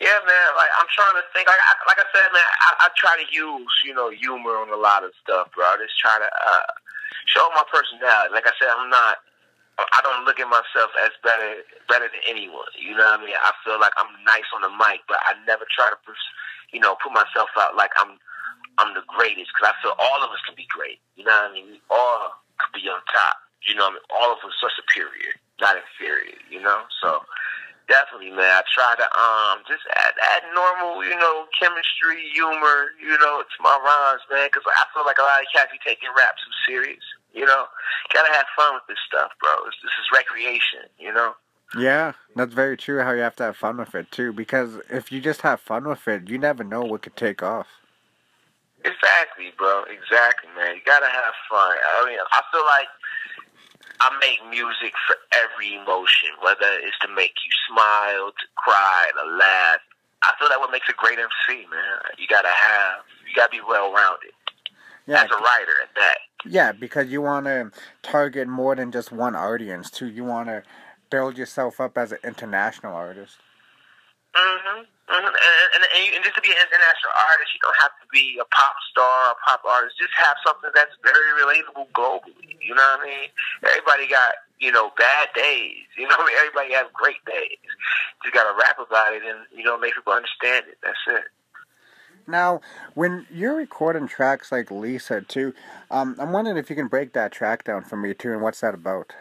Yeah, 0.00 0.18
man. 0.26 0.48
Like 0.56 0.72
I'm 0.78 0.88
trying 0.90 1.14
to 1.16 1.24
think. 1.32 1.46
Like 1.48 1.60
I, 1.62 1.72
like 1.86 1.98
I 2.00 2.06
said, 2.12 2.28
man, 2.32 2.42
I, 2.60 2.86
I 2.86 2.88
try 2.96 3.14
to 3.16 3.26
use 3.32 3.72
you 3.84 3.94
know 3.94 4.10
humor 4.10 4.58
on 4.58 4.72
a 4.72 4.76
lot 4.76 5.04
of 5.04 5.12
stuff, 5.22 5.48
bro. 5.54 5.64
I 5.64 5.76
just 5.78 5.98
try 6.00 6.18
to 6.18 6.26
uh, 6.26 6.72
show 7.26 7.48
my 7.54 7.62
personality. 7.70 8.34
Like 8.34 8.46
I 8.46 8.52
said, 8.58 8.68
I'm 8.74 8.90
not. 8.90 9.18
I 9.78 10.00
don't 10.00 10.24
look 10.24 10.40
at 10.40 10.48
myself 10.48 10.88
as 11.04 11.12
better 11.20 11.60
better 11.88 12.08
than 12.08 12.24
anyone. 12.24 12.68
You 12.80 12.96
know 12.96 13.04
what 13.04 13.20
I 13.20 13.24
mean? 13.24 13.36
I 13.36 13.52
feel 13.60 13.76
like 13.76 13.92
I'm 14.00 14.08
nice 14.24 14.48
on 14.56 14.64
the 14.64 14.72
mic, 14.72 15.04
but 15.04 15.20
I 15.28 15.36
never 15.44 15.68
try 15.68 15.92
to, 15.92 15.98
you 16.72 16.80
know, 16.80 16.96
put 16.96 17.12
myself 17.12 17.52
out 17.60 17.76
like 17.76 17.92
I'm 18.00 18.16
I'm 18.80 18.96
the 18.96 19.04
greatest 19.04 19.52
because 19.52 19.72
I 19.72 19.76
feel 19.84 19.92
all 20.00 20.24
of 20.24 20.32
us 20.32 20.40
can 20.48 20.56
be 20.56 20.68
great. 20.72 21.00
You 21.16 21.28
know 21.28 21.36
what 21.36 21.52
I 21.52 21.54
mean? 21.54 21.76
We 21.76 21.80
all 21.92 22.40
could 22.56 22.72
be 22.72 22.88
on 22.88 23.04
top. 23.12 23.36
You 23.68 23.76
know 23.76 23.88
what 23.92 24.00
I 24.00 24.00
mean? 24.00 24.08
All 24.16 24.30
of 24.32 24.40
us 24.44 24.56
are 24.64 24.72
superior, 24.72 25.36
not 25.60 25.76
inferior. 25.76 26.40
You 26.48 26.64
know, 26.64 26.88
so 27.04 27.20
definitely, 27.88 28.32
man. 28.32 28.48
I 28.48 28.64
try 28.72 28.96
to 28.96 29.08
um 29.12 29.60
just 29.68 29.84
add 29.92 30.16
add 30.32 30.44
normal, 30.56 31.04
you 31.04 31.20
know, 31.20 31.52
chemistry, 31.52 32.32
humor, 32.32 32.96
you 32.96 33.12
know, 33.20 33.44
to 33.44 33.58
my 33.60 33.76
rhymes, 33.76 34.24
man. 34.32 34.48
Because 34.48 34.64
I 34.72 34.88
feel 34.96 35.04
like 35.04 35.20
a 35.20 35.26
lot 35.26 35.44
of 35.44 35.52
cats 35.52 35.68
be 35.68 35.80
taking 35.84 36.08
rap 36.16 36.32
too 36.40 36.54
serious. 36.64 37.04
You 37.36 37.44
know, 37.44 37.64
gotta 38.14 38.32
have 38.32 38.46
fun 38.56 38.74
with 38.74 38.84
this 38.88 38.98
stuff, 39.06 39.30
bro. 39.40 39.52
This, 39.66 39.74
this 39.82 39.92
is 40.00 40.06
recreation. 40.12 40.88
You 40.98 41.12
know. 41.12 41.34
Yeah, 41.76 42.12
that's 42.34 42.54
very 42.54 42.76
true. 42.76 43.02
How 43.02 43.12
you 43.12 43.20
have 43.20 43.36
to 43.36 43.44
have 43.44 43.56
fun 43.56 43.76
with 43.76 43.94
it 43.94 44.10
too, 44.10 44.32
because 44.32 44.78
if 44.88 45.12
you 45.12 45.20
just 45.20 45.42
have 45.42 45.60
fun 45.60 45.86
with 45.86 46.08
it, 46.08 46.28
you 46.28 46.38
never 46.38 46.64
know 46.64 46.82
what 46.82 47.02
could 47.02 47.16
take 47.16 47.42
off. 47.42 47.66
Exactly, 48.80 49.52
bro. 49.58 49.84
Exactly, 49.84 50.48
man. 50.56 50.76
You 50.76 50.80
gotta 50.86 51.10
have 51.10 51.34
fun. 51.50 51.76
I 51.76 52.06
mean, 52.06 52.18
I 52.32 52.40
feel 52.50 52.64
like 52.64 52.88
I 54.00 54.08
make 54.20 54.38
music 54.48 54.94
for 55.06 55.16
every 55.36 55.74
emotion, 55.74 56.30
whether 56.40 56.70
it's 56.80 56.98
to 57.02 57.08
make 57.12 57.34
you 57.44 57.52
smile, 57.68 58.30
to 58.30 58.46
cry, 58.56 59.10
to 59.12 59.28
laugh. 59.36 59.80
I 60.22 60.32
feel 60.38 60.48
that 60.48 60.60
what 60.60 60.70
makes 60.70 60.88
a 60.88 60.96
great 60.96 61.18
MC, 61.18 61.66
man. 61.68 62.00
You 62.16 62.26
gotta 62.28 62.48
have, 62.48 63.04
you 63.28 63.34
gotta 63.34 63.50
be 63.50 63.60
well 63.60 63.92
rounded. 63.92 64.32
Yeah, 65.06 65.22
as 65.22 65.30
a 65.30 65.38
writer 65.38 65.76
at 65.82 65.94
that. 65.94 66.18
Yeah, 66.44 66.72
because 66.72 67.10
you 67.10 67.22
want 67.22 67.46
to 67.46 67.70
target 68.02 68.46
more 68.48 68.76
than 68.76 68.92
just 68.92 69.10
one 69.10 69.34
audience 69.34 69.90
too. 69.90 70.06
You 70.06 70.24
want 70.24 70.48
to 70.48 70.62
build 71.10 71.38
yourself 71.38 71.80
up 71.80 71.96
as 71.96 72.12
an 72.12 72.18
international 72.24 72.94
artist. 72.94 73.38
Mhm. 74.34 74.86
Mm-hmm. 75.06 75.22
And, 75.22 75.22
and, 75.22 75.84
and, 76.18 76.24
just 76.26 76.34
to 76.34 76.42
be 76.42 76.50
an 76.50 76.58
international 76.58 77.14
artist, 77.14 77.54
you 77.54 77.62
don't 77.62 77.78
have 77.78 77.94
to 78.02 78.06
be 78.10 78.42
a 78.42 78.46
pop 78.50 78.74
star, 78.90 79.30
a 79.30 79.38
pop 79.46 79.62
artist. 79.62 79.94
Just 80.02 80.12
have 80.18 80.34
something 80.42 80.70
that's 80.74 80.92
very 81.06 81.30
relatable 81.38 81.86
globally. 81.94 82.58
You 82.58 82.74
know 82.74 82.82
what 82.98 83.06
I 83.06 83.06
mean? 83.06 83.28
Everybody 83.62 84.10
got 84.10 84.34
you 84.58 84.74
know 84.74 84.90
bad 84.98 85.30
days. 85.30 85.86
You 85.96 86.04
know 86.10 86.18
what 86.18 86.26
I 86.26 86.34
mean? 86.34 86.38
Everybody 86.42 86.74
has 86.74 86.90
great 86.92 87.22
days. 87.22 87.62
Just 88.26 88.34
got 88.34 88.50
to 88.50 88.58
rap 88.58 88.82
about 88.82 89.14
it 89.14 89.22
and 89.22 89.46
you 89.54 89.62
know 89.62 89.78
make 89.78 89.94
people 89.94 90.12
understand 90.12 90.66
it. 90.66 90.82
That's 90.82 90.98
it. 91.06 91.30
Now, 92.26 92.60
when 92.94 93.26
you're 93.30 93.56
recording 93.56 94.08
tracks 94.08 94.50
like 94.50 94.70
Lisa 94.70 95.20
too, 95.20 95.54
um, 95.90 96.16
I'm 96.18 96.32
wondering 96.32 96.56
if 96.56 96.68
you 96.70 96.76
can 96.76 96.88
break 96.88 97.12
that 97.12 97.32
track 97.32 97.64
down 97.64 97.84
for 97.84 97.96
me 97.96 98.14
too, 98.14 98.32
and 98.32 98.42
what's 98.42 98.60
that 98.60 98.74
about? 98.74 99.12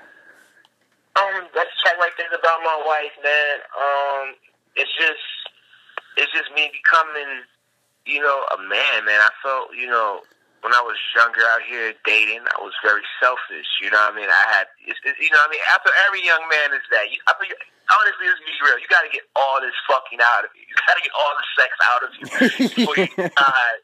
Um, 1.15 1.47
that 1.53 1.67
track 1.81 1.97
right 1.99 2.11
there 2.17 2.27
is 2.27 2.37
about 2.37 2.59
my 2.63 2.83
wife, 2.85 3.13
man. 3.23 3.57
Um, 3.79 4.35
it's 4.75 4.91
just, 4.97 5.21
it's 6.17 6.31
just 6.31 6.53
me 6.55 6.71
becoming, 6.73 7.43
you 8.05 8.19
know, 8.21 8.45
a 8.53 8.61
man, 8.61 9.05
man. 9.05 9.21
I 9.21 9.29
felt, 9.43 9.69
you 9.79 9.87
know, 9.87 10.21
when 10.65 10.73
I 10.73 10.81
was 10.81 10.97
younger 11.13 11.45
out 11.53 11.61
here 11.61 11.93
dating, 12.09 12.41
I 12.41 12.57
was 12.57 12.73
very 12.81 13.05
selfish. 13.21 13.69
You 13.85 13.93
know 13.93 14.01
what 14.01 14.17
I 14.17 14.17
mean? 14.17 14.25
I 14.33 14.43
had, 14.49 14.65
it's, 14.81 14.97
it's, 15.05 15.13
you 15.21 15.29
know 15.29 15.37
what 15.45 15.53
I 15.53 15.61
mean? 15.61 15.65
After 15.69 15.93
every 16.09 16.25
young 16.25 16.41
man 16.49 16.73
is 16.73 16.81
that. 16.89 17.13
You, 17.13 17.21
I 17.29 17.37
mean, 17.37 17.53
honestly, 17.85 18.25
let's 18.25 18.41
be 18.41 18.57
real. 18.65 18.81
You 18.81 18.89
got 18.89 19.05
to 19.05 19.13
get 19.13 19.29
all 19.37 19.61
this 19.61 19.77
fucking 19.85 20.17
out 20.17 20.41
of 20.41 20.49
you. 20.57 20.65
You 20.65 20.73
got 20.89 20.97
to 20.97 21.05
get 21.05 21.13
all 21.13 21.33
the 21.37 21.47
sex 21.53 21.71
out 21.85 22.01
of 22.01 22.09
you 22.17 22.25
before 22.65 22.97
you 22.97 23.09
decide. 23.29 23.79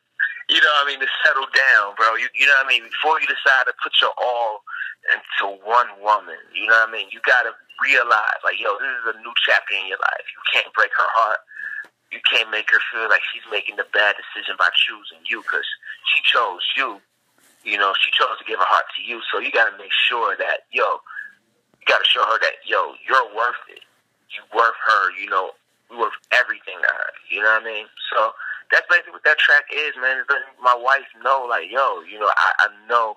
You 0.49 0.57
know 0.57 0.73
what 0.81 0.89
I 0.89 0.89
mean? 0.89 1.01
To 1.05 1.11
settle 1.21 1.49
down, 1.53 1.93
bro. 2.01 2.17
You, 2.17 2.25
you 2.33 2.49
know 2.49 2.57
what 2.57 2.65
I 2.65 2.73
mean? 2.73 2.89
Before 2.89 3.21
you 3.21 3.29
decide 3.29 3.69
to 3.69 3.77
put 3.77 3.93
your 4.01 4.17
all 4.17 4.65
into 5.13 5.61
one 5.61 5.93
woman. 6.01 6.41
You 6.49 6.65
know 6.65 6.81
what 6.81 6.89
I 6.89 6.97
mean? 6.97 7.13
You 7.13 7.21
got 7.29 7.45
to 7.45 7.53
realize, 7.85 8.41
like, 8.41 8.57
yo, 8.57 8.73
this 8.81 8.89
is 9.05 9.13
a 9.13 9.15
new 9.21 9.33
chapter 9.45 9.77
in 9.77 9.85
your 9.85 10.01
life. 10.01 10.25
You 10.33 10.41
can't 10.49 10.73
break 10.73 10.89
her 10.97 11.09
heart 11.13 11.45
you 12.11 12.19
can't 12.27 12.51
make 12.51 12.67
her 12.71 12.79
feel 12.91 13.07
like 13.07 13.23
she's 13.31 13.47
making 13.47 13.79
the 13.79 13.87
bad 13.95 14.19
decision 14.19 14.59
by 14.59 14.67
choosing 14.75 15.23
you 15.27 15.41
because 15.41 15.67
she 16.11 16.19
chose 16.27 16.63
you. 16.75 16.99
You 17.63 17.77
know, 17.77 17.93
she 17.95 18.11
chose 18.11 18.35
to 18.35 18.45
give 18.45 18.59
her 18.59 18.67
heart 18.67 18.85
to 18.97 19.01
you. 19.01 19.21
So 19.31 19.39
you 19.39 19.51
got 19.51 19.71
to 19.71 19.75
make 19.77 19.93
sure 19.93 20.35
that, 20.35 20.67
yo, 20.73 20.99
you 21.79 21.85
got 21.87 22.03
to 22.03 22.09
show 22.09 22.25
her 22.25 22.39
that, 22.41 22.59
yo, 22.67 22.97
you're 23.07 23.31
worth 23.31 23.63
it. 23.69 23.85
You 24.33 24.43
worth 24.51 24.75
her. 24.75 25.13
You 25.15 25.29
know, 25.29 25.55
you 25.89 25.99
worth 25.99 26.17
everything 26.33 26.81
to 26.81 26.91
her. 26.91 27.11
You 27.29 27.39
know 27.45 27.53
what 27.53 27.63
I 27.63 27.65
mean? 27.65 27.87
So 28.11 28.33
that's 28.73 28.87
basically 28.89 29.13
what 29.13 29.23
that 29.23 29.39
track 29.39 29.69
is, 29.71 29.93
man. 30.01 30.19
It's 30.19 30.27
letting 30.27 30.51
my 30.59 30.75
wife 30.75 31.07
know, 31.23 31.45
like, 31.47 31.69
yo, 31.69 32.01
you 32.03 32.19
know, 32.19 32.31
I, 32.33 32.65
I 32.65 32.67
know 32.89 33.15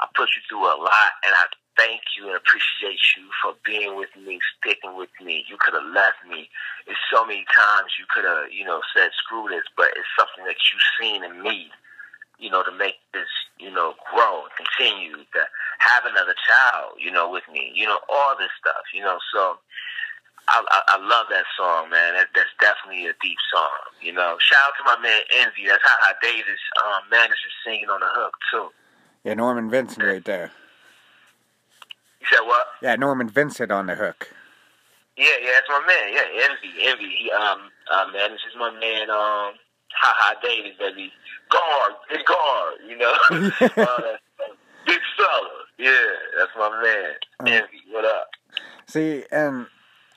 I 0.00 0.06
put 0.14 0.30
you 0.32 0.42
through 0.48 0.64
a 0.64 0.76
lot, 0.78 1.12
and 1.26 1.34
I 1.34 1.44
thank 1.76 2.00
you 2.16 2.28
and 2.28 2.36
appreciate 2.36 3.00
you 3.16 3.26
for 3.42 3.54
being 3.64 3.96
with 3.96 4.10
me, 4.16 4.38
sticking 4.58 4.96
with 4.96 5.10
me. 5.22 5.44
You 5.48 5.56
could 5.58 5.74
have 5.74 5.88
left 5.94 6.22
me. 6.28 6.48
It's 6.86 6.98
so 7.12 7.26
many 7.26 7.44
times 7.54 7.94
you 7.98 8.06
could 8.08 8.24
have, 8.24 8.52
you 8.52 8.64
know, 8.64 8.80
said 8.94 9.10
screw 9.18 9.48
this, 9.48 9.64
but 9.76 9.90
it's 9.96 10.08
something 10.18 10.44
that 10.44 10.56
you've 10.70 10.88
seen 11.00 11.24
in 11.24 11.42
me, 11.42 11.70
you 12.38 12.50
know, 12.50 12.62
to 12.62 12.72
make 12.72 12.98
this, 13.12 13.30
you 13.58 13.70
know, 13.70 13.94
grow 14.10 14.46
and 14.46 14.54
continue 14.54 15.16
to 15.16 15.42
have 15.78 16.04
another 16.06 16.34
child, 16.46 16.98
you 16.98 17.10
know, 17.10 17.30
with 17.30 17.44
me, 17.52 17.72
you 17.74 17.86
know, 17.86 17.98
all 18.08 18.34
this 18.38 18.52
stuff, 18.58 18.86
you 18.94 19.02
know. 19.02 19.18
So 19.34 19.58
I, 20.48 20.62
I, 20.70 20.80
I 20.94 20.98
love 21.00 21.26
that 21.30 21.44
song, 21.56 21.90
man. 21.90 22.14
That, 22.14 22.28
that's 22.34 22.54
definitely 22.60 23.06
a 23.06 23.14
deep 23.22 23.38
song, 23.52 23.82
you 24.00 24.12
know. 24.12 24.36
Shout 24.40 24.60
out 24.60 24.74
to 24.78 24.84
my 24.84 24.98
man 25.02 25.20
Envy. 25.40 25.66
That's 25.66 25.82
Ha 25.82 25.96
Ha 26.00 26.14
Davis 26.22 26.62
um, 26.86 27.02
manager 27.10 27.50
singing 27.64 27.88
on 27.88 28.00
the 28.00 28.10
hook 28.10 28.34
too. 28.52 28.68
Yeah, 29.24 29.34
Norman 29.34 29.70
Vincent 29.70 30.04
right 30.04 30.24
there. 30.24 30.52
You 32.24 32.38
said 32.38 32.46
what? 32.46 32.66
Yeah, 32.80 32.96
Norman 32.96 33.28
Vincent 33.28 33.70
on 33.70 33.86
the 33.86 33.94
hook. 33.94 34.30
Yeah, 35.16 35.26
yeah, 35.42 35.50
that's 35.52 35.68
my 35.68 35.84
man. 35.86 36.12
Yeah, 36.12 36.44
Envy, 36.48 36.86
Envy. 36.86 37.16
He, 37.18 37.30
um, 37.30 37.70
uh, 37.92 38.06
man, 38.12 38.30
this 38.30 38.40
is 38.48 38.56
my 38.58 38.70
man. 38.70 39.10
Um, 39.10 39.54
Ha 39.96 40.14
Ha 40.18 40.34
Davis, 40.42 40.72
baby. 40.78 41.12
Guard, 41.50 41.92
big 42.10 42.24
guard. 42.24 42.74
You 42.88 42.96
know, 42.96 43.14
uh, 43.30 44.16
big 44.86 45.00
fella. 45.16 45.50
Yeah, 45.78 46.06
that's 46.38 46.50
my 46.56 46.82
man. 46.82 47.12
Uh, 47.40 47.44
Envy, 47.44 47.82
what 47.90 48.06
up? 48.06 48.28
See, 48.86 49.24
and 49.30 49.66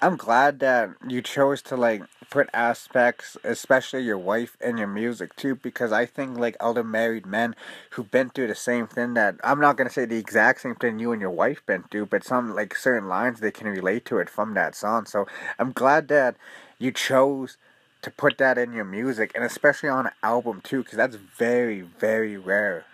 I'm 0.01 0.15
glad 0.15 0.59
that 0.59 0.91
you 1.07 1.21
chose 1.23 1.61
to 1.63 1.75
like 1.75 2.03
put 2.29 2.49
aspects, 2.53 3.35
especially 3.43 4.03
your 4.03 4.17
wife 4.17 4.55
and 4.61 4.77
your 4.77 4.87
music 4.87 5.35
too, 5.35 5.55
because 5.55 5.91
I 5.91 6.05
think 6.05 6.37
like 6.37 6.55
other 6.59 6.83
married 6.83 7.25
men 7.25 7.55
who've 7.91 8.09
been 8.11 8.29
through 8.29 8.47
the 8.47 8.55
same 8.55 8.85
thing 8.85 9.15
that 9.15 9.35
I'm 9.43 9.59
not 9.59 9.75
gonna 9.75 9.89
say 9.89 10.05
the 10.05 10.17
exact 10.17 10.61
same 10.61 10.75
thing 10.75 10.99
you 10.99 11.11
and 11.13 11.21
your 11.21 11.31
wife 11.31 11.65
been 11.65 11.83
through, 11.83 12.07
but 12.07 12.23
some 12.23 12.53
like 12.53 12.75
certain 12.75 13.07
lines 13.09 13.39
they 13.39 13.49
can 13.51 13.67
relate 13.67 14.05
to 14.05 14.19
it 14.19 14.29
from 14.29 14.53
that 14.53 14.75
song. 14.75 15.05
So 15.07 15.25
I'm 15.57 15.71
glad 15.71 16.09
that 16.09 16.35
you 16.77 16.91
chose 16.91 17.57
to 18.03 18.11
put 18.11 18.37
that 18.37 18.59
in 18.59 18.73
your 18.73 18.85
music, 18.85 19.31
and 19.33 19.43
especially 19.43 19.89
on 19.89 20.05
an 20.05 20.13
album 20.21 20.61
too, 20.61 20.83
because 20.83 20.97
that's 20.97 21.15
very 21.15 21.81
very 21.81 22.37
rare. 22.37 22.85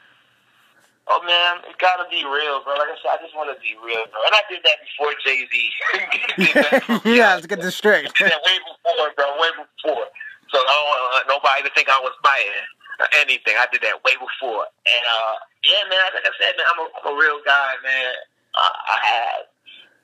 Oh 1.11 1.19
man, 1.27 1.59
it 1.67 1.75
gotta 1.83 2.07
be 2.07 2.23
real, 2.23 2.63
bro. 2.63 2.79
Like 2.79 2.87
I 2.87 2.97
said, 3.03 3.11
I 3.11 3.19
just 3.19 3.35
want 3.35 3.51
to 3.51 3.59
be 3.59 3.75
real, 3.83 4.07
bro. 4.07 4.19
And 4.23 4.31
I 4.31 4.43
did 4.47 4.63
that 4.63 4.79
before 4.87 5.11
Jay 5.19 5.43
Z. 5.51 5.53
yeah, 7.19 7.35
let's 7.35 7.47
get 7.51 7.59
this 7.59 7.75
straight. 7.75 8.07
I 8.07 8.11
did 8.15 8.31
that 8.31 8.43
way 8.47 8.55
before, 8.63 9.11
bro. 9.11 9.27
Way 9.35 9.51
before. 9.51 10.07
So 10.47 10.63
I 10.63 10.71
don't 10.71 10.87
want 10.87 11.27
nobody 11.27 11.67
to 11.67 11.71
think 11.75 11.91
I 11.91 11.99
was 11.99 12.15
biting 12.23 12.67
or 13.03 13.07
anything. 13.19 13.59
I 13.59 13.67
did 13.67 13.83
that 13.83 13.99
way 14.07 14.15
before. 14.15 14.63
And 14.87 15.03
uh, 15.03 15.35
yeah, 15.67 15.83
man. 15.91 15.99
Like 16.15 16.23
I 16.23 16.33
said, 16.39 16.55
man, 16.55 16.67
I'm 16.71 16.79
a, 16.79 16.85
I'm 17.03 17.05
a 17.11 17.15
real 17.19 17.43
guy, 17.43 17.75
man. 17.83 18.13
Uh, 18.55 18.75
I 18.87 18.97
have, 19.03 19.39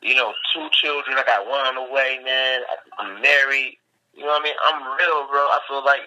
you 0.04 0.20
know, 0.20 0.36
two 0.52 0.68
children. 0.76 1.16
I 1.16 1.24
got 1.24 1.48
one 1.48 1.64
on 1.64 1.80
the 1.80 1.88
way, 1.88 2.20
man. 2.28 2.68
I'm 3.00 3.22
married. 3.24 3.80
You 4.12 4.28
know 4.28 4.36
what 4.36 4.42
I 4.42 4.52
mean? 4.52 4.58
I'm 4.68 4.84
real, 5.00 5.32
bro. 5.32 5.48
I 5.48 5.60
feel 5.64 5.86
like 5.86 6.04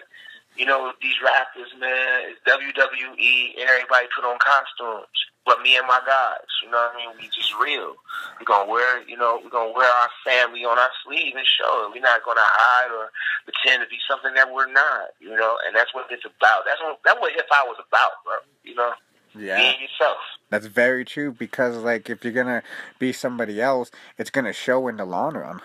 you 0.55 0.65
know, 0.65 0.91
these 1.01 1.17
rappers, 1.23 1.73
man, 1.79 2.29
it's 2.29 2.41
WWE 2.45 3.59
and 3.59 3.69
everybody 3.69 4.07
put 4.13 4.25
on 4.25 4.37
costumes. 4.39 5.09
But 5.45 5.61
me 5.61 5.75
and 5.75 5.85
my 5.87 5.99
guys, 6.07 6.47
you 6.63 6.71
know 6.71 6.77
what 6.77 6.95
I 6.95 6.97
mean? 6.97 7.17
We 7.19 7.27
just 7.27 7.51
real. 7.59 7.95
We're 8.39 8.47
gonna 8.47 8.71
wear, 8.71 9.03
you 9.03 9.17
know, 9.17 9.41
we're 9.43 9.49
gonna 9.49 9.73
wear 9.75 9.89
our 9.89 10.09
family 10.23 10.63
on 10.63 10.79
our 10.79 10.89
sleeve 11.03 11.35
and 11.35 11.45
show 11.45 11.83
it. 11.83 11.91
We're 11.91 12.01
not 12.01 12.23
gonna 12.23 12.39
hide 12.39 12.91
or 12.95 13.11
pretend 13.43 13.83
to 13.83 13.89
be 13.89 13.99
something 14.07 14.33
that 14.35 14.53
we're 14.53 14.71
not, 14.71 15.11
you 15.19 15.35
know. 15.35 15.57
And 15.67 15.75
that's 15.75 15.93
what 15.93 16.07
it's 16.11 16.23
about. 16.23 16.63
That's 16.65 16.79
what 16.79 16.99
that's 17.03 17.19
what 17.19 17.33
hip 17.33 17.47
hop 17.49 17.67
was 17.67 17.83
about, 17.85 18.23
bro. 18.23 18.35
You 18.63 18.75
know. 18.75 18.93
Yeah. 19.35 19.57
Being 19.57 19.81
yourself. 19.81 20.17
That's 20.51 20.67
very 20.67 21.03
true 21.03 21.31
because, 21.31 21.75
like, 21.77 22.07
if 22.09 22.23
you're 22.23 22.31
gonna 22.31 22.63
be 22.99 23.11
somebody 23.11 23.59
else, 23.59 23.91
it's 24.17 24.29
gonna 24.29 24.53
show 24.53 24.87
in 24.87 24.97
the 24.97 25.05
long 25.05 25.33
run 25.33 25.59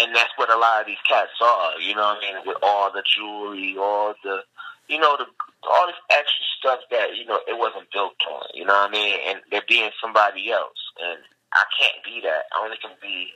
and 0.00 0.14
that's 0.14 0.32
what 0.36 0.50
a 0.50 0.56
lot 0.56 0.80
of 0.80 0.86
these 0.86 1.02
cats 1.08 1.34
are. 1.42 1.80
You 1.80 1.94
know 1.94 2.14
what 2.14 2.18
I 2.18 2.34
mean? 2.34 2.36
With 2.46 2.58
all 2.62 2.92
the 2.92 3.02
jewelry, 3.02 3.76
all 3.78 4.14
the, 4.22 4.42
you 4.88 4.98
know, 4.98 5.16
the 5.16 5.26
all 5.66 5.86
this 5.86 6.00
extra 6.10 6.44
stuff 6.58 6.80
that 6.90 7.16
you 7.16 7.26
know 7.26 7.40
it 7.46 7.58
wasn't 7.58 7.90
built 7.92 8.18
on. 8.30 8.46
You 8.54 8.64
know 8.64 8.74
what 8.74 8.90
I 8.90 8.92
mean? 8.92 9.18
And 9.26 9.40
they're 9.50 9.66
being 9.68 9.90
somebody 10.00 10.50
else, 10.50 10.78
and 11.02 11.18
I 11.52 11.64
can't 11.78 12.04
be 12.04 12.20
that. 12.22 12.46
I 12.54 12.64
only 12.64 12.76
can 12.78 12.92
be, 13.02 13.32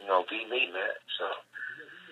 you 0.00 0.06
know, 0.06 0.24
be 0.28 0.44
me, 0.46 0.72
man. 0.72 0.96
So 1.18 1.26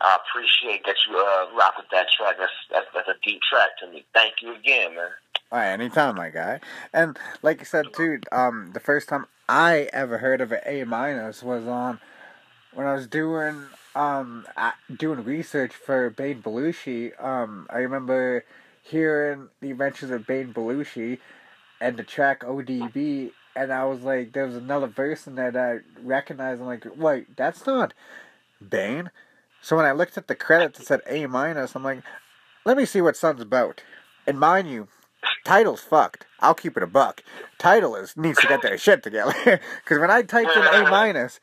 I 0.00 0.18
appreciate 0.20 0.84
that 0.86 0.96
you 1.08 1.16
uh, 1.16 1.56
rock 1.56 1.74
with 1.76 1.86
that 1.92 2.06
track. 2.16 2.36
That's, 2.38 2.52
that's 2.70 2.86
that's 2.94 3.08
a 3.08 3.18
deep 3.24 3.40
track 3.42 3.70
to 3.80 3.90
me. 3.90 4.04
Thank 4.12 4.42
you 4.42 4.54
again, 4.54 4.94
man. 4.94 5.10
All 5.52 5.58
right, 5.58 5.70
anytime, 5.70 6.16
my 6.16 6.30
guy. 6.30 6.60
And 6.92 7.16
like 7.42 7.60
you 7.60 7.64
said, 7.64 7.86
too, 7.94 8.20
um, 8.32 8.72
the 8.74 8.80
first 8.80 9.08
time 9.08 9.26
I 9.48 9.88
ever 9.92 10.18
heard 10.18 10.40
of 10.40 10.50
an 10.52 10.60
A 10.66 10.84
minus 10.84 11.42
was 11.42 11.66
on 11.66 12.00
when 12.72 12.86
I 12.86 12.94
was 12.94 13.06
doing 13.06 13.66
um 13.94 14.46
doing 14.94 15.24
research 15.24 15.72
for 15.72 16.10
Bang 16.10 16.42
Belushi. 16.42 17.22
Um, 17.22 17.66
I 17.70 17.78
remember 17.78 18.44
hearing 18.82 19.48
the 19.60 19.70
Adventures 19.70 20.10
of 20.10 20.26
Bang 20.26 20.52
Belushi 20.52 21.18
and 21.80 21.96
the 21.96 22.02
track 22.02 22.40
ODB, 22.40 23.32
and 23.56 23.72
I 23.72 23.84
was 23.84 24.02
like, 24.02 24.32
there 24.32 24.46
was 24.46 24.56
another 24.56 24.86
verse 24.86 25.26
in 25.26 25.34
there 25.34 25.50
that 25.50 25.82
I 25.82 26.00
recognized. 26.02 26.60
I'm 26.60 26.66
like, 26.66 26.86
wait, 26.96 27.36
that's 27.36 27.66
not 27.66 27.94
Bang. 28.60 29.10
So 29.60 29.76
when 29.76 29.86
I 29.86 29.92
looked 29.92 30.18
at 30.18 30.28
the 30.28 30.34
credits, 30.34 30.80
it 30.80 30.86
said 30.86 31.00
A 31.06 31.26
minus. 31.26 31.74
I'm 31.74 31.84
like, 31.84 32.02
let 32.64 32.76
me 32.76 32.84
see 32.84 33.00
what 33.00 33.16
Son's 33.16 33.40
about. 33.40 33.82
And 34.26 34.38
mind 34.38 34.68
you, 34.68 34.88
Tidal's 35.44 35.80
fucked. 35.80 36.26
I'll 36.40 36.54
keep 36.54 36.76
it 36.76 36.82
a 36.82 36.86
buck. 36.86 37.22
Tidal 37.58 37.96
is 37.96 38.16
needs 38.16 38.38
to 38.40 38.46
get 38.46 38.62
their 38.62 38.78
shit 38.78 39.02
together. 39.02 39.34
Because 39.84 39.98
when 39.98 40.10
I 40.10 40.22
typed 40.22 40.56
in 40.56 40.62
A 40.62 40.90
minus, 40.90 41.40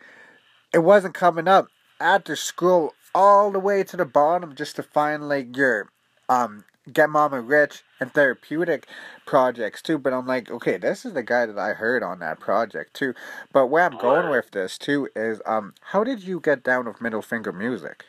it 0.74 0.80
wasn't 0.80 1.14
coming 1.14 1.48
up. 1.48 1.68
I 2.02 2.14
had 2.14 2.26
to 2.26 2.36
scroll 2.36 2.94
all 3.14 3.52
the 3.52 3.60
way 3.60 3.84
to 3.84 3.96
the 3.96 4.06
bottom 4.06 4.56
just 4.56 4.76
to 4.78 4.84
find 4.84 5.30
like 5.30 5.56
your 5.56 5.90
um 6.28 6.66
Get 6.92 7.12
Mama 7.12 7.42
Rich 7.42 7.84
and 8.00 8.12
therapeutic 8.12 8.88
projects 9.28 9.84
too. 9.84 10.00
But 10.00 10.14
I'm 10.14 10.26
like, 10.26 10.50
okay, 10.50 10.78
this 10.78 11.06
is 11.06 11.14
the 11.14 11.22
guy 11.22 11.46
that 11.46 11.58
I 11.58 11.74
heard 11.74 12.02
on 12.02 12.20
that 12.20 12.40
project 12.40 12.96
too. 12.96 13.14
But 13.54 13.68
where 13.68 13.86
I'm 13.86 13.98
going 13.98 14.30
with 14.32 14.50
this 14.50 14.80
too 14.80 15.08
is, 15.16 15.42
um, 15.46 15.76
how 15.82 16.04
did 16.04 16.24
you 16.24 16.40
get 16.40 16.64
down 16.64 16.86
with 16.86 17.00
Middle 17.00 17.22
Finger 17.22 17.52
Music? 17.52 18.04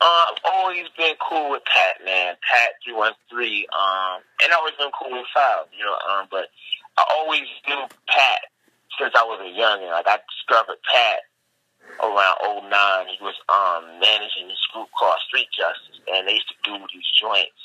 Uh, 0.00 0.24
I've 0.28 0.38
always 0.44 0.86
been 0.98 1.14
cool 1.20 1.50
with 1.50 1.62
Pat, 1.66 2.04
man. 2.04 2.34
Pat 2.42 2.70
three 2.84 2.94
one 2.94 3.12
three. 3.30 3.66
Um, 3.78 4.22
and 4.42 4.52
I 4.52 4.56
always 4.56 4.74
been 4.76 4.90
cool 5.00 5.12
with 5.12 5.26
Five, 5.32 5.66
you 5.78 5.84
know. 5.84 5.96
Um, 6.10 6.26
but 6.30 6.48
I 6.98 7.04
always 7.16 7.46
knew 7.68 7.86
Pat 8.08 8.40
since 8.98 9.12
I 9.14 9.22
was 9.22 9.38
a 9.40 9.56
youngin'. 9.56 9.92
Like 9.92 10.08
I 10.08 10.18
discovered 10.26 10.78
Pat 10.92 11.20
around 11.98 12.70
09. 12.70 12.70
He 13.10 13.18
was 13.22 13.36
um 13.50 13.98
managing 14.00 14.48
this 14.48 14.62
group 14.72 14.88
called 14.98 15.18
Street 15.26 15.48
Justice, 15.50 16.00
and 16.12 16.28
they 16.28 16.38
used 16.38 16.48
to 16.48 16.58
do 16.64 16.78
these 16.92 17.08
joints 17.18 17.58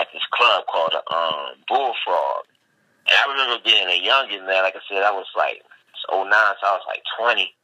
at 0.00 0.08
this 0.12 0.24
club 0.32 0.64
called 0.70 0.94
um 0.94 1.60
Bullfrog. 1.68 2.48
And 3.06 3.14
I 3.14 3.24
remember 3.30 3.62
being 3.62 3.86
a 3.86 4.00
youngin' 4.02 4.46
man. 4.46 4.64
Like 4.66 4.76
I 4.76 4.82
said, 4.88 5.02
I 5.02 5.12
was 5.12 5.30
like 5.36 5.62
09, 6.10 6.26
so 6.26 6.64
I 6.66 6.74
was 6.74 6.86
like 6.88 7.02
20. 7.18 7.54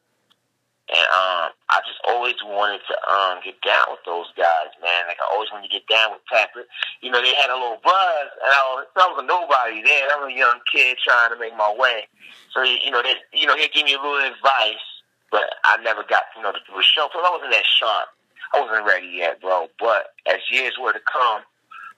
And 0.92 1.08
um, 1.14 1.48
I 1.70 1.78
just 1.86 2.02
always 2.04 2.36
wanted 2.44 2.82
to 2.84 2.94
um 3.08 3.40
get 3.40 3.56
down 3.62 3.88
with 3.88 4.02
those 4.04 4.28
guys, 4.36 4.74
man. 4.82 5.06
Like 5.06 5.16
I 5.22 5.26
always 5.32 5.48
wanted 5.50 5.70
to 5.70 5.74
get 5.78 5.86
down 5.88 6.12
with 6.12 6.26
Pepper. 6.28 6.66
You 7.00 7.10
know, 7.10 7.22
they 7.22 7.32
had 7.38 7.48
a 7.48 7.56
little 7.56 7.80
buzz, 7.82 8.28
and 8.42 8.50
I 8.52 8.62
was, 8.74 8.86
I 8.98 9.06
was 9.08 9.18
a 9.22 9.26
nobody 9.26 9.80
then. 9.80 10.10
I 10.10 10.20
was 10.20 10.34
a 10.34 10.36
young 10.36 10.60
kid 10.68 10.98
trying 11.00 11.30
to 11.32 11.38
make 11.38 11.56
my 11.56 11.72
way. 11.72 12.04
So 12.52 12.60
you 12.62 12.90
know, 12.90 13.00
they, 13.00 13.14
you 13.32 13.46
know, 13.46 13.56
he'd 13.56 13.72
give 13.72 13.86
me 13.86 13.94
a 13.94 14.02
little 14.02 14.20
advice, 14.20 14.84
but 15.32 15.58
I 15.64 15.82
never 15.82 16.04
got 16.04 16.30
you 16.36 16.42
know 16.42 16.52
to 16.52 16.62
do 16.62 16.78
a 16.78 16.82
show 16.84 17.08
because 17.08 17.24
I 17.26 17.32
wasn't 17.32 17.50
that 17.50 17.66
sharp. 17.66 18.08
I 18.54 18.60
wasn't 18.60 18.86
ready 18.86 19.08
yet, 19.08 19.40
bro. 19.40 19.66
But 19.80 20.12
as 20.28 20.44
years 20.52 20.76
were 20.78 20.92
to 20.92 21.02
come, 21.08 21.42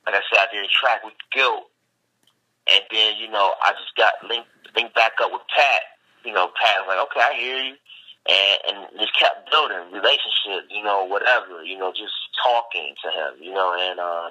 like 0.07 0.14
I 0.14 0.22
said, 0.30 0.47
I 0.47 0.55
did 0.55 0.64
a 0.64 0.70
track 0.70 1.05
with 1.05 1.18
Guilt, 1.35 1.68
and 2.70 2.82
then 2.89 3.18
you 3.18 3.28
know 3.28 3.53
I 3.61 3.76
just 3.76 3.93
got 3.99 4.14
linked 4.24 4.49
linked 4.72 4.95
back 4.95 5.20
up 5.20 5.35
with 5.35 5.45
Pat. 5.53 5.82
You 6.24 6.32
know, 6.32 6.49
Pat 6.57 6.80
was 6.80 6.89
like, 6.89 7.05
okay, 7.11 7.20
I 7.20 7.35
hear 7.37 7.59
you 7.61 7.76
and, 8.28 8.59
and 8.68 8.76
just 8.99 9.18
kept 9.18 9.51
building 9.51 9.93
relationship, 9.93 10.64
you 10.70 10.82
know, 10.82 11.05
whatever, 11.05 11.62
you 11.62 11.76
know, 11.76 11.93
just 11.93 12.14
talking 12.41 12.95
to 13.05 13.09
him, 13.11 13.37
you 13.41 13.53
know, 13.53 13.76
and 13.76 14.01
uh, 14.01 14.30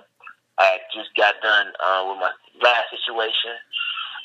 I 0.58 0.80
just 0.93 1.14
got 1.16 1.36
done 1.41 1.68
uh, 1.78 2.06
with 2.10 2.18
my 2.18 2.32
last 2.62 2.89
situation 2.89 3.54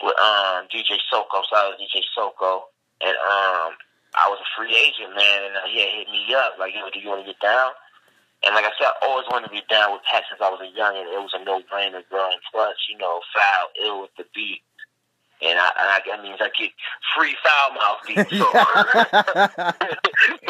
with 0.02 0.16
um, 0.18 0.68
DJ 0.72 0.96
Soko, 1.10 1.42
so 1.44 1.52
I 1.56 1.68
was 1.68 1.76
DJ 1.76 2.00
Soko, 2.14 2.68
and 3.02 3.16
um, 3.18 3.72
I 4.18 4.28
was 4.28 4.38
a 4.42 4.48
free 4.58 4.74
agent, 4.74 5.14
man, 5.14 5.46
and 5.46 5.54
uh, 5.56 5.66
he 5.70 5.80
had 5.80 5.90
hit 5.94 6.08
me 6.10 6.34
up, 6.34 6.58
like, 6.58 6.74
yo, 6.74 6.90
do 6.90 6.98
you 6.98 7.08
want 7.08 7.24
to 7.24 7.30
get 7.30 7.40
down? 7.40 7.72
And 8.46 8.54
like 8.54 8.64
I 8.64 8.70
said, 8.78 8.90
I 8.90 9.06
always 9.06 9.26
wanted 9.30 9.50
to 9.50 9.54
be 9.54 9.62
down 9.70 9.92
with 9.92 10.02
Pat 10.06 10.22
since 10.30 10.38
I 10.42 10.50
was 10.50 10.62
a 10.62 10.70
young, 10.70 10.94
and 10.94 11.06
it 11.10 11.18
was 11.18 11.34
a 11.34 11.42
no-brainer, 11.42 12.02
bro, 12.10 12.30
and 12.30 12.42
plus, 12.50 12.76
you 12.90 12.98
know, 12.98 13.20
foul, 13.34 13.66
ill 13.82 14.02
with 14.02 14.14
the 14.18 14.24
beat, 14.34 14.62
and 15.40 15.58
I, 15.58 15.70
I, 15.76 16.00
that 16.06 16.22
means 16.22 16.38
I 16.40 16.50
get 16.58 16.70
free 17.14 17.36
foul 17.46 17.70
mouth 17.74 17.98
beats. 18.06 18.30
So, 18.30 18.46
so 18.50 18.62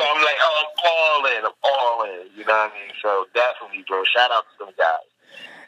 I'm 0.01 0.21
like, 0.25 0.39
oh, 0.41 0.65
I'm 0.65 0.73
all 0.85 1.27
in, 1.27 1.45
I'm 1.45 1.53
all 1.63 2.05
in. 2.05 2.27
You 2.37 2.45
know 2.47 2.55
what 2.55 2.73
I 2.73 2.75
mean? 2.75 2.93
So 3.03 3.27
definitely, 3.35 3.85
bro. 3.87 4.03
Shout 4.05 4.31
out 4.31 4.45
to 4.59 4.65
them 4.65 4.75
guys. 4.79 4.97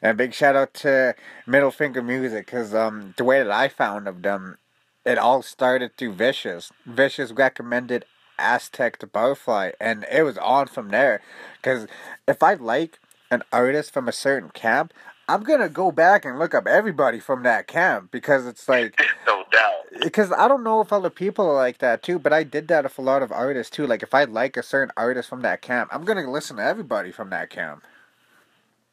And 0.03 0.17
big 0.17 0.33
shout 0.33 0.57
out 0.57 0.73
to 0.75 1.15
Middle 1.47 1.71
Finger 1.71 2.03
Music 2.03 2.47
because 2.47 2.75
um, 2.75 3.13
the 3.19 3.25
way 3.25 3.43
that 3.43 3.51
I 3.51 3.69
found 3.69 4.09
of 4.09 4.23
them, 4.23 4.57
it 5.05 5.19
all 5.19 5.43
started 5.43 5.97
through 5.97 6.15
Vicious. 6.15 6.73
Vicious 6.87 7.33
recommended 7.33 8.05
Aztec 8.39 8.99
to 8.99 9.07
Butterfly, 9.07 9.73
and 9.81 10.05
it 10.11 10.23
was 10.23 10.39
on 10.39 10.67
from 10.67 10.89
there. 10.89 11.21
Because 11.57 11.87
if 12.27 12.43
I 12.43 12.55
like 12.55 12.99
an 13.31 13.43
artist 13.53 13.93
from 13.93 14.09
a 14.09 14.13
certain 14.13 14.51
camp, 14.51 14.93
I'm 15.29 15.43
gonna 15.43 15.69
go 15.69 15.93
back 15.93 16.25
and 16.25 16.39
look 16.39 16.55
up 16.55 16.67
everybody 16.67 17.21
from 17.21 17.45
that 17.45 17.67
camp 17.67 18.11
because 18.11 18.47
it's 18.47 18.69
like 18.69 19.01
no 19.27 19.45
doubt. 19.53 20.03
Because 20.03 20.33
I 20.33 20.49
don't 20.49 20.65
know 20.65 20.81
if 20.81 20.93
other 20.93 21.11
people 21.11 21.47
are 21.49 21.55
like 21.55 21.79
that 21.79 22.03
too, 22.03 22.19
but 22.19 22.33
I 22.33 22.43
did 22.43 22.69
that 22.69 22.85
with 22.85 22.99
a 22.99 23.03
lot 23.03 23.23
of 23.23 23.31
artists 23.31 23.75
too. 23.75 23.87
Like 23.87 24.03
if 24.03 24.15
I 24.15 24.25
like 24.25 24.57
a 24.57 24.63
certain 24.63 24.93
artist 24.97 25.29
from 25.29 25.43
that 25.43 25.63
camp, 25.63 25.91
I'm 25.93 26.05
gonna 26.05 26.29
listen 26.31 26.57
to 26.57 26.65
everybody 26.65 27.13
from 27.13 27.31
that 27.31 27.51
camp. 27.51 27.85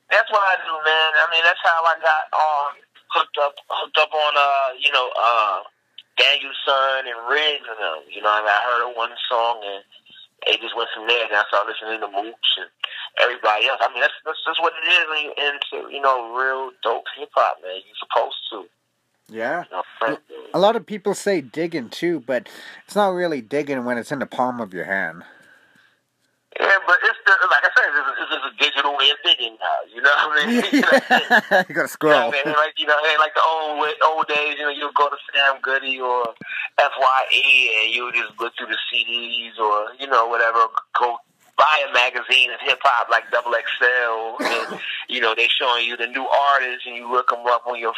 That's 0.09 0.31
what 0.31 0.41
I 0.41 0.55
do, 0.63 0.71
man. 0.71 1.11
I 1.19 1.27
mean, 1.31 1.43
that's 1.43 1.59
how 1.63 1.83
I 1.83 1.95
got 1.99 2.37
um 2.37 2.83
hooked 3.09 3.37
up 3.41 3.55
hooked 3.69 3.97
up 3.97 4.13
on 4.13 4.33
uh 4.37 4.77
you 4.79 4.91
know 4.91 5.09
uh 5.19 5.61
Daniel 6.17 6.53
Son 6.65 7.05
and 7.05 7.19
Riggs 7.29 7.65
and 7.69 7.79
them. 7.79 8.01
You 8.09 8.21
know, 8.21 8.33
I, 8.33 8.41
mean, 8.41 8.49
I 8.49 8.61
heard 8.65 8.97
one 8.97 9.13
song 9.29 9.61
and 9.63 9.83
it 10.45 10.61
just 10.61 10.75
went 10.75 10.89
from 10.93 11.07
there. 11.07 11.25
And 11.25 11.37
I 11.37 11.43
started 11.47 11.73
listening 11.73 12.01
to 12.01 12.09
Mooch 12.09 12.49
and 12.57 12.69
everybody 13.21 13.69
else. 13.69 13.79
I 13.81 13.89
mean, 13.93 14.01
that's 14.01 14.17
that's, 14.25 14.41
that's 14.45 14.61
what 14.61 14.73
it 14.75 14.85
is 14.85 15.05
when 15.09 15.21
you 15.25 15.33
into 15.37 15.93
you 15.93 16.01
know 16.01 16.33
real 16.35 16.71
dope 16.83 17.05
hip 17.17 17.29
hop, 17.33 17.57
man. 17.61 17.81
You're 17.85 18.01
supposed 18.01 18.41
to. 18.51 18.65
Yeah. 19.29 19.63
You 19.69 20.09
know, 20.09 20.17
a 20.53 20.59
lot 20.59 20.75
of 20.75 20.85
people 20.85 21.13
say 21.13 21.41
digging 21.41 21.89
too, 21.89 22.23
but 22.25 22.47
it's 22.85 22.95
not 22.95 23.09
really 23.09 23.41
digging 23.41 23.83
when 23.83 23.97
it's 23.97 24.11
in 24.11 24.19
the 24.19 24.25
palm 24.25 24.61
of 24.61 24.73
your 24.73 24.85
hand. 24.85 25.23
Yeah, 26.59 26.81
but 26.87 26.97
it's 27.03 27.19
the, 27.21 27.33
like 27.53 27.65
I 27.65 27.71
said, 27.75 27.85
it's, 27.93 28.09
it's 28.17 28.31
just 28.33 28.45
a 28.49 28.53
digital 28.57 28.97
way 28.97 29.09
of 29.13 29.19
digging 29.21 29.57
now. 29.61 29.77
You 29.93 30.01
know 30.01 30.15
what 30.25 30.41
I 30.41 30.45
mean? 30.49 30.63
you 31.69 31.75
gotta 31.75 31.87
scroll. 31.87 32.33
You 32.33 32.45
know, 32.45 32.57
like 32.57 32.73
you 32.77 32.87
know, 32.87 32.97
like 33.19 33.35
the 33.37 33.45
old 33.45 33.85
old 34.05 34.27
days. 34.27 34.57
You 34.57 34.65
know, 34.65 34.73
you 34.73 34.89
go 34.95 35.09
to 35.09 35.17
Sam 35.29 35.61
Goody 35.61 35.99
or 35.99 36.25
Fye, 36.77 37.27
and 37.29 37.93
you 37.93 38.09
just 38.13 38.39
look 38.39 38.53
through 38.57 38.73
the 38.73 38.79
CDs 38.89 39.59
or 39.59 39.93
you 39.99 40.07
know 40.07 40.27
whatever. 40.27 40.65
Go 40.97 41.17
buy 41.57 41.85
a 41.89 41.93
magazine 41.93 42.49
of 42.49 42.59
hip 42.61 42.79
hop 42.81 43.09
like 43.09 43.29
Double 43.29 43.53
XL, 43.53 44.41
and 44.41 44.79
you 45.09 45.21
know 45.21 45.35
they 45.35 45.47
showing 45.47 45.85
you 45.85 45.97
the 45.97 46.07
new 46.07 46.25
artists, 46.25 46.87
and 46.87 46.95
you 46.95 47.11
look 47.11 47.29
them 47.29 47.45
up 47.45 47.67
on 47.67 47.77
your 47.79 47.93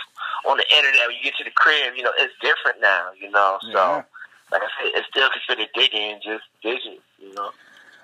on 0.47 0.57
the 0.57 0.67
internet. 0.75 1.07
When 1.07 1.15
you 1.15 1.23
get 1.23 1.35
to 1.37 1.43
the 1.43 1.55
crib, 1.55 1.95
you 1.95 2.03
know 2.03 2.11
it's 2.17 2.33
different 2.41 2.81
now. 2.81 3.11
You 3.15 3.31
know, 3.31 3.57
so 3.61 3.71
yeah. 3.71 4.03
like 4.51 4.63
I 4.63 4.69
said, 4.75 4.91
it's 4.99 5.07
still 5.07 5.29
considered 5.29 5.69
digging, 5.75 6.19
just 6.23 6.43
digging. 6.61 6.99
You 7.19 7.33
know. 7.35 7.51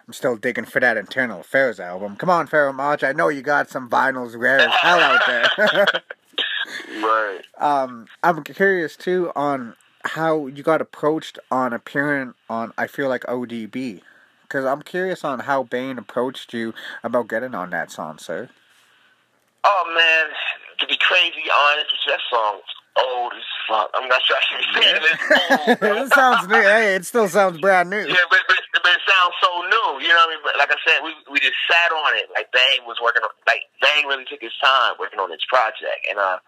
I'm 0.07 0.13
still 0.13 0.35
digging 0.35 0.65
for 0.65 0.79
that 0.79 0.97
Internal 0.97 1.39
Affairs 1.39 1.79
album. 1.79 2.15
Come 2.15 2.29
on, 2.29 2.47
Pharoahe 2.47 2.75
Monch. 2.75 3.03
I 3.03 3.11
know 3.11 3.29
you 3.29 3.41
got 3.41 3.69
some 3.69 3.89
vinyls 3.89 4.37
rare 4.37 4.59
as 4.59 4.73
hell 4.75 4.99
out 4.99 5.21
there. 5.25 5.49
right. 7.01 7.41
Um, 7.57 8.07
I'm 8.21 8.43
curious 8.43 8.95
too 8.95 9.31
on 9.35 9.75
how 10.03 10.45
you 10.45 10.61
got 10.61 10.81
approached 10.81 11.39
on 11.49 11.73
appearing 11.73 12.35
on 12.49 12.71
I 12.77 12.85
feel 12.85 13.09
like 13.09 13.23
ODB. 13.23 14.01
Because 14.43 14.65
I'm 14.65 14.83
curious 14.83 15.23
on 15.23 15.39
how 15.39 15.63
Bang 15.63 15.97
approached 15.97 16.53
you 16.53 16.75
about 17.03 17.27
getting 17.27 17.55
on 17.55 17.71
that 17.71 17.89
song, 17.89 18.19
sir. 18.19 18.49
Oh 19.63 19.91
man, 19.95 20.27
to 20.79 20.85
be 20.85 20.97
crazy 20.97 21.49
honest, 21.51 21.87
it's 21.91 22.05
that 22.05 22.19
song 22.29 22.61
old 22.95 23.33
as 23.33 23.47
fuck. 23.67 23.91
I'm 23.93 24.07
not 24.07 24.21
sure 24.23 24.37
I 24.37 24.43
should 24.47 24.65
say 24.73 24.87
it. 24.91 25.03
It's 25.03 25.81
it 25.83 26.13
sounds 26.13 26.47
new. 26.47 26.61
Hey, 26.61 26.95
it 26.95 27.05
still 27.05 27.27
sounds 27.27 27.59
brand 27.59 27.89
new. 27.89 28.03
Yeah, 28.03 28.25
but, 28.29 28.41
but, 28.47 28.57
but 28.71 28.91
it 28.91 29.03
sounds 29.07 29.35
so 29.41 29.51
new. 29.67 30.03
You 30.03 30.09
know 30.11 30.23
what 30.23 30.29
I 30.29 30.33
mean? 30.35 30.43
But 30.43 30.55
like 30.57 30.71
I 30.71 30.79
said, 30.87 31.03
we 31.03 31.11
we 31.31 31.39
just 31.39 31.57
sat 31.67 31.91
on 31.91 32.17
it. 32.17 32.31
Like 32.31 32.51
Bang 32.51 32.87
was 32.87 32.97
working 33.03 33.23
on. 33.23 33.31
Like 33.47 33.67
Bang 33.81 34.07
really 34.07 34.25
took 34.25 34.41
his 34.41 34.55
time 34.63 34.95
working 34.99 35.19
on 35.19 35.29
this 35.29 35.43
project, 35.47 36.07
and 36.09 36.19
uh, 36.19 36.39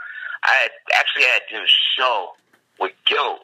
I 0.44 0.54
had 0.68 0.72
actually 0.96 1.28
had 1.28 1.44
to 1.48 1.60
do 1.60 1.62
a 1.64 1.72
show 1.98 2.34
with 2.80 2.94
Guilt. 3.06 3.44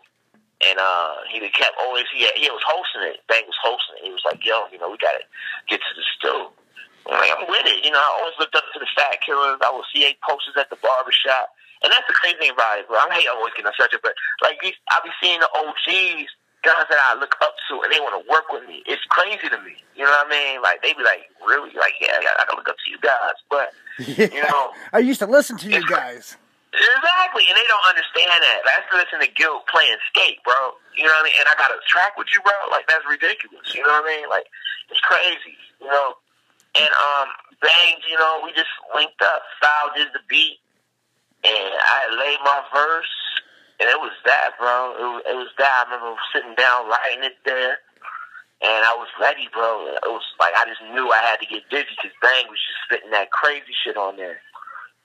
And 0.64 0.80
uh, 0.80 1.28
he 1.28 1.44
kept 1.52 1.76
always 1.76 2.08
he 2.16 2.24
had, 2.24 2.40
he 2.40 2.48
was 2.48 2.64
hosting 2.64 3.04
it. 3.04 3.20
Bang 3.28 3.44
was 3.44 3.60
hosting 3.60 4.00
it. 4.00 4.08
He 4.08 4.16
was 4.16 4.24
like, 4.24 4.40
"Yo, 4.48 4.64
you 4.72 4.80
know, 4.80 4.88
we 4.88 4.96
gotta 4.96 5.28
get 5.68 5.84
to 5.84 5.92
the 5.92 6.06
stew." 6.16 6.56
I'm 7.04 7.20
like, 7.20 7.36
I'm 7.36 7.44
with 7.52 7.68
it. 7.68 7.84
You 7.84 7.92
know, 7.92 8.00
I 8.00 8.16
always 8.16 8.40
looked 8.40 8.56
up 8.56 8.64
to 8.72 8.80
the 8.80 8.88
Fat 8.96 9.20
Killahz. 9.28 9.60
I 9.60 9.76
would 9.76 9.84
see 9.92 10.08
eight 10.08 10.24
posters 10.24 10.56
at 10.56 10.72
the 10.72 10.80
barbershop. 10.80 11.52
And 11.84 11.92
that's 11.92 12.08
the 12.08 12.16
crazy 12.16 12.40
thing 12.40 12.56
about 12.56 12.80
it, 12.80 12.88
bro. 12.88 12.96
I 12.96 13.12
hate 13.12 13.28
always 13.28 13.52
getting 13.54 13.68
on 13.68 13.76
subject, 13.76 14.02
but 14.02 14.16
like 14.40 14.58
I 14.64 15.04
be 15.04 15.12
seeing 15.20 15.40
the 15.44 15.52
OGs 15.52 16.32
guys 16.64 16.88
that 16.88 17.00
I 17.12 17.20
look 17.20 17.36
up 17.44 17.60
to 17.68 17.84
and 17.84 17.92
they 17.92 18.00
want 18.00 18.16
to 18.16 18.24
work 18.32 18.48
with 18.48 18.64
me. 18.66 18.82
It's 18.88 19.04
crazy 19.12 19.52
to 19.52 19.60
me. 19.68 19.76
You 20.00 20.08
know 20.08 20.16
what 20.16 20.28
I 20.28 20.32
mean? 20.32 20.64
Like 20.64 20.80
they 20.80 20.96
be 20.96 21.04
like, 21.04 21.28
really? 21.44 21.76
Like, 21.76 22.00
yeah, 22.00 22.16
I 22.16 22.44
gotta 22.48 22.56
look 22.56 22.72
up 22.72 22.80
to 22.80 22.88
you 22.88 22.98
guys. 23.04 23.38
But 23.52 23.76
yeah. 24.00 24.32
you 24.36 24.44
know, 24.48 24.72
I 24.96 25.04
used 25.04 25.20
to 25.20 25.28
listen 25.28 25.60
to 25.60 25.70
you 25.70 25.84
guys. 25.86 26.40
Exactly, 26.74 27.46
and 27.46 27.54
they 27.54 27.68
don't 27.70 27.86
understand 27.86 28.34
that. 28.42 28.66
That's 28.66 28.90
listen 28.90 29.22
to 29.22 29.30
Guilt 29.30 29.70
playing 29.70 30.00
skate, 30.10 30.42
bro. 30.42 30.74
You 30.98 31.06
know 31.06 31.14
what 31.14 31.22
I 31.22 31.30
mean? 31.30 31.38
And 31.38 31.46
I 31.46 31.54
got 31.54 31.70
a 31.70 31.78
track 31.86 32.18
with 32.18 32.32
you, 32.34 32.42
bro. 32.42 32.56
Like 32.72 32.88
that's 32.90 33.06
ridiculous. 33.06 33.70
You 33.76 33.86
know 33.86 33.94
what 33.94 34.10
I 34.10 34.18
mean? 34.18 34.26
Like 34.32 34.48
it's 34.90 35.04
crazy. 35.04 35.60
You 35.84 35.92
know. 35.92 36.18
And 36.74 36.90
um, 36.90 37.30
Bang, 37.62 38.02
you 38.10 38.18
know, 38.18 38.42
we 38.44 38.52
just 38.58 38.74
linked 38.92 39.22
up. 39.22 39.46
Style 39.56 39.94
did 39.96 40.10
the 40.12 40.20
beat, 40.28 40.60
and 41.44 41.72
I 41.76 42.00
laid 42.16 42.40
my 42.44 42.64
verse, 42.72 43.16
and 43.80 43.90
it 43.90 44.00
was 44.00 44.16
that, 44.26 44.56
bro. 44.60 44.96
It 44.96 45.08
was, 45.12 45.22
it 45.28 45.36
was 45.36 45.52
that. 45.60 45.86
I 45.88 45.92
remember 45.92 46.16
sitting 46.32 46.56
down 46.56 46.88
writing 46.88 47.24
it 47.24 47.36
there, 47.44 47.84
and 48.64 48.82
I 48.88 48.96
was 48.96 49.12
ready, 49.20 49.52
bro. 49.52 49.92
It 49.92 50.08
was 50.08 50.24
like 50.40 50.56
I 50.56 50.64
just 50.66 50.82
knew 50.96 51.12
I 51.12 51.22
had 51.24 51.40
to 51.44 51.48
get 51.48 51.68
busy 51.70 51.92
because 52.00 52.16
Bang 52.24 52.48
was 52.48 52.60
just 52.60 52.80
spitting 52.88 53.12
that 53.12 53.32
crazy 53.32 53.76
shit 53.84 53.98
on 53.98 54.16
there. 54.16 54.40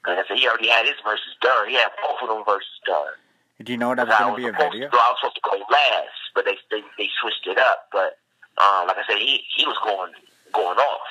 Like 0.06 0.22
I 0.22 0.24
said, 0.28 0.38
he 0.38 0.46
already 0.46 0.70
had 0.70 0.86
his 0.86 0.96
verses 1.02 1.34
done. 1.42 1.68
He 1.68 1.74
had 1.74 1.90
both 1.98 2.22
of 2.22 2.30
them 2.30 2.46
verses 2.46 2.78
done. 2.86 3.18
Do 3.62 3.72
you 3.72 3.78
know 3.78 3.94
that 3.94 4.06
was 4.06 4.16
going 4.16 4.38
to 4.38 4.38
be 4.38 4.46
a 4.46 4.54
video? 4.54 4.88
To, 4.88 4.94
I 4.94 5.10
was 5.10 5.18
supposed 5.18 5.42
to 5.42 5.42
go 5.42 5.58
last, 5.66 6.18
but 6.34 6.46
they 6.46 6.54
they, 6.70 6.86
they 6.96 7.10
switched 7.20 7.46
it 7.50 7.58
up. 7.58 7.90
But 7.90 8.14
um, 8.62 8.86
like 8.86 8.96
I 8.96 9.04
said, 9.10 9.18
he 9.18 9.42
he 9.58 9.66
was 9.66 9.76
going 9.82 10.14
going 10.54 10.78
off, 10.78 11.10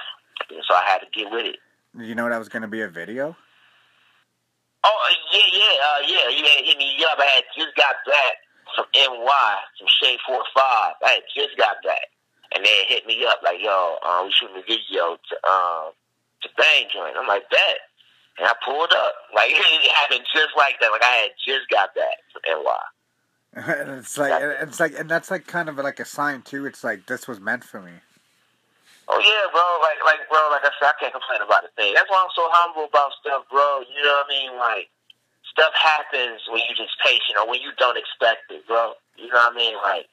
so 0.49 0.73
I 0.73 0.83
had 0.87 0.99
to 0.99 1.07
get 1.11 1.29
with 1.29 1.45
it. 1.45 1.59
You 1.99 2.15
know 2.15 2.29
that 2.29 2.39
was 2.39 2.47
going 2.47 2.61
to 2.61 2.67
be 2.67 2.81
a 2.81 2.87
video? 2.87 3.35
Oh 4.83 4.89
uh, 4.89 5.13
yeah, 5.33 5.49
yeah, 5.51 5.75
uh, 5.81 6.01
yeah. 6.05 6.25
He 6.29 6.41
had 6.45 6.65
hit 6.65 6.77
me 6.77 7.03
up. 7.09 7.17
I 7.19 7.41
had 7.41 7.45
just 7.55 7.75
got 7.75 7.95
back 8.05 8.35
from 8.75 8.85
NY 8.93 9.53
from 9.77 9.87
Shade 10.01 10.19
Four 10.25 10.43
Five. 10.53 10.93
I 11.03 11.21
had 11.21 11.27
just 11.33 11.57
got 11.57 11.81
back, 11.83 12.13
and 12.55 12.63
they 12.63 12.85
hit 12.87 13.05
me 13.05 13.25
up 13.25 13.41
like, 13.43 13.61
"Yo, 13.61 13.97
uh, 14.05 14.21
we 14.23 14.31
shooting 14.31 14.57
a 14.57 14.65
video 14.65 15.17
to 15.17 15.35
um 15.49 15.91
to 16.43 16.49
Bang 16.57 16.87
Joint." 16.93 17.17
I'm 17.17 17.27
like, 17.27 17.49
"Bet." 17.49 17.81
And 18.37 18.47
I 18.47 18.53
pulled 18.63 18.93
up. 18.93 19.13
Like 19.37 19.51
it 19.51 19.91
happened 19.91 20.25
just 20.33 20.49
like 20.57 20.79
that. 20.81 20.89
Like 20.89 21.03
I 21.03 21.27
had 21.27 21.31
just 21.45 21.69
got 21.69 21.93
back 21.93 22.17
from 22.33 22.41
NY. 22.47 22.81
and 23.81 23.99
it's 23.99 24.17
like 24.17 24.33
it's 24.41 24.79
like 24.79 24.97
and 24.97 25.09
that's 25.09 25.29
like 25.29 25.45
kind 25.45 25.69
of 25.69 25.77
like 25.77 25.99
a 25.99 26.05
sign 26.05 26.41
too. 26.41 26.65
It's 26.65 26.83
like 26.83 27.05
this 27.05 27.27
was 27.27 27.39
meant 27.39 27.63
for 27.63 27.81
me. 27.81 27.91
Oh 29.07 29.19
yeah, 29.23 29.47
bro. 29.55 29.63
Like 29.79 29.99
like 30.03 30.21
bro, 30.27 30.51
like 30.51 30.67
I 30.67 30.71
said, 30.75 30.91
I 30.91 30.95
can't 30.99 31.15
complain 31.15 31.39
about 31.39 31.63
a 31.63 31.71
thing. 31.79 31.95
That's 31.95 32.11
why 32.11 32.19
I'm 32.19 32.33
so 32.35 32.47
humble 32.51 32.91
about 32.91 33.15
stuff, 33.19 33.47
bro. 33.47 33.83
You 33.87 34.03
know 34.03 34.15
what 34.19 34.27
I 34.27 34.35
mean? 34.35 34.51
Like 34.59 34.87
stuff 35.47 35.71
happens 35.79 36.43
when 36.51 36.59
you 36.67 36.75
just 36.75 36.95
patient 36.99 37.39
or 37.39 37.47
when 37.47 37.63
you 37.63 37.71
don't 37.79 37.97
expect 37.97 38.51
it, 38.51 38.67
bro. 38.67 38.99
You 39.15 39.31
know 39.31 39.39
what 39.39 39.53
I 39.53 39.55
mean? 39.55 39.75
Like 39.79 40.05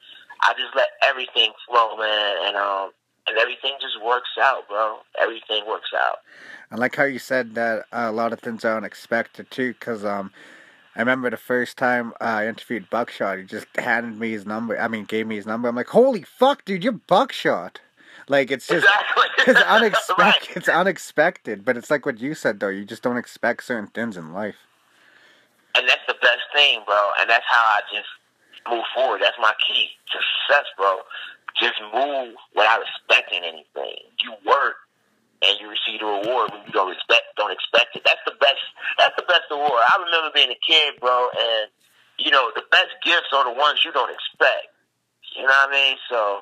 I 0.47 0.55
just 0.55 0.74
let 0.78 0.95
everything 1.03 1.51
flow, 1.66 1.99
man, 1.99 2.34
and 2.47 2.57
um 2.57 2.95
and 3.26 3.38
everything 3.38 3.72
just 3.80 4.03
works 4.05 4.30
out, 4.40 4.68
bro. 4.68 4.99
Everything 5.18 5.66
works 5.66 5.90
out. 5.97 6.18
I 6.70 6.76
like 6.76 6.97
how 6.97 7.05
you 7.05 7.18
said 7.18 7.55
that 7.55 7.86
uh, 7.92 8.07
a 8.09 8.12
lot 8.12 8.32
of 8.32 8.40
things 8.40 8.64
are 8.64 8.76
unexpected 8.76 9.51
too, 9.51 9.72
because 9.72 10.05
um, 10.05 10.30
I 10.97 11.01
remember 11.01 11.30
the 11.30 11.36
first 11.36 11.78
time 11.78 12.12
uh, 12.20 12.24
I 12.24 12.49
interviewed 12.49 12.90
Buckshot, 12.90 13.38
he 13.38 13.45
just 13.45 13.66
handed 13.76 14.18
me 14.18 14.32
his 14.32 14.47
number. 14.47 14.78
I 14.78 14.88
mean, 14.88 15.05
gave 15.05 15.26
me 15.26 15.36
his 15.36 15.47
number. 15.47 15.68
I'm 15.68 15.76
like, 15.76 15.88
holy 15.88 16.22
fuck, 16.22 16.64
dude, 16.64 16.84
you're 16.84 16.92
Buckshot. 16.92 17.80
Like 18.29 18.51
it's 18.51 18.66
just 18.66 18.85
exactly. 18.85 19.25
it's 19.53 19.61
unexpected. 19.62 20.18
right. 20.18 20.57
It's 20.57 20.68
unexpected, 20.68 21.64
but 21.64 21.77
it's 21.77 21.91
like 21.91 22.07
what 22.07 22.20
you 22.20 22.35
said 22.35 22.61
though. 22.61 22.68
You 22.68 22.85
just 22.85 23.03
don't 23.03 23.18
expect 23.18 23.64
certain 23.64 23.89
things 23.89 24.16
in 24.16 24.33
life. 24.33 24.57
And 25.77 25.89
that's 25.89 26.07
the 26.07 26.14
best 26.22 26.47
thing, 26.55 26.81
bro. 26.87 27.11
And 27.20 27.29
that's 27.29 27.45
how 27.49 27.62
I 27.62 27.81
just 27.93 28.09
move 28.70 28.85
forward. 28.95 29.20
That's 29.20 29.37
my 29.41 29.53
key 29.66 29.91
to 30.12 30.18
success, 30.22 30.66
bro. 30.79 30.99
Just 31.61 31.75
move 31.93 32.35
without 32.55 32.81
expecting 32.83 33.43
anything. 33.45 33.99
You 34.22 34.35
work 34.47 34.77
and 35.43 35.61
you 35.61 35.68
receive 35.68 36.01
the 36.01 36.07
reward 36.07 36.51
when 36.51 36.64
you 36.66 36.72
don't 36.72 36.93
expect 36.93 37.37
don't 37.37 37.53
expect 37.53 37.97
it. 37.97 38.03
That's 38.05 38.22
the 38.25 38.37
best 38.41 38.62
that's 38.99 39.16
the 39.16 39.27
best 39.29 39.51
award. 39.51 39.83
I 39.85 40.01
remember 40.01 40.31
being 40.35 40.51
a 40.51 40.61
kid, 40.64 40.97
bro, 41.01 41.29
and 41.37 41.68
you 42.18 42.31
know, 42.31 42.51
the 42.55 42.62
best 42.70 42.95
gifts 43.05 43.35
are 43.35 43.45
the 43.45 43.59
ones 43.59 43.81
you 43.85 43.93
don't 43.93 44.11
expect. 44.11 44.70
You 45.37 45.43
know 45.43 45.51
what 45.51 45.68
I 45.68 45.72
mean? 45.72 45.97
So 46.09 46.41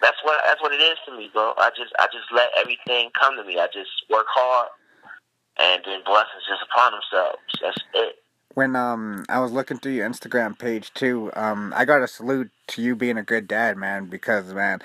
that's 0.00 0.18
what 0.22 0.40
that's 0.46 0.60
what 0.62 0.72
it 0.72 0.80
is 0.80 0.96
to 1.06 1.16
me, 1.16 1.30
bro. 1.32 1.54
I 1.58 1.70
just 1.70 1.92
I 1.98 2.06
just 2.06 2.26
let 2.34 2.48
everything 2.58 3.10
come 3.18 3.36
to 3.36 3.44
me. 3.44 3.58
I 3.58 3.66
just 3.66 3.90
work 4.10 4.26
hard 4.28 4.68
and 5.58 5.82
then 5.84 6.00
blessings 6.04 6.46
just 6.48 6.62
upon 6.70 6.92
themselves. 6.92 7.38
That's 7.60 7.78
it. 7.94 8.16
When 8.54 8.76
um 8.76 9.24
I 9.28 9.40
was 9.40 9.52
looking 9.52 9.78
through 9.78 9.92
your 9.92 10.08
Instagram 10.08 10.58
page 10.58 10.92
too, 10.94 11.30
um 11.34 11.72
I 11.76 11.84
got 11.84 12.02
a 12.02 12.08
salute 12.08 12.50
to 12.68 12.82
you 12.82 12.96
being 12.96 13.18
a 13.18 13.22
good 13.22 13.48
dad, 13.48 13.76
man, 13.76 14.06
because 14.06 14.52
man, 14.52 14.80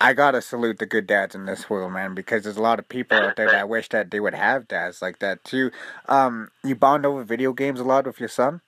I 0.00 0.12
gotta 0.12 0.40
salute 0.42 0.78
the 0.78 0.86
good 0.86 1.06
dads 1.06 1.34
in 1.34 1.46
this 1.46 1.68
world, 1.68 1.92
man, 1.92 2.14
because 2.14 2.44
there's 2.44 2.56
a 2.56 2.62
lot 2.62 2.78
of 2.78 2.88
people 2.88 3.16
out 3.16 3.36
there 3.36 3.50
that 3.50 3.68
wish 3.68 3.88
that 3.90 4.10
they 4.10 4.20
would 4.20 4.34
have 4.34 4.68
dads 4.68 5.02
like 5.02 5.18
that 5.20 5.44
too. 5.44 5.70
Um, 6.08 6.50
you 6.64 6.74
bond 6.74 7.06
over 7.06 7.24
video 7.24 7.52
games 7.52 7.80
a 7.80 7.84
lot 7.84 8.06
with 8.06 8.20
your 8.20 8.28
son. 8.28 8.60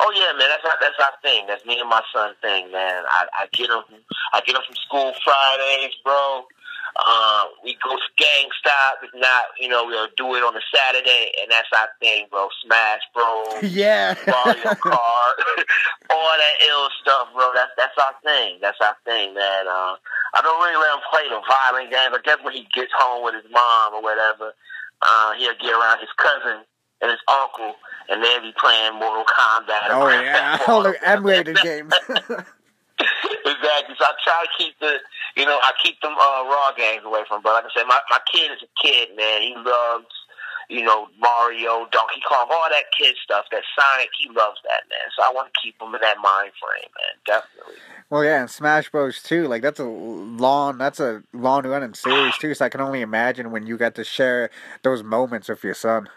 Oh 0.00 0.10
yeah, 0.16 0.32
man, 0.32 0.48
that's 0.48 0.64
our, 0.64 0.78
that's 0.80 0.96
our 0.96 1.12
thing. 1.20 1.44
That's 1.46 1.64
me 1.66 1.78
and 1.78 1.88
my 1.88 2.00
son 2.08 2.32
thing, 2.40 2.72
man. 2.72 3.04
I, 3.04 3.44
I 3.44 3.46
get 3.52 3.68
him, 3.68 3.84
I 4.32 4.40
get 4.40 4.56
him 4.56 4.62
from 4.64 4.76
school 4.76 5.12
Fridays, 5.22 5.92
bro. 6.02 6.48
Uh, 6.96 7.44
we 7.62 7.76
go 7.84 7.94
to 7.94 8.08
GameStop. 8.16 9.04
If 9.04 9.12
not, 9.14 9.52
you 9.60 9.68
know, 9.68 9.84
we'll 9.84 10.08
do 10.16 10.34
it 10.34 10.42
on 10.42 10.56
a 10.56 10.64
Saturday, 10.74 11.30
and 11.40 11.52
that's 11.52 11.68
our 11.76 11.88
thing, 12.00 12.26
bro. 12.30 12.48
Smash, 12.64 13.04
bro. 13.12 13.60
Yeah. 13.70 14.16
Mario 14.26 14.72
Kart, 14.80 15.36
all 16.10 16.34
that 16.40 16.56
ill 16.64 16.88
stuff, 17.04 17.28
bro. 17.36 17.52
That's 17.54 17.70
that's 17.76 17.98
our 18.00 18.16
thing. 18.24 18.58
That's 18.60 18.80
our 18.80 18.96
thing, 19.04 19.34
man. 19.34 19.68
Uh, 19.68 20.00
I 20.32 20.40
don't 20.40 20.60
really 20.64 20.80
let 20.80 20.96
him 20.96 21.04
play 21.12 21.28
the 21.28 21.40
violent 21.44 21.92
games. 21.92 22.16
I 22.16 22.20
guess 22.24 22.38
when 22.42 22.54
he 22.54 22.66
gets 22.72 22.92
home 22.96 23.22
with 23.22 23.34
his 23.36 23.52
mom 23.52 23.94
or 23.94 24.02
whatever, 24.02 24.56
uh, 25.02 25.32
he'll 25.36 25.60
get 25.60 25.76
around 25.76 26.00
his 26.00 26.12
cousin 26.16 26.64
and 27.02 27.10
his 27.10 27.20
uncle, 27.28 27.74
and 28.08 28.22
they'll 28.22 28.42
be 28.42 28.52
playing 28.58 28.94
Mortal 28.94 29.24
Kombat. 29.24 29.90
Oh 29.90 30.08
yeah, 30.08 30.58
all 30.68 30.82
the 30.82 30.96
emulated 31.06 31.58
games. 31.62 31.92
exactly. 33.44 33.94
So 33.98 34.04
I 34.04 34.12
try 34.22 34.44
to 34.44 34.52
keep 34.58 34.78
the, 34.80 34.98
you 35.36 35.44
know, 35.44 35.58
I 35.62 35.72
keep 35.82 36.00
them 36.00 36.12
uh, 36.12 36.44
raw 36.44 36.72
games 36.76 37.02
away 37.04 37.22
from. 37.28 37.42
But 37.42 37.54
like 37.54 37.64
I 37.64 37.72
said, 37.74 37.86
my 37.88 37.98
my 38.10 38.20
kid 38.30 38.50
is 38.52 38.62
a 38.62 38.70
kid, 38.80 39.16
man. 39.16 39.42
He 39.42 39.54
loves, 39.56 40.12
you 40.68 40.82
know, 40.84 41.08
Mario, 41.18 41.88
Donkey 41.90 42.20
Kong, 42.26 42.48
all 42.50 42.68
that 42.70 42.92
kid 42.96 43.16
stuff. 43.22 43.46
That 43.52 43.62
Sonic, 43.72 44.10
he 44.18 44.28
loves 44.28 44.60
that, 44.64 44.84
man. 44.90 45.08
So 45.16 45.22
I 45.24 45.32
want 45.32 45.52
to 45.52 45.60
keep 45.60 45.80
him 45.80 45.94
in 45.94 46.00
that 46.00 46.18
mind 46.22 46.52
frame, 46.60 46.90
man. 46.92 47.16
Definitely. 47.24 47.80
Well, 48.10 48.24
yeah, 48.24 48.40
and 48.40 48.50
Smash 48.50 48.90
Bros. 48.90 49.22
too. 49.22 49.46
Like 49.46 49.62
that's 49.62 49.80
a 49.80 49.84
long, 49.84 50.78
that's 50.78 51.00
a 51.00 51.22
long 51.32 51.66
running 51.66 51.94
series 51.94 52.36
too. 52.36 52.54
So 52.54 52.64
I 52.64 52.68
can 52.68 52.80
only 52.80 53.00
imagine 53.00 53.50
when 53.50 53.66
you 53.66 53.76
got 53.76 53.94
to 53.96 54.04
share 54.04 54.50
those 54.82 55.02
moments 55.02 55.48
with 55.48 55.64
your 55.64 55.74
son. 55.74 56.08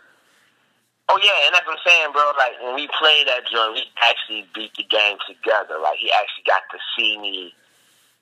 Oh 1.09 1.19
yeah, 1.19 1.35
and 1.45 1.53
that's 1.53 1.67
what 1.67 1.75
I'm 1.75 1.85
saying, 1.85 2.11
bro. 2.15 2.23
Like 2.39 2.55
when 2.63 2.75
we 2.75 2.87
played 2.99 3.27
that 3.27 3.43
joint, 3.51 3.75
we 3.75 3.83
actually 3.99 4.47
beat 4.55 4.71
the 4.79 4.87
game 4.87 5.19
together. 5.27 5.75
Like 5.81 5.99
he 5.99 6.07
actually 6.15 6.47
got 6.47 6.63
to 6.71 6.79
see 6.95 7.19
me, 7.19 7.51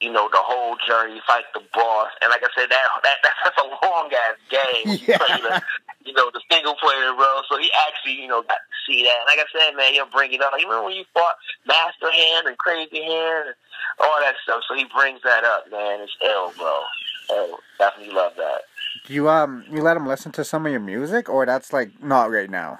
you 0.02 0.12
know, 0.12 0.30
the 0.34 0.42
whole 0.42 0.76
journey, 0.88 1.22
fight 1.28 1.46
the 1.54 1.62
boss, 1.74 2.10
and 2.22 2.34
like 2.34 2.42
I 2.42 2.50
said, 2.58 2.74
that 2.74 2.86
that 3.06 3.18
that's 3.46 3.62
a 3.62 3.70
long 3.86 4.10
ass 4.10 4.40
game. 4.50 4.98
Yeah. 5.08 5.18
the, 5.18 5.62
you 6.06 6.14
know, 6.14 6.32
the 6.34 6.42
single 6.50 6.76
player, 6.76 7.14
bro. 7.14 7.42
So 7.50 7.58
he 7.58 7.70
actually, 7.88 8.22
you 8.22 8.28
know, 8.28 8.42
got 8.42 8.58
to 8.58 8.78
see 8.90 9.04
that. 9.04 9.22
And 9.22 9.28
like 9.30 9.38
I 9.38 9.48
said, 9.54 9.78
man, 9.78 9.94
he'll 9.94 10.10
bring 10.10 10.34
it 10.34 10.42
up. 10.42 10.52
Like, 10.52 10.62
you 10.62 10.68
remember 10.68 10.90
when 10.90 10.98
you 10.98 11.06
fought 11.14 11.36
Master 11.68 12.12
Hand 12.12 12.48
and 12.48 12.58
Crazy 12.58 13.04
Hand 13.04 13.54
and 13.54 13.58
all 14.02 14.18
that 14.22 14.36
stuff? 14.44 14.64
So 14.68 14.74
he 14.74 14.86
brings 14.86 15.22
that 15.24 15.44
up, 15.44 15.70
man. 15.70 16.02
It's 16.02 16.18
ill, 16.26 16.54
bro. 16.58 16.82
Oh, 17.30 17.60
definitely 17.78 18.14
love 18.14 18.34
that. 18.38 18.66
Do 19.06 19.14
you 19.14 19.30
um 19.30 19.64
you 19.70 19.82
let 19.82 19.98
him 19.98 20.08
listen 20.08 20.32
to 20.34 20.44
some 20.44 20.66
of 20.66 20.72
your 20.72 20.82
music, 20.82 21.30
or 21.30 21.46
that's 21.46 21.74
like 21.74 22.04
not 22.04 22.32
right 22.32 22.50
now? 22.50 22.80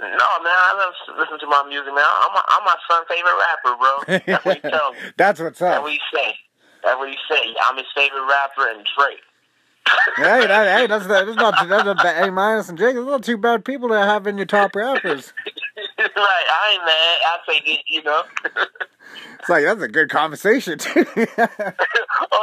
No, 0.00 0.06
man, 0.06 0.18
I 0.20 0.74
love 0.78 1.18
listen 1.18 1.38
to 1.40 1.46
my 1.46 1.64
music, 1.68 1.92
man. 1.92 2.04
I'm, 2.06 2.36
a, 2.36 2.42
I'm 2.48 2.64
my 2.64 2.76
son's 2.88 3.06
favorite 3.08 3.34
rapper, 3.34 3.76
bro. 3.76 4.22
That's 4.26 4.44
what 4.44 4.56
he 4.56 4.62
tells 4.70 4.94
me. 4.94 5.00
that's 5.16 5.40
what's 5.40 5.60
up. 5.60 5.70
That's 5.70 5.82
what 5.82 5.92
he 5.92 6.00
say. 6.14 6.34
That's 6.84 6.98
what 6.98 7.08
he 7.08 7.16
say. 7.28 7.54
I'm 7.68 7.76
his 7.76 7.86
favorite 7.94 8.26
rapper 8.26 8.70
and 8.70 8.86
Drake. 8.96 9.18
hey, 10.16 10.46
that, 10.46 10.78
hey, 10.78 10.86
that's 10.86 11.06
that's 11.06 11.36
not 11.36 11.68
that's 11.68 11.84
not 11.84 11.96
bad. 11.96 12.24
Hey, 12.24 12.30
minus 12.30 12.68
and 12.68 12.78
Drake, 12.78 12.94
those 12.94 13.06
not 13.06 13.24
two 13.24 13.38
bad 13.38 13.64
people 13.64 13.88
to 13.88 13.96
have 13.96 14.26
in 14.26 14.36
your 14.36 14.46
top 14.46 14.76
rappers. 14.76 15.32
right, 15.98 16.14
I 16.16 16.72
ain't 16.72 16.84
mad. 16.84 17.18
I 17.24 17.38
take 17.46 17.66
it, 17.66 17.80
you 17.88 18.02
know. 18.04 18.22
it's 19.40 19.48
like 19.48 19.64
that's 19.64 19.82
a 19.82 19.88
good 19.88 20.10
conversation. 20.10 20.78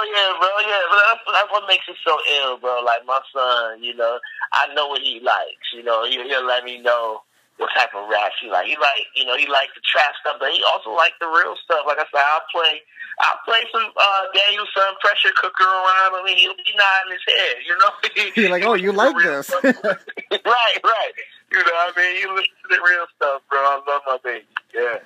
Yeah, 0.05 0.29
bro. 0.39 0.49
Yeah, 0.61 0.83
but 0.89 0.99
that's, 1.07 1.23
that's 1.25 1.51
what 1.51 1.67
makes 1.67 1.85
it 1.89 1.97
so 2.05 2.17
ill, 2.41 2.57
bro. 2.57 2.81
Like 2.85 3.05
my 3.05 3.19
son, 3.33 3.83
you 3.83 3.95
know, 3.95 4.19
I 4.53 4.73
know 4.73 4.87
what 4.87 5.01
he 5.01 5.19
likes. 5.19 5.73
You 5.73 5.83
know, 5.83 6.05
he, 6.05 6.21
he'll 6.21 6.45
let 6.45 6.63
me 6.63 6.81
know 6.81 7.21
what 7.57 7.69
type 7.75 7.91
of 7.95 8.09
raps 8.09 8.35
he 8.41 8.49
like. 8.49 8.67
He 8.67 8.75
like, 8.75 9.07
you 9.15 9.25
know, 9.25 9.37
he 9.37 9.47
like 9.47 9.71
the 9.75 9.81
trap 9.81 10.11
stuff, 10.19 10.37
but 10.39 10.51
he 10.51 10.63
also 10.63 10.91
like 10.91 11.13
the 11.19 11.27
real 11.27 11.55
stuff. 11.63 11.87
Like 11.87 11.97
I 11.97 12.07
said, 12.11 12.19
I'll 12.19 12.47
play, 12.51 12.83
I'll 13.23 13.39
play 13.47 13.63
some 13.71 13.87
uh, 13.95 14.23
Daniel 14.35 14.67
Son 14.75 14.91
pressure 14.99 15.33
cooker 15.39 15.63
around. 15.63 16.19
I 16.19 16.21
mean, 16.25 16.37
he'll 16.37 16.57
be 16.59 16.75
nodding 16.75 17.15
his 17.15 17.25
head, 17.25 17.55
you 17.63 17.75
know. 17.79 17.91
You're 18.35 18.51
like, 18.51 18.65
oh, 18.67 18.75
you 18.75 18.91
like 18.91 19.15
this? 19.17 19.51
right, 19.63 20.77
right. 20.83 21.13
You 21.51 21.59
know, 21.63 21.77
I 21.79 21.91
mean, 21.95 22.19
you 22.19 22.27
listen 22.35 22.55
to 22.63 22.75
the 22.75 22.81
real 22.83 23.07
stuff, 23.15 23.41
bro. 23.49 23.59
I 23.59 23.79
love 23.87 24.01
my 24.05 24.17
baby. 24.23 24.45
Yeah. 24.73 24.99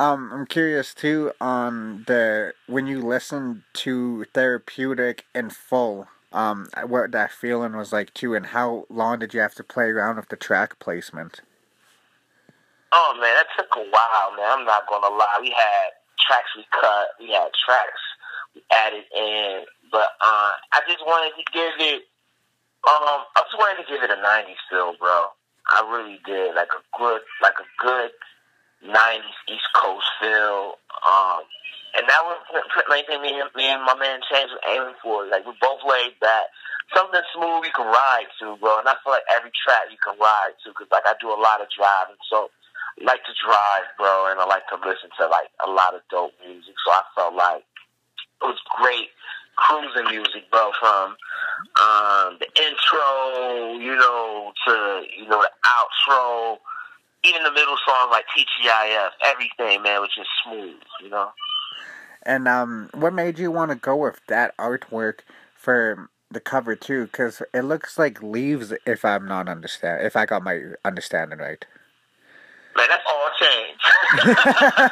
Um, 0.00 0.30
I'm 0.32 0.46
curious 0.46 0.92
too 0.92 1.32
on 1.40 2.04
the 2.06 2.52
when 2.66 2.86
you 2.86 3.00
listen 3.00 3.64
to 3.74 4.24
therapeutic 4.34 5.24
in 5.34 5.50
full. 5.50 6.08
Um, 6.32 6.68
what 6.84 7.12
that 7.12 7.30
feeling 7.30 7.76
was 7.76 7.92
like 7.92 8.12
too, 8.12 8.34
and 8.34 8.46
how 8.46 8.86
long 8.90 9.20
did 9.20 9.34
you 9.34 9.40
have 9.40 9.54
to 9.54 9.62
play 9.62 9.84
around 9.84 10.16
with 10.16 10.30
the 10.30 10.36
track 10.36 10.80
placement? 10.80 11.42
Oh 12.90 13.14
man, 13.20 13.34
that 13.36 13.46
took 13.56 13.70
a 13.76 13.86
while, 13.86 14.36
man. 14.36 14.58
I'm 14.58 14.66
not 14.66 14.88
gonna 14.88 15.14
lie. 15.14 15.38
We 15.40 15.50
had 15.50 15.90
tracks 16.18 16.50
we 16.56 16.66
cut, 16.72 17.08
we 17.20 17.30
had 17.30 17.50
tracks 17.64 18.02
we 18.54 18.62
added 18.72 19.04
in, 19.16 19.62
but 19.92 20.08
uh, 20.20 20.52
I 20.72 20.80
just 20.88 21.06
wanted 21.06 21.36
to 21.38 21.44
give 21.52 21.74
it. 21.78 22.02
Um, 22.82 23.22
I 23.36 23.42
just 23.46 23.56
wanted 23.56 23.82
to 23.84 23.88
give 23.88 24.02
it 24.02 24.10
a 24.10 24.20
'90s 24.20 24.58
feel, 24.68 24.94
bro. 24.98 25.26
I 25.70 25.88
really 25.88 26.18
did, 26.26 26.56
like 26.56 26.68
a 26.74 26.98
good, 26.98 27.22
like 27.40 27.54
a 27.58 27.82
good 27.82 28.10
'90s 28.84 29.38
East 29.48 29.68
Coast 29.74 30.06
feel. 30.20 30.78
Um, 31.04 31.42
and 31.94 32.04
that 32.10 32.22
was 32.26 32.38
like 32.90 33.08
me 33.08 33.16
me 33.54 33.66
and 33.70 33.84
my 33.86 33.94
man 33.94 34.20
James 34.30 34.50
were 34.50 34.66
aiming 34.66 34.98
for. 35.02 35.26
Like 35.26 35.46
we 35.46 35.54
both 35.60 35.80
laid 35.86 36.18
back, 36.20 36.50
something 36.92 37.22
smooth 37.34 37.64
you 37.64 37.74
can 37.74 37.86
ride 37.86 38.28
to, 38.40 38.56
bro. 38.58 38.82
And 38.82 38.88
I 38.88 38.98
feel 39.02 39.14
like 39.14 39.26
every 39.30 39.54
track 39.54 39.88
you 39.90 40.00
can 40.02 40.18
ride 40.18 40.58
to, 40.64 40.72
cause 40.74 40.90
like 40.90 41.06
I 41.06 41.14
do 41.20 41.30
a 41.30 41.38
lot 41.38 41.62
of 41.62 41.70
driving, 41.70 42.18
so 42.28 42.50
I 42.98 43.04
like 43.04 43.22
to 43.24 43.34
drive, 43.38 43.86
bro, 43.96 44.30
and 44.30 44.40
I 44.40 44.46
like 44.46 44.66
to 44.74 44.78
listen 44.82 45.10
to 45.18 45.26
like 45.30 45.50
a 45.64 45.70
lot 45.70 45.94
of 45.94 46.02
dope 46.10 46.34
music. 46.42 46.74
So 46.84 46.90
I 46.90 47.02
felt 47.14 47.34
like 47.34 47.62
it 48.42 48.46
was 48.46 48.60
great 48.74 49.14
cruising 49.56 50.10
music, 50.10 50.50
bro, 50.50 50.72
from 50.80 51.14
um, 51.78 52.38
the 52.42 52.50
intro, 52.58 53.78
you 53.78 53.94
know, 53.94 54.52
to 54.66 55.06
you 55.16 55.28
know 55.28 55.42
the 55.42 55.50
outro 55.62 56.58
even 57.24 57.42
the 57.42 57.52
middle 57.52 57.76
songs 57.86 58.10
like 58.10 58.24
TGIF, 58.36 59.10
everything, 59.24 59.82
man, 59.82 60.00
was 60.00 60.10
just 60.14 60.28
smooth, 60.44 60.76
you 61.02 61.08
know. 61.08 61.30
And 62.24 62.48
um, 62.48 62.90
what 62.94 63.12
made 63.12 63.38
you 63.38 63.50
want 63.50 63.70
to 63.70 63.76
go 63.76 63.96
with 63.96 64.20
that 64.28 64.56
artwork 64.56 65.20
for 65.54 66.08
the 66.30 66.40
cover 66.40 66.74
too? 66.76 67.04
Because 67.06 67.42
it 67.52 67.62
looks 67.62 67.98
like 67.98 68.22
leaves. 68.22 68.72
If 68.86 69.04
I'm 69.04 69.26
not 69.26 69.48
understand, 69.48 70.06
if 70.06 70.16
I 70.16 70.26
got 70.26 70.42
my 70.42 70.60
understanding 70.84 71.38
right. 71.38 71.64
Man, 72.76 72.88
that's 72.90 73.04
all 73.06 73.30
changed. 73.38 73.84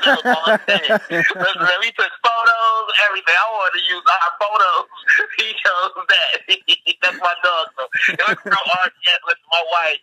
that's 0.07 0.22
all 0.22 0.59
changed. 0.68 1.03
We 1.11 1.91
took 1.99 2.12
photos, 2.22 2.87
everything. 3.09 3.35
I 3.35 3.49
wanted 3.51 3.80
to 3.80 3.85
use 3.91 4.05
our 4.07 4.30
photos. 4.39 4.89
He 5.39 5.51
chose 5.59 5.91
that. 6.09 6.33
that's 7.03 7.18
my 7.18 7.35
dog. 7.43 7.66
So 7.74 7.83
it 8.12 8.22
was 8.28 8.37
art 8.47 8.93
yet 9.05 9.18
with 9.26 9.39
my 9.51 9.62
wife 9.72 9.99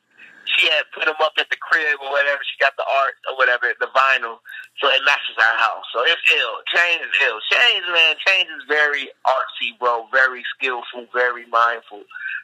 she 0.58 0.70
had 0.70 0.86
put 0.94 1.06
them 1.06 1.20
up 1.22 1.34
at 1.38 1.50
the 1.50 1.58
crib 1.58 2.00
or 2.02 2.10
whatever. 2.12 2.40
She 2.44 2.58
got 2.62 2.74
the 2.78 2.86
art 2.86 3.16
or 3.30 3.38
whatever, 3.38 3.72
the 3.80 3.92
vinyl, 3.94 4.42
so 4.82 4.90
it 4.90 5.02
matches 5.06 5.38
our 5.38 5.58
house. 5.58 5.86
So 5.94 6.02
it's 6.04 6.22
ill. 6.34 6.56
Change 6.74 7.02
is 7.02 7.16
ill. 7.22 7.40
Change, 7.52 7.86
man. 7.92 8.16
Change 8.26 8.50
is 8.50 8.64
very 8.68 9.10
artsy, 9.28 9.78
bro. 9.80 10.08
Very 10.12 10.44
skillful. 10.56 11.08
Very 11.14 11.46
mindful. 11.48 12.04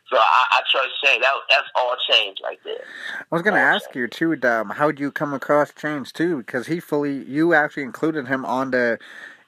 So 0.09 0.17
I, 0.17 0.41
I 0.51 0.61
trust 0.71 0.93
Change. 1.03 1.21
That, 1.21 1.33
that's 1.49 1.69
all 1.75 1.95
change 2.09 2.37
right 2.43 2.59
there. 2.63 2.85
I 3.19 3.25
was 3.31 3.41
gonna 3.41 3.57
all 3.57 3.75
ask 3.75 3.91
change. 3.91 3.95
you 4.21 4.35
too, 4.35 4.47
um, 4.47 4.69
How 4.69 4.87
would 4.87 4.99
you 4.99 5.11
come 5.11 5.33
across 5.33 5.73
Change 5.73 6.13
too? 6.13 6.37
Because 6.37 6.67
he 6.67 6.79
fully, 6.79 7.23
you 7.23 7.53
actually 7.53 7.83
included 7.83 8.27
him 8.27 8.45
on 8.45 8.71
the 8.71 8.99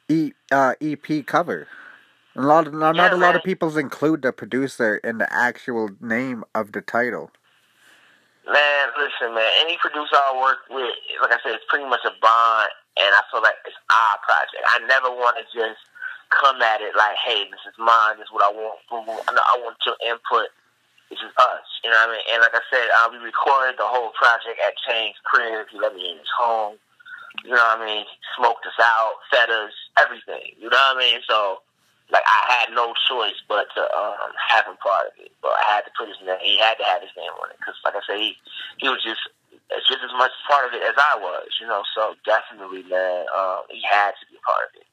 e, 0.09 0.31
uh, 0.51 0.73
EP 0.81 1.25
cover. 1.25 1.67
A 2.35 2.41
lot, 2.41 2.67
of, 2.67 2.73
not, 2.73 2.95
yeah, 2.95 3.01
not 3.01 3.13
a 3.13 3.17
lot 3.17 3.35
of 3.35 3.41
people 3.43 3.75
include 3.77 4.21
the 4.21 4.31
producer 4.31 4.97
in 4.97 5.17
the 5.17 5.31
actual 5.33 5.89
name 5.99 6.43
of 6.53 6.71
the 6.71 6.81
title. 6.81 7.31
Man, 8.47 8.83
listen, 8.95 9.35
man. 9.35 9.51
Any 9.59 9.75
producer 9.83 10.15
I 10.15 10.31
work 10.39 10.71
with, 10.71 10.95
like 11.19 11.35
I 11.35 11.39
said, 11.43 11.51
it's 11.59 11.67
pretty 11.67 11.83
much 11.83 12.01
a 12.07 12.15
bond, 12.23 12.71
and 12.95 13.11
I 13.11 13.21
feel 13.27 13.43
like 13.43 13.59
it's 13.67 13.75
our 13.91 14.15
project. 14.23 14.63
I 14.71 14.79
never 14.87 15.11
want 15.11 15.35
to 15.35 15.43
just 15.51 15.83
come 16.31 16.61
at 16.63 16.79
it 16.79 16.95
like, 16.95 17.19
"Hey, 17.19 17.43
this 17.51 17.59
is 17.67 17.75
mine. 17.77 18.17
This 18.17 18.31
is 18.31 18.31
what 18.31 18.47
I 18.47 18.51
want." 18.55 18.79
I 18.87 19.55
want 19.59 19.75
your 19.85 19.99
input. 19.99 20.47
This 21.11 21.19
is 21.19 21.31
us. 21.35 21.67
You 21.83 21.91
know 21.91 21.99
what 22.07 22.09
I 22.09 22.13
mean? 22.15 22.25
And 22.31 22.41
like 22.41 22.55
I 22.55 22.63
said, 22.71 22.87
uh, 22.87 23.11
we 23.11 23.19
recorded 23.19 23.75
the 23.77 23.87
whole 23.87 24.11
project 24.15 24.59
at 24.63 24.75
Chain's 24.87 25.19
crib. 25.23 25.67
He 25.71 25.79
let 25.79 25.95
me 25.95 26.11
in 26.11 26.17
his 26.17 26.31
home. 26.39 26.79
You 27.43 27.51
know 27.51 27.63
what 27.63 27.79
I 27.79 27.85
mean? 27.85 28.05
He 28.07 28.17
smoked 28.35 28.65
us 28.65 28.79
out, 28.79 29.19
fed 29.31 29.49
us, 29.49 29.71
everything. 29.99 30.55
You 30.57 30.69
know 30.69 30.79
what 30.91 30.97
I 30.97 30.99
mean? 30.99 31.19
So 31.29 31.61
like 32.11 32.23
I 32.25 32.63
had 32.63 32.73
no 32.73 32.93
choice 33.09 33.35
but 33.47 33.67
to 33.75 33.81
um, 33.81 34.31
have 34.49 34.65
him 34.65 34.77
part 34.77 35.07
of 35.07 35.13
it. 35.19 35.31
But 35.41 35.51
I 35.51 35.75
had 35.75 35.81
to 35.81 35.91
put 35.97 36.07
his 36.07 36.17
name. 36.25 36.37
He 36.41 36.57
had 36.57 36.75
to 36.75 36.83
have 36.83 37.01
his 37.01 37.11
name 37.17 37.31
on 37.43 37.51
it 37.51 37.57
because, 37.59 37.75
like 37.83 37.95
I 37.95 38.01
said, 38.07 38.19
he 38.19 38.35
he 38.77 38.87
was 38.87 39.03
just 39.03 39.19
just 39.87 39.99
as 40.03 40.11
much 40.17 40.31
part 40.49 40.67
of 40.67 40.73
it 40.73 40.83
as 40.83 40.95
I 40.97 41.17
was. 41.19 41.47
You 41.59 41.67
know, 41.67 41.83
so 41.95 42.15
definitely, 42.25 42.83
man, 42.83 43.25
um, 43.35 43.61
he 43.69 43.81
had 43.89 44.11
to 44.11 44.25
be 44.31 44.37
part 44.45 44.69
of 44.69 44.81
it. 44.81 44.87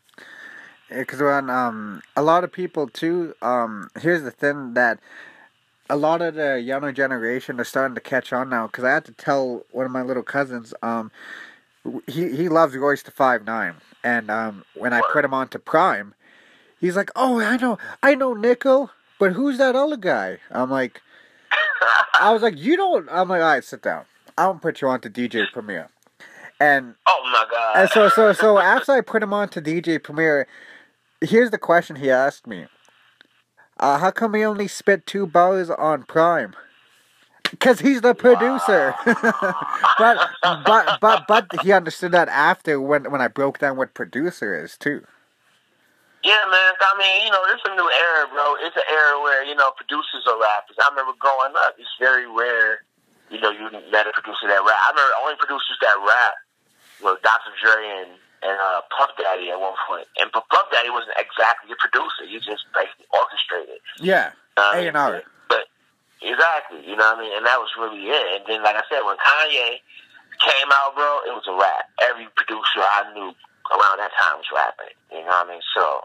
Because 0.98 1.20
when 1.20 1.50
um, 1.50 2.02
a 2.16 2.22
lot 2.22 2.44
of 2.44 2.52
people 2.52 2.88
too, 2.88 3.34
um, 3.42 3.90
here's 4.00 4.22
the 4.22 4.30
thing 4.30 4.74
that 4.74 4.98
a 5.88 5.96
lot 5.96 6.22
of 6.22 6.34
the 6.34 6.60
younger 6.60 6.92
generation 6.92 7.60
are 7.60 7.64
starting 7.64 7.94
to 7.94 8.00
catch 8.00 8.32
on 8.32 8.48
now. 8.48 8.66
Because 8.66 8.84
I 8.84 8.90
had 8.90 9.04
to 9.06 9.12
tell 9.12 9.64
one 9.70 9.86
of 9.86 9.92
my 9.92 10.02
little 10.02 10.22
cousins, 10.24 10.74
um, 10.82 11.12
he 12.08 12.34
he 12.34 12.48
loves 12.48 12.76
Royce 12.76 13.04
da 13.04 13.12
Five 13.12 13.44
Nine, 13.44 13.74
and 14.02 14.32
um, 14.32 14.64
when 14.74 14.92
I 14.92 15.00
put 15.12 15.24
him 15.24 15.32
on 15.32 15.46
to 15.48 15.60
PRhyme 15.60 16.12
He's 16.85 16.97
like, 16.97 17.11
oh, 17.16 17.41
I 17.41 17.57
know, 17.57 17.78
I 18.03 18.14
know 18.14 18.35
Nickel, 18.35 18.91
but 19.18 19.32
who's 19.32 19.57
that 19.57 19.74
other 19.74 19.97
guy? 19.97 20.37
I'm 20.51 20.68
like, 20.68 21.01
I 22.20 22.30
was 22.30 22.43
like, 22.43 22.59
you 22.59 22.76
don't. 22.76 23.09
I'm 23.11 23.26
like, 23.26 23.41
all 23.41 23.49
right, 23.49 23.64
sit 23.64 23.80
down. 23.80 24.05
I'm 24.37 24.49
gonna 24.49 24.59
put 24.59 24.82
you 24.82 24.89
on 24.89 25.01
to 25.01 25.09
DJ 25.09 25.51
Premier. 25.51 25.89
And 26.61 26.95
oh 27.07 27.30
my 27.32 27.47
god. 27.51 27.76
And 27.78 27.89
so 27.89 28.11
so 28.11 28.35
so 28.35 28.59
after 28.59 28.93
I 28.93 29.01
put 29.01 29.22
him 29.22 29.32
on 29.32 29.49
to 29.49 29.62
DJ 29.62 30.03
Premier, 30.03 30.47
here's 31.22 31.51
the 31.51 31.57
question 31.57 31.97
he 31.97 32.11
asked 32.11 32.47
me. 32.47 32.66
Uh, 33.80 33.97
how 33.97 34.11
come 34.11 34.35
he 34.35 34.45
only 34.45 34.68
spit 34.68 35.07
two 35.07 35.26
bars 35.26 35.70
on 35.70 36.03
PRhyme? 36.03 36.53
Because 37.51 37.80
he's 37.80 38.03
the 38.03 38.14
producer. 38.14 38.95
but 39.99 40.28
but 40.43 41.01
but 41.01 41.24
but 41.26 41.47
he 41.62 41.72
understood 41.72 42.12
that 42.12 42.28
after 42.28 42.78
when 42.78 43.11
when 43.11 43.22
I 43.22 43.28
broke 43.28 43.59
down 43.59 43.78
what 43.78 43.95
producer 43.95 44.62
is 44.62 44.76
too. 44.76 45.03
Yeah, 46.25 46.41
man. 46.49 46.72
I 46.81 46.93
mean, 46.97 47.29
you 47.29 47.31
know, 47.31 47.45
it's 47.53 47.61
a 47.68 47.72
new 47.77 47.85
era, 47.85 48.25
bro. 48.33 48.57
It's 48.64 48.72
an 48.72 48.89
era 48.89 49.20
where 49.20 49.45
you 49.45 49.53
know 49.53 49.77
producers 49.77 50.25
are 50.25 50.41
rappers. 50.41 50.81
I 50.81 50.89
remember 50.89 51.12
growing 51.20 51.53
up, 51.53 51.77
it's 51.77 51.93
very 52.01 52.25
rare. 52.25 52.81
You 53.29 53.45
know, 53.45 53.53
you 53.53 53.68
met 53.93 54.09
a 54.09 54.12
producer 54.16 54.49
that 54.49 54.64
rap. 54.64 54.81
I 54.89 54.97
remember 54.97 55.12
only 55.20 55.37
producers 55.37 55.77
that 55.85 56.01
rap 56.01 56.35
were 57.05 57.20
Dr. 57.20 57.53
Dre 57.61 57.77
and 57.77 58.16
and 58.41 58.57
uh, 58.57 58.81
Puff 58.89 59.12
Daddy 59.20 59.53
at 59.53 59.61
one 59.61 59.77
point. 59.85 60.09
And 60.16 60.33
Puff 60.33 60.49
Daddy 60.72 60.89
wasn't 60.89 61.16
exactly 61.20 61.68
a 61.72 61.77
producer. 61.77 62.25
He 62.25 62.41
just 62.41 62.64
basically 62.72 63.05
orchestrated. 63.12 63.85
Yeah, 64.01 64.33
A 64.57 64.81
and 64.89 64.97
R. 64.97 65.20
But 65.53 65.68
exactly, 66.25 66.89
you 66.89 66.97
know 66.97 67.05
what 67.05 67.20
I 67.20 67.25
mean. 67.25 67.33
And 67.37 67.45
that 67.45 67.61
was 67.61 67.68
really 67.77 68.09
it. 68.09 68.41
And 68.41 68.43
then, 68.49 68.64
like 68.64 68.81
I 68.81 68.85
said, 68.89 69.05
when 69.05 69.20
Kanye 69.20 69.85
came 70.41 70.72
out, 70.72 70.97
bro, 70.97 71.20
it 71.29 71.37
was 71.37 71.45
a 71.53 71.57
rap. 71.57 71.85
Every 72.01 72.33
producer 72.33 72.81
I 72.81 73.12
knew 73.12 73.37
around 73.72 74.01
that 74.01 74.12
time 74.16 74.41
was 74.41 74.49
rapping. 74.53 74.97
You 75.12 75.25
know 75.25 75.37
what 75.37 75.49
I 75.49 75.57
mean? 75.57 75.64
So 75.77 76.05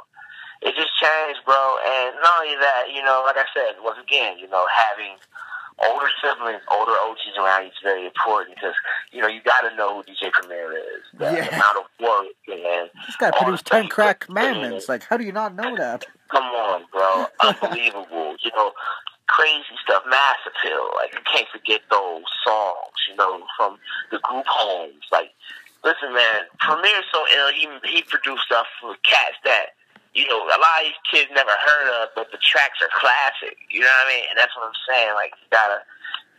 it 0.62 0.76
just 0.76 0.91
changed, 0.99 1.39
bro. 1.45 1.55
And 1.88 2.16
not 2.22 2.43
only 2.43 2.55
that, 2.60 2.91
you 2.93 3.03
know, 3.03 3.24
like 3.26 3.38
I 3.38 3.45
said, 3.53 3.80
once 3.82 3.99
again, 4.01 4.38
you 4.38 4.47
know, 4.49 4.68
having 4.68 5.16
older 5.88 6.07
siblings, 6.22 6.62
older 6.72 6.91
OGs 6.91 7.38
around 7.38 7.64
you 7.64 7.70
is 7.70 7.78
very 7.82 8.05
important 8.05 8.55
because, 8.55 8.76
you 9.12 9.22
know, 9.22 9.28
you 9.28 9.41
got 9.41 9.62
to 9.62 9.76
know 9.76 9.95
who 9.95 10.03
DJ 10.03 10.32
Premier 10.32 10.74
is. 10.74 11.03
The 11.18 11.26
yeah. 11.26 11.47
amount 11.47 11.78
of 11.78 11.86
work 11.99 12.28
and. 12.47 12.89
This 13.07 13.16
guy 13.18 13.32
produced 13.32 13.66
10 13.68 13.88
crack 13.88 14.22
commandments. 14.22 14.89
Like, 14.89 15.03
how 15.03 15.18
do 15.18 15.24
you 15.24 15.32
not 15.32 15.55
know 15.55 15.76
that? 15.78 16.05
Come 16.30 16.43
on, 16.43 16.84
bro. 16.91 17.26
Unbelievable. 17.41 18.36
you 18.43 18.51
know, 18.55 18.74
crazy 19.28 19.64
stuff, 19.84 20.03
mass 20.10 20.38
appeal. 20.45 20.89
Like, 20.95 21.14
you 21.14 21.22
can't 21.32 21.47
forget 21.49 21.82
those 21.89 22.24
songs, 22.43 22.99
you 23.10 23.16
know, 23.16 23.43
from 23.55 23.78
the 24.12 24.20
group 24.20 24.45
homes. 24.47 25.05
Like, 25.12 25.32
listen, 25.86 26.14
man, 26.14 26.43
Premier's 26.60 27.05
so 27.14 27.24
ill. 27.38 27.51
He, 27.53 27.68
he 27.89 28.01
produced 28.01 28.43
stuff 28.43 28.68
for 28.82 28.95
cats 29.03 29.38
that 29.45 29.79
you 30.14 30.26
know, 30.28 30.41
a 30.41 30.57
lot 30.57 30.82
of 30.82 30.89
these 30.89 31.01
kids 31.05 31.30
never 31.34 31.51
heard 31.51 31.88
of, 32.01 32.10
but 32.16 32.32
the 32.32 32.41
tracks 32.41 32.82
are 32.82 32.89
classic. 32.97 33.57
You 33.70 33.82
know 33.82 33.93
what 34.01 34.07
I 34.07 34.10
mean? 34.10 34.26
And 34.30 34.38
that's 34.38 34.55
what 34.57 34.66
I'm 34.66 34.80
saying. 34.89 35.14
Like, 35.14 35.34
you 35.38 35.47
gotta 35.51 35.82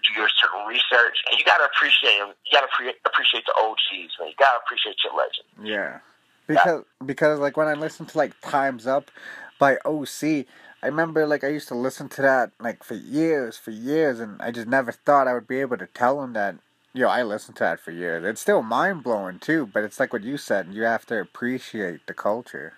do 0.03 0.11
your 0.19 0.29
certain 0.29 0.67
research, 0.67 1.17
and 1.31 1.39
you 1.39 1.45
gotta 1.45 1.65
appreciate 1.65 2.19
them. 2.19 2.35
You 2.47 2.53
gotta 2.53 2.71
pre- 2.75 2.99
appreciate 3.07 3.45
the 3.47 3.55
OGs, 3.55 4.13
man. 4.19 4.29
You 4.31 4.39
gotta 4.39 4.59
appreciate 4.65 4.97
your 5.05 5.15
legends. 5.15 5.51
Yeah, 5.63 6.01
because 6.47 6.83
yeah. 6.83 7.07
because 7.07 7.39
like 7.39 7.57
when 7.57 7.69
I 7.69 7.75
listen 7.75 8.07
to 8.07 8.19
like 8.19 8.39
Times 8.41 8.87
Up 8.87 9.11
by 9.59 9.77
OC. 9.85 10.47
I 10.83 10.87
remember 10.87 11.27
like 11.27 11.45
I 11.45 11.49
used 11.49 11.69
to 11.69 11.75
listen 11.75 12.09
to 12.09 12.23
that 12.23 12.53
like 12.59 12.83
for 12.83 12.95
years, 12.95 13.59
for 13.59 13.71
years, 13.71 14.19
and 14.19 14.41
I 14.41 14.51
just 14.51 14.67
never 14.67 14.93
thought 14.93 15.29
I 15.29 15.35
would 15.35 15.47
be 15.47 15.61
able 15.61 15.77
to 15.77 15.87
tell 15.87 16.23
him 16.23 16.33
that 16.33 16.57
Yo, 16.93 17.07
I 17.07 17.23
listened 17.23 17.57
to 17.57 17.63
that 17.63 17.79
for 17.79 17.93
years. 17.93 18.25
It's 18.25 18.41
still 18.41 18.63
mind 18.63 19.05
blowing 19.05 19.39
too, 19.39 19.71
but 19.73 19.85
it's 19.85 20.01
like 20.01 20.13
what 20.13 20.25
you 20.25 20.37
said. 20.37 20.75
You 20.75 20.83
have 20.83 21.07
to 21.07 21.21
appreciate 21.21 22.05
the 22.09 22.15
culture. 22.15 22.73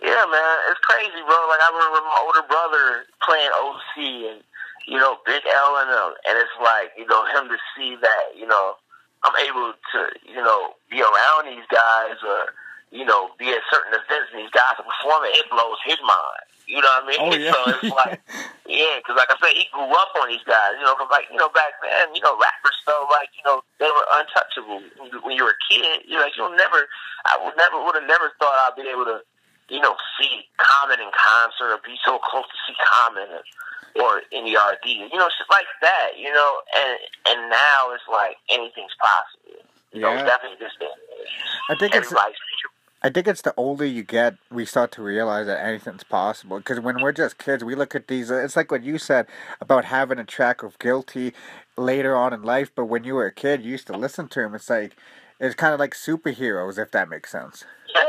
Yeah, 0.00 0.24
man, 0.32 0.56
it's 0.72 0.80
crazy, 0.80 1.20
bro. 1.24 1.38
Like 1.48 1.62
I 1.62 1.68
remember 1.72 2.00
my 2.04 2.20
older 2.24 2.44
brother 2.48 3.04
playing 3.20 3.52
OC 3.52 3.94
and 4.32 4.40
you 4.88 4.96
know 4.96 5.20
Big 5.24 5.44
L 5.44 5.76
and 5.84 5.90
them, 5.92 6.12
and 6.24 6.34
it's 6.40 6.56
like 6.60 6.92
you 6.96 7.06
know 7.06 7.24
him 7.28 7.48
to 7.52 7.58
see 7.76 7.96
that 8.00 8.36
you 8.36 8.48
know 8.48 8.80
I'm 9.24 9.36
able 9.44 9.72
to, 9.76 9.98
you 10.24 10.40
know, 10.40 10.72
be 10.88 11.00
around 11.04 11.44
these 11.44 11.66
guys 11.68 12.16
or, 12.24 12.56
you 12.88 13.04
know, 13.04 13.30
be 13.36 13.52
at 13.52 13.60
certain 13.68 13.92
events 13.92 14.32
and 14.32 14.40
these 14.40 14.54
guys 14.54 14.80
are 14.80 14.88
performing, 14.88 15.36
it 15.36 15.44
blows 15.52 15.76
his 15.84 16.00
mind. 16.00 16.48
You 16.64 16.80
know 16.80 16.92
what 17.02 17.04
I 17.04 17.08
mean? 17.10 17.20
Oh, 17.20 17.34
yeah. 17.34 17.52
so 17.52 17.58
it's 17.76 17.92
like, 17.92 18.22
yeah, 18.64 19.02
because 19.02 19.18
like 19.18 19.28
I 19.28 19.36
said, 19.42 19.58
he 19.58 19.66
grew 19.74 19.90
up 19.90 20.14
on 20.22 20.30
these 20.30 20.46
guys. 20.46 20.78
You 20.78 20.86
know, 20.86 20.94
because 20.94 21.10
like 21.10 21.26
you 21.26 21.34
know 21.34 21.50
back 21.50 21.74
then, 21.82 22.14
you 22.14 22.22
know, 22.22 22.38
rappers 22.38 22.78
felt 22.86 23.10
like 23.10 23.26
you 23.34 23.42
know 23.42 23.58
they 23.82 23.90
were 23.90 24.06
untouchable. 24.14 24.78
When 25.26 25.34
you, 25.34 25.42
were 25.42 25.58
a 25.58 25.62
kid, 25.66 26.06
you're 26.06 26.22
like 26.22 26.38
you'll 26.38 26.54
never, 26.54 26.86
I 27.26 27.42
would 27.42 27.58
never 27.58 27.74
would 27.82 27.98
have 27.98 28.06
never 28.06 28.30
thought 28.38 28.54
I'd 28.70 28.78
be 28.78 28.86
able 28.86 29.02
to, 29.10 29.18
you 29.70 29.80
know, 29.80 29.94
see 30.20 30.44
Common 30.58 31.00
in 31.00 31.10
concert 31.14 31.72
or 31.72 31.78
be 31.84 31.96
so 32.04 32.18
close 32.18 32.44
to 32.44 32.58
see 32.66 32.76
Common 32.84 33.28
or, 33.96 34.22
NERD. 34.32 34.84
You 34.86 35.18
know, 35.18 35.28
shit 35.30 35.46
like 35.50 35.66
that. 35.82 36.10
You 36.18 36.32
know, 36.32 36.60
and 36.76 36.98
and 37.28 37.50
now 37.50 37.90
it's 37.94 38.04
like 38.10 38.36
anything's 38.50 38.94
possible. 39.00 39.64
You 39.92 40.02
Yeah. 40.02 40.14
it's 40.14 40.28
definitely 40.28 40.58
this 40.60 40.72
day. 40.78 40.86
I 41.70 41.74
think 41.76 41.94
it's 41.94 42.06
Everybody's 42.06 42.36
future. 42.36 42.70
I 43.02 43.08
think 43.08 43.26
it's 43.26 43.40
the 43.42 43.54
older 43.56 43.86
you 43.86 44.02
get, 44.02 44.34
we 44.50 44.66
start 44.66 44.92
to 44.92 45.02
realize 45.02 45.46
that 45.46 45.64
anything's 45.64 46.04
possible. 46.04 46.58
Because 46.58 46.80
when 46.80 47.00
we're 47.00 47.12
just 47.12 47.38
kids, 47.38 47.64
we 47.64 47.74
look 47.74 47.94
at 47.94 48.08
these. 48.08 48.30
Uh, 48.30 48.36
it's 48.44 48.56
like 48.56 48.70
what 48.70 48.82
you 48.82 48.98
said 48.98 49.26
about 49.60 49.86
having 49.86 50.18
a 50.18 50.24
track 50.24 50.62
of 50.62 50.78
guilty 50.78 51.32
later 51.78 52.14
on 52.14 52.34
in 52.34 52.42
life. 52.42 52.70
But 52.74 52.84
when 52.86 53.04
you 53.04 53.14
were 53.14 53.24
a 53.26 53.32
kid, 53.32 53.62
you 53.62 53.70
used 53.70 53.86
to 53.86 53.96
listen 53.96 54.28
to 54.28 54.42
him. 54.42 54.54
It's 54.54 54.68
like 54.68 54.96
it's 55.40 55.54
kind 55.54 55.72
of 55.72 55.80
like 55.80 55.94
superheroes, 55.94 56.78
if 56.78 56.90
that 56.90 57.08
makes 57.08 57.32
sense. 57.32 57.64
Yeah, 57.94 58.02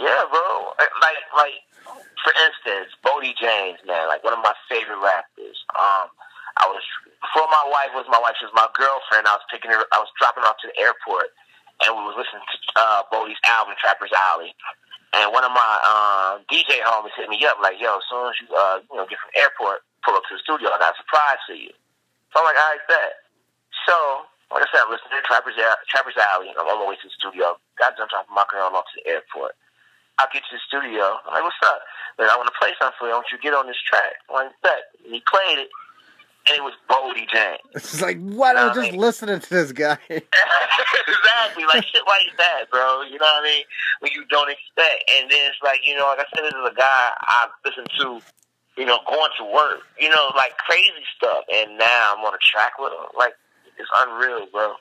yeah, 0.00 0.24
bro. 0.32 0.72
Like, 1.04 1.20
like 1.36 1.60
for 2.24 2.32
instance, 2.48 2.92
Boldy 3.04 3.36
James, 3.36 3.80
man, 3.84 4.08
like 4.08 4.24
one 4.24 4.32
of 4.32 4.40
my 4.40 4.56
favorite 4.68 5.00
rappers. 5.00 5.56
Um, 5.76 6.08
I 6.58 6.68
was 6.68 6.82
before 7.20 7.48
my 7.48 7.64
wife 7.68 7.92
was 7.94 8.08
my 8.08 8.20
wife. 8.20 8.36
She 8.40 8.48
was 8.48 8.56
my 8.56 8.68
girlfriend. 8.76 9.28
I 9.28 9.36
was 9.36 9.46
picking 9.52 9.70
her. 9.70 9.80
I 9.92 9.98
was 10.00 10.10
dropping 10.16 10.44
her 10.44 10.50
off 10.50 10.60
to 10.64 10.68
the 10.72 10.76
airport, 10.80 11.32
and 11.84 11.96
we 11.96 12.02
was 12.04 12.16
listening 12.16 12.44
to 12.44 12.56
uh, 12.76 13.00
Boldy's 13.12 13.40
album, 13.44 13.76
Trapper's 13.80 14.12
Alley. 14.12 14.52
And 15.10 15.34
one 15.34 15.42
of 15.42 15.50
my 15.50 15.72
um, 15.84 16.46
DJ 16.46 16.80
homies 16.86 17.14
hit 17.16 17.28
me 17.28 17.42
up 17.48 17.58
like, 17.62 17.80
"Yo, 17.80 17.98
as 17.98 18.04
soon 18.08 18.24
as 18.28 18.36
you 18.40 18.46
uh, 18.52 18.78
you 18.88 18.96
know 18.96 19.06
get 19.08 19.20
from 19.20 19.30
the 19.32 19.40
airport, 19.40 19.84
pull 20.04 20.16
up 20.16 20.24
to 20.28 20.36
the 20.36 20.42
studio. 20.42 20.72
I 20.72 20.80
got 20.80 20.96
a 20.96 21.00
surprise 21.00 21.40
for 21.46 21.56
you." 21.56 21.72
So 22.32 22.42
I'm 22.42 22.46
like, 22.46 22.58
"All 22.58 22.70
right, 22.72 22.84
bet." 22.88 23.12
So, 23.88 23.96
like 24.52 24.66
I 24.66 24.68
said, 24.70 24.84
I'm 24.84 24.92
listening 24.92 25.18
to 25.18 25.26
Trapper's, 25.26 25.56
Trapper's 25.88 26.18
Alley. 26.18 26.52
I'm 26.54 26.66
on 26.66 26.82
my 26.82 26.86
way 26.92 26.98
to 27.00 27.06
the 27.08 27.14
studio. 27.16 27.56
Got 27.78 27.96
done 27.96 28.10
dropping 28.10 28.34
my 28.34 28.46
girl 28.50 28.70
off 28.74 28.86
to 28.92 28.96
the 29.00 29.06
airport. 29.08 29.56
I 30.20 30.28
get 30.32 30.44
to 30.44 30.52
the 30.52 30.62
studio. 30.68 31.16
I'm 31.24 31.40
like, 31.40 31.44
what's 31.48 31.56
up? 31.64 31.80
Like, 32.20 32.28
I 32.28 32.36
want 32.36 32.52
to 32.52 32.58
play 32.60 32.76
something 32.76 32.96
for 33.00 33.08
you. 33.08 33.16
I 33.16 33.16
want 33.16 33.32
you 33.32 33.40
to 33.40 33.42
get 33.42 33.54
on 33.56 33.66
this 33.66 33.80
track. 33.80 34.20
I'm 34.28 34.36
like, 34.36 34.52
bet. 34.60 34.92
And 35.00 35.16
he 35.16 35.24
played 35.24 35.56
it, 35.64 35.72
and 36.48 36.60
it 36.60 36.64
was 36.64 36.76
Boldy 36.84 37.24
James. 37.24 37.64
It's 37.74 38.04
like 38.04 38.20
what? 38.20 38.56
I 38.56 38.68
was 38.68 38.76
just 38.76 38.92
listening 38.92 39.40
to 39.40 39.48
this 39.48 39.72
guy. 39.72 39.96
exactly, 40.12 41.64
like 41.64 41.88
shit 41.88 42.04
like 42.04 42.28
that, 42.36 42.68
bro. 42.70 43.08
You 43.08 43.16
know 43.16 43.24
what 43.24 43.40
I 43.40 43.48
mean? 43.48 43.64
When 44.00 44.12
you 44.12 44.28
don't 44.28 44.52
expect, 44.52 45.08
and 45.08 45.30
then 45.30 45.48
it's 45.48 45.60
like, 45.64 45.86
you 45.88 45.96
know, 45.96 46.04
like 46.12 46.20
I 46.20 46.28
said, 46.36 46.44
this 46.44 46.52
is 46.52 46.68
a 46.68 46.76
guy 46.76 47.04
I 47.24 47.48
listen 47.64 47.88
to, 48.04 48.20
you 48.76 48.84
know, 48.84 49.00
going 49.08 49.32
to 49.40 49.44
work, 49.48 49.80
you 49.98 50.08
know, 50.12 50.28
like 50.36 50.56
crazy 50.58 51.04
stuff, 51.16 51.44
and 51.48 51.78
now 51.78 52.14
I'm 52.16 52.24
on 52.24 52.34
a 52.34 52.42
track 52.44 52.76
with 52.78 52.92
him. 52.92 53.08
Like, 53.16 53.32
it's 53.78 53.88
unreal, 54.04 54.46
bro. 54.52 54.74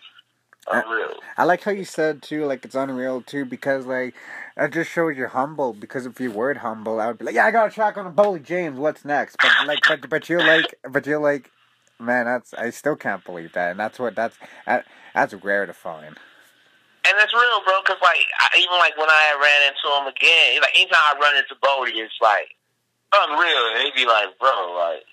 Unreal. 0.71 1.15
I 1.37 1.45
like 1.45 1.63
how 1.63 1.71
you 1.71 1.85
said 1.85 2.21
too, 2.21 2.45
like 2.45 2.65
it's 2.65 2.75
unreal 2.75 3.21
too, 3.21 3.45
because 3.45 3.85
like 3.85 4.13
it 4.60 4.74
just 4.74 4.91
shows 4.91 5.16
you're 5.18 5.30
humble. 5.30 5.74
Because 5.74 6.05
if 6.05 6.20
you 6.20 6.32
weren't 6.32 6.60
humble, 6.60 6.99
I 6.99 7.07
would 7.07 7.18
be 7.18 7.26
like, 7.26 7.36
yeah, 7.36 7.45
I 7.45 7.51
got 7.51 7.68
a 7.68 7.72
track 7.72 7.97
on 7.97 8.05
a 8.05 8.12
Boldy 8.12 8.43
James. 8.43 8.78
What's 8.78 9.05
next? 9.05 9.38
But 9.41 9.51
like, 9.68 9.80
but 9.88 10.10
but 10.10 10.30
you're 10.30 10.45
like, 10.45 10.76
but 10.89 11.05
you're 11.05 11.20
like, 11.20 11.51
man, 11.99 12.26
that's 12.26 12.53
I 12.53 12.70
still 12.70 12.95
can't 12.95 13.24
believe 13.24 13.53
that, 13.53 13.72
and 13.72 13.80
that's 13.80 13.99
what 13.99 14.16
that's 14.16 14.38
that, 14.66 14.86
that's 15.14 15.34
rare 15.34 15.66
to 15.66 15.74
find. 15.74 16.16
And 17.07 17.16
it's 17.18 17.34
real, 17.34 17.64
bro, 17.64 17.80
because, 17.80 17.97
like, 18.03 18.28
I, 18.38 18.60
even, 18.60 18.76
like, 18.76 18.93
when 18.99 19.07
I 19.10 19.34
ran 19.39 19.72
into 19.72 19.88
him 19.88 20.05
again, 20.12 20.60
like, 20.60 20.76
anytime 20.76 20.99
I 20.99 21.18
run 21.18 21.39
into 21.39 21.55
Boldy, 21.64 21.95
it's, 21.95 22.20
like, 22.20 22.53
unreal. 23.16 23.64
And 23.72 23.88
he'd 23.88 23.95
be 23.95 24.05
like, 24.05 24.36
bro, 24.38 24.51
like, 24.76 25.07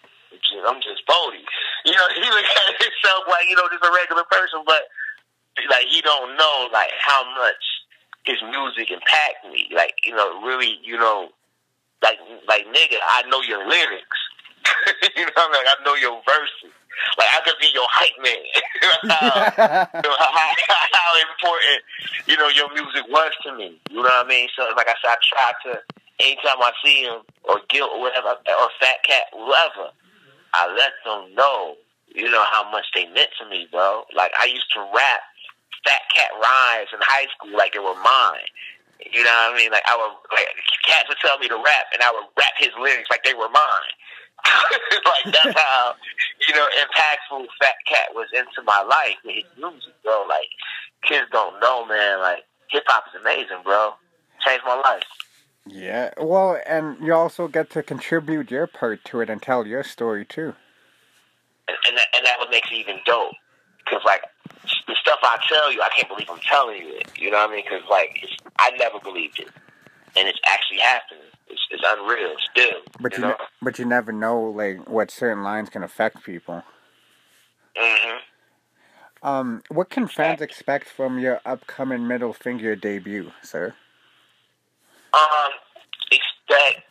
I'm 0.67 0.83
just- 0.83 1.07
Boldy. 1.09 1.47
You 1.87 1.95
know, 1.95 2.03
he 2.19 2.27
look 2.27 2.43
at 2.43 2.83
himself 2.83 3.31
like, 3.31 3.47
you 3.49 3.55
know, 3.55 3.71
just 3.71 3.87
a 3.87 3.95
regular 3.95 4.27
person, 4.27 4.67
but, 4.67 4.91
like, 5.71 5.87
he 5.87 6.03
don't 6.03 6.37
know, 6.37 6.69
like, 6.75 6.91
how 6.99 7.23
much 7.39 7.63
his 8.27 8.43
music 8.51 8.91
impact 8.91 9.47
me. 9.51 9.70
Like, 9.74 9.95
you 10.05 10.14
know, 10.14 10.43
really, 10.43 10.79
you 10.83 10.99
know, 10.99 11.31
like, 12.03 12.18
like, 12.49 12.66
nigga, 12.66 12.99
I 13.03 13.22
know 13.29 13.41
your 13.43 13.66
lyrics. 13.66 14.20
you 15.16 15.24
know 15.24 15.33
what 15.35 15.49
I 15.49 15.53
mean? 15.53 15.64
Like, 15.64 15.72
I 15.79 15.85
know 15.85 15.95
your 15.95 16.20
verses. 16.27 16.74
Like, 17.18 17.29
I 17.29 17.41
could 17.45 17.61
be 17.61 17.68
your 17.72 17.87
hype 17.91 18.18
man. 18.22 18.43
How, 19.11 19.89
you 20.01 20.03
know, 20.03 20.16
how, 20.18 20.49
how, 20.93 21.11
important, 21.20 21.81
you 22.27 22.37
know, 22.37 22.49
your 22.49 22.72
music 22.72 23.05
was 23.09 23.33
to 23.45 23.55
me. 23.55 23.79
You 23.91 24.03
know 24.03 24.03
what 24.03 24.27
I 24.27 24.29
mean? 24.29 24.49
So, 24.57 24.64
like 24.77 24.89
I 24.89 24.97
said, 25.01 25.12
I 25.12 25.18
try 25.22 25.51
to, 25.64 25.81
anytime 26.20 26.61
I 26.61 26.72
see 26.85 27.05
him, 27.05 27.20
or 27.45 27.61
Guilt, 27.68 27.91
or 27.95 28.01
whatever, 28.01 28.29
or 28.29 28.68
Fat 28.81 29.05
Cat, 29.05 29.29
whoever, 29.33 29.93
I 30.55 30.72
let 30.72 30.93
them 31.05 31.35
know, 31.35 31.77
you 32.09 32.31
know, 32.31 32.45
how 32.51 32.70
much 32.70 32.87
they 32.95 33.05
meant 33.12 33.31
to 33.41 33.49
me, 33.49 33.68
bro. 33.70 34.05
Like, 34.14 34.33
I 34.41 34.47
used 34.47 34.72
to 34.74 34.81
rap 34.95 35.20
Fat 35.87 36.03
Cat 36.11 36.34
rhymes 36.34 36.91
in 36.91 36.99
high 37.01 37.30
school 37.30 37.57
like 37.57 37.78
it 37.78 37.82
were 37.82 37.95
mine. 38.03 38.51
You 38.99 39.22
know 39.22 39.30
what 39.30 39.55
I 39.55 39.57
mean? 39.57 39.70
Like, 39.70 39.87
I 39.87 39.95
would, 39.95 40.18
like, 40.34 40.51
cats 40.82 41.07
would 41.09 41.18
tell 41.22 41.39
me 41.39 41.49
to 41.49 41.55
rap, 41.55 41.87
and 41.93 42.03
I 42.03 42.11
would 42.11 42.26
rap 42.37 42.59
his 42.59 42.74
lyrics 42.80 43.09
like 43.11 43.22
they 43.22 43.34
were 43.34 43.49
mine. 43.49 43.95
like, 45.07 45.32
that's 45.32 45.59
how, 45.61 45.95
you 46.49 46.55
know, 46.55 46.66
impactful 46.80 47.47
Fat 47.61 47.76
Cat 47.87 48.14
was 48.14 48.26
into 48.32 48.62
my 48.64 48.82
life 48.82 49.16
with 49.24 49.37
his 49.37 49.45
music, 49.59 49.95
bro. 50.03 50.24
Like, 50.28 50.49
kids 51.03 51.28
don't 51.30 51.61
know, 51.61 51.87
man. 51.87 52.20
Like, 52.20 52.45
hip 52.70 52.84
hop 52.87 53.05
is 53.14 53.20
amazing, 53.20 53.62
bro. 53.64 53.93
Changed 54.45 54.64
my 54.66 54.76
life. 54.76 55.05
Yeah, 55.68 56.11
well, 56.18 56.59
and 56.66 56.97
you 57.05 57.12
also 57.12 57.49
get 57.49 57.70
to 57.70 57.82
contribute 57.82 58.51
your 58.51 58.66
part 58.66 59.05
to 59.07 59.20
it 59.20 59.28
and 59.28 59.43
tell 59.43 59.66
your 59.66 59.82
story 59.82 60.24
too. 60.24 60.55
And, 61.68 61.76
and, 61.89 61.97
that, 61.99 62.07
and 62.16 62.24
that 62.24 62.39
what 62.39 62.51
makes 62.51 62.70
it 62.70 62.76
even 62.76 62.99
dope. 63.05 63.34
Because, 63.84 64.03
like, 64.05 64.22
the 64.87 64.95
stuff 65.01 65.19
I 65.23 65.39
tell 65.49 65.73
you, 65.73 65.83
I 65.83 65.89
can't 65.95 66.09
believe 66.09 66.29
I'm 66.31 66.39
telling 66.41 66.79
you 66.83 66.95
it. 66.97 67.11
You 67.19 67.31
know 67.31 67.39
what 67.39 67.51
I 67.51 67.55
mean? 67.57 67.65
Because, 67.65 67.89
like, 67.91 68.19
it's, 68.23 68.33
I 68.59 68.71
never 68.79 68.99
believed 69.01 69.41
it. 69.41 69.49
And 70.17 70.29
it's 70.29 70.39
actually 70.47 70.79
happening. 70.79 71.23
It's, 71.49 71.61
it's 71.71 71.83
unreal 71.87 72.35
still. 72.51 72.81
But 73.01 73.13
you 73.13 73.25
you, 73.25 73.29
know? 73.31 73.37
but 73.63 73.79
you 73.79 73.85
never 73.85 74.13
know 74.13 74.41
like 74.43 74.89
what 74.89 75.11
certain 75.11 75.43
lines 75.45 75.69
can 75.69 75.83
affect 75.83 76.25
people. 76.25 76.63
hmm 77.77 78.17
Um, 79.23 79.63
what 79.69 79.91
can 79.91 80.09
fans 80.09 80.41
expect 80.41 80.89
from 80.89 81.19
your 81.19 81.41
upcoming 81.45 82.07
middle 82.07 82.33
finger 82.33 82.75
debut, 82.75 83.31
sir? 83.43 83.75
Um, 85.13 85.53
expect 86.11 86.87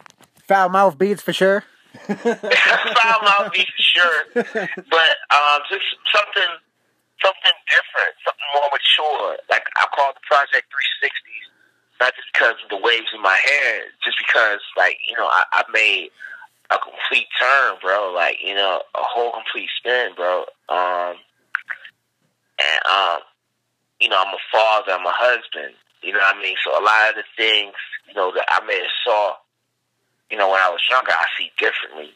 Foul 0.48 0.70
mouth 0.70 0.98
beats 0.98 1.22
for 1.22 1.34
sure. 1.34 1.64
foul 2.06 3.22
mouth 3.24 3.52
be 3.54 3.60
for 3.66 3.82
sure, 3.82 4.24
but 4.34 5.16
um, 5.32 5.62
just 5.70 5.86
something, 6.14 6.52
something 7.22 7.56
different, 7.68 8.14
something 8.24 8.50
more 8.56 8.70
mature. 8.72 9.38
Like 9.50 9.66
I 9.78 9.86
call 9.94 10.14
the 10.14 10.24
project 10.26 10.68
360s, 10.72 11.48
not 12.00 12.16
just 12.16 12.30
because 12.34 12.58
of 12.64 12.70
the 12.70 12.82
waves 12.82 13.12
in 13.14 13.22
my 13.22 13.36
hair, 13.36 13.92
just 14.04 14.18
because 14.20 14.62
like 14.78 14.98
you 15.08 15.16
know 15.18 15.28
I, 15.28 15.44
I 15.52 15.64
made 15.72 16.10
a 16.72 16.78
complete 16.80 17.28
turn, 17.40 17.78
bro. 17.82 18.12
Like 18.14 18.38
you 18.44 18.56
know 18.56 18.82
a 18.96 19.04
whole 19.04 19.32
complete 19.32 19.70
spin, 19.78 20.16
bro. 20.16 20.46
Um, 20.70 21.16
and 22.60 22.82
um, 22.88 23.20
you 24.00 24.10
know 24.10 24.20
I'm 24.20 24.34
a 24.34 24.44
father, 24.52 24.94
I'm 24.94 25.06
a 25.06 25.16
husband. 25.16 25.76
You 26.04 26.14
know 26.14 26.20
what 26.20 26.36
I 26.36 26.42
mean? 26.42 26.56
So 26.64 26.72
a 26.72 26.84
lot 26.84 27.10
of 27.10 27.16
the 27.16 27.28
things 27.36 27.74
you 28.08 28.14
know 28.14 28.32
that 28.36 28.46
I 28.50 28.64
may 28.66 28.78
have 28.80 28.98
saw 29.04 29.36
you 30.30 30.38
know, 30.38 30.50
when 30.50 30.62
I 30.62 30.70
was 30.70 30.82
younger, 30.90 31.12
I 31.12 31.26
see 31.38 31.52
differently. 31.60 32.14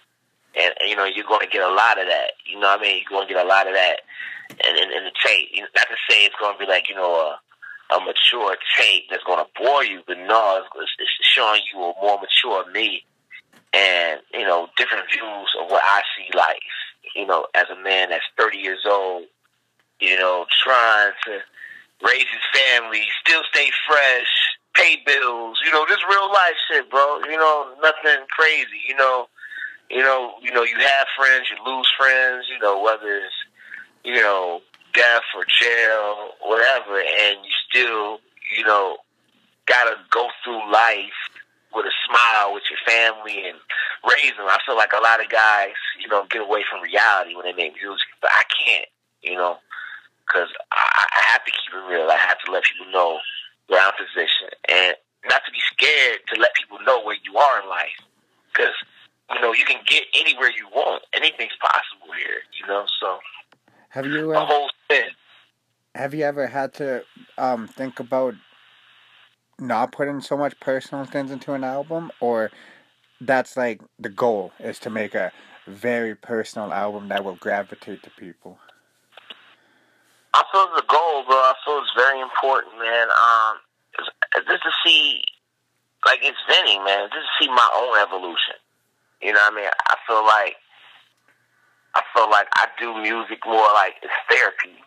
And, 0.60 0.74
and, 0.80 0.89
you 0.89 0.95
know, 0.95 1.05
you're 1.05 1.28
going 1.28 1.41
to 1.41 1.51
get 1.51 1.62
a 1.62 1.74
lot 1.74 1.99
of 1.99 2.07
that. 2.07 2.32
You 2.45 2.60
know 2.60 2.68
what 2.68 2.80
I 2.80 2.84
mean? 2.84 3.01
You're 3.01 3.18
going 3.18 3.28
to 3.28 3.34
get 3.34 3.45
a 3.45 3.47
lot 3.47 3.68
of 3.68 3.74
that 3.74 4.01
in, 4.68 4.76
in, 4.76 4.91
in 4.91 5.03
the 5.05 5.16
tape. 5.26 5.49
Not 5.55 5.88
to 5.88 5.95
say 6.10 6.26
it's 6.26 6.36
going 6.39 6.55
to 6.55 6.60
be 6.60 6.66
like, 6.66 6.89
you 6.89 6.95
know, 6.95 7.14
a, 7.16 7.95
a 7.95 7.99
mature 7.99 8.55
tape 8.78 9.05
that's 9.10 9.24
going 9.24 9.43
to 9.43 9.49
bore 9.55 9.84
you, 9.84 10.01
but 10.05 10.18
no, 10.18 10.64
it's, 10.76 10.91
it's 10.99 11.12
showing 11.22 11.62
you 11.74 11.80
a 11.80 11.93
more 12.01 12.20
mature 12.20 12.70
me 12.72 13.03
and, 13.74 14.20
you 14.34 14.43
know, 14.43 14.68
different 14.78 15.05
views 15.12 15.49
of 15.62 15.70
what 15.70 15.82
I 15.86 16.01
see 16.18 16.36
life. 16.36 16.57
You 17.16 17.26
know, 17.26 17.47
as 17.55 17.66
a 17.72 17.82
man 17.82 18.10
that's 18.10 18.26
30 18.38 18.57
years 18.57 18.86
old, 18.86 19.26
you 19.99 20.18
know, 20.18 20.45
trying 20.64 21.12
to 21.26 21.39
raise 22.05 22.26
his 22.32 22.62
family, 22.62 23.03
still 23.26 23.41
stay 23.51 23.70
fresh, 23.88 24.28
pay 24.76 24.97
bills, 25.05 25.60
you 25.66 25.72
know, 25.72 25.86
just 25.88 26.03
real 26.10 26.30
life 26.30 26.55
shit, 26.70 26.89
bro. 26.89 27.20
You 27.30 27.38
know, 27.38 27.74
nothing 27.82 28.26
crazy. 28.30 28.80
You 28.88 28.95
know, 28.95 29.28
you 29.90 30.02
know, 30.02 30.34
you 30.42 30.52
know, 30.52 30.64
you 30.64 30.78
have 30.78 31.08
friends, 31.18 31.48
you 31.50 31.58
lose 31.66 31.90
friends. 31.98 32.46
You 32.50 32.60
know, 32.60 32.82
whether 32.82 33.18
it's 33.18 33.34
you 34.04 34.16
know 34.16 34.62
death 34.94 35.24
or 35.36 35.46
jail, 35.46 36.32
whatever, 36.44 37.00
and 37.00 37.38
you 37.44 37.54
still, 37.70 38.20
you 38.58 38.64
know, 38.66 38.98
gotta 39.66 39.96
go 40.10 40.28
through 40.44 40.72
life 40.72 41.20
with 41.74 41.86
a 41.86 41.94
smile 42.08 42.54
with 42.54 42.64
your 42.70 42.80
family 42.86 43.48
and 43.48 43.58
raise 44.10 44.34
them. 44.38 44.50
I 44.50 44.58
feel 44.66 44.76
like 44.76 44.94
a 44.94 45.02
lot 45.02 45.24
of 45.24 45.30
guys, 45.30 45.78
you 46.02 46.08
know, 46.08 46.26
get 46.30 46.42
away 46.42 46.64
from 46.70 46.82
reality 46.82 47.36
when 47.36 47.46
they 47.46 47.54
make 47.54 47.74
music, 47.82 48.10
but 48.22 48.32
I 48.34 48.42
can't, 48.50 48.90
you 49.22 49.36
know, 49.36 49.58
because 50.26 50.50
I, 50.72 51.06
I 51.14 51.22
have 51.30 51.46
to 51.46 51.52
keep 51.52 51.74
it 51.74 51.86
real. 51.90 52.10
I 52.10 52.18
have 52.18 52.40
to 52.46 52.52
let 52.52 52.64
people 52.64 52.92
know 52.92 53.20
where 53.68 53.86
I'm 53.86 53.94
positioned, 53.94 54.56
and 54.68 54.96
not 55.30 55.46
to 55.46 55.52
be 55.52 55.62
scared 55.74 56.20
to 56.34 56.42
let 56.42 56.56
people 56.56 56.80
know 56.86 57.04
where 57.04 57.18
you 57.24 57.38
are 57.38 57.62
in 57.62 57.70
life, 57.70 58.02
because 58.52 58.74
you 59.34 59.41
know 59.41 59.53
you 59.53 59.65
can 59.65 59.82
get 59.86 60.03
anywhere 60.13 60.49
you 60.49 60.67
want. 60.73 61.03
Anything's 61.13 61.57
possible 61.61 62.13
here. 62.15 62.41
You 62.59 62.67
know, 62.67 62.86
so 62.99 63.19
have 63.89 64.05
you 64.05 64.32
uh, 64.34 64.45
whole 64.45 64.69
spin. 64.86 65.09
Have 65.95 66.13
you 66.13 66.23
ever 66.23 66.47
had 66.47 66.73
to 66.75 67.03
um, 67.38 67.67
think 67.67 67.99
about 67.99 68.36
not 69.59 69.91
putting 69.91 70.21
so 70.21 70.38
much 70.38 70.59
personal 70.59 71.05
things 71.05 71.32
into 71.32 71.53
an 71.53 71.63
album, 71.63 72.11
or 72.19 72.51
that's 73.21 73.57
like 73.57 73.82
the 73.99 74.09
goal 74.09 74.51
is 74.59 74.80
to 74.80 74.89
make 74.89 75.15
a 75.15 75.32
very 75.67 76.15
personal 76.15 76.71
album 76.71 77.09
that 77.09 77.23
will 77.23 77.36
gravitate 77.36 78.03
to 78.03 78.09
people? 78.11 78.57
I 80.34 80.43
feel 80.51 80.67
the 80.75 80.84
goal, 80.88 81.23
bro. 81.25 81.36
I 81.36 81.53
feel 81.65 81.80
it's 81.82 81.91
very 81.95 82.21
important, 82.21 82.77
man. 82.77 83.07
Um, 83.09 83.57
just 84.47 84.63
to 84.63 84.71
see, 84.86 85.21
like 86.05 86.19
it's 86.21 86.38
Vinny, 86.47 86.77
man. 86.80 87.09
Just 87.09 87.25
to 87.25 87.43
see 87.43 87.49
my 87.49 87.69
own 87.75 87.97
evolution. 88.07 88.59
You 89.22 89.34
know 89.34 89.39
what 89.39 89.53
I 89.53 89.55
mean? 89.55 89.70
I 89.70 89.95
feel 90.07 90.24
like 90.24 90.55
I 91.95 92.01
feel 92.13 92.30
like 92.30 92.47
I 92.55 92.67
do 92.80 92.95
music 93.01 93.39
more 93.45 93.67
like 93.74 93.95
it's 94.01 94.13
therapy. 94.30 94.80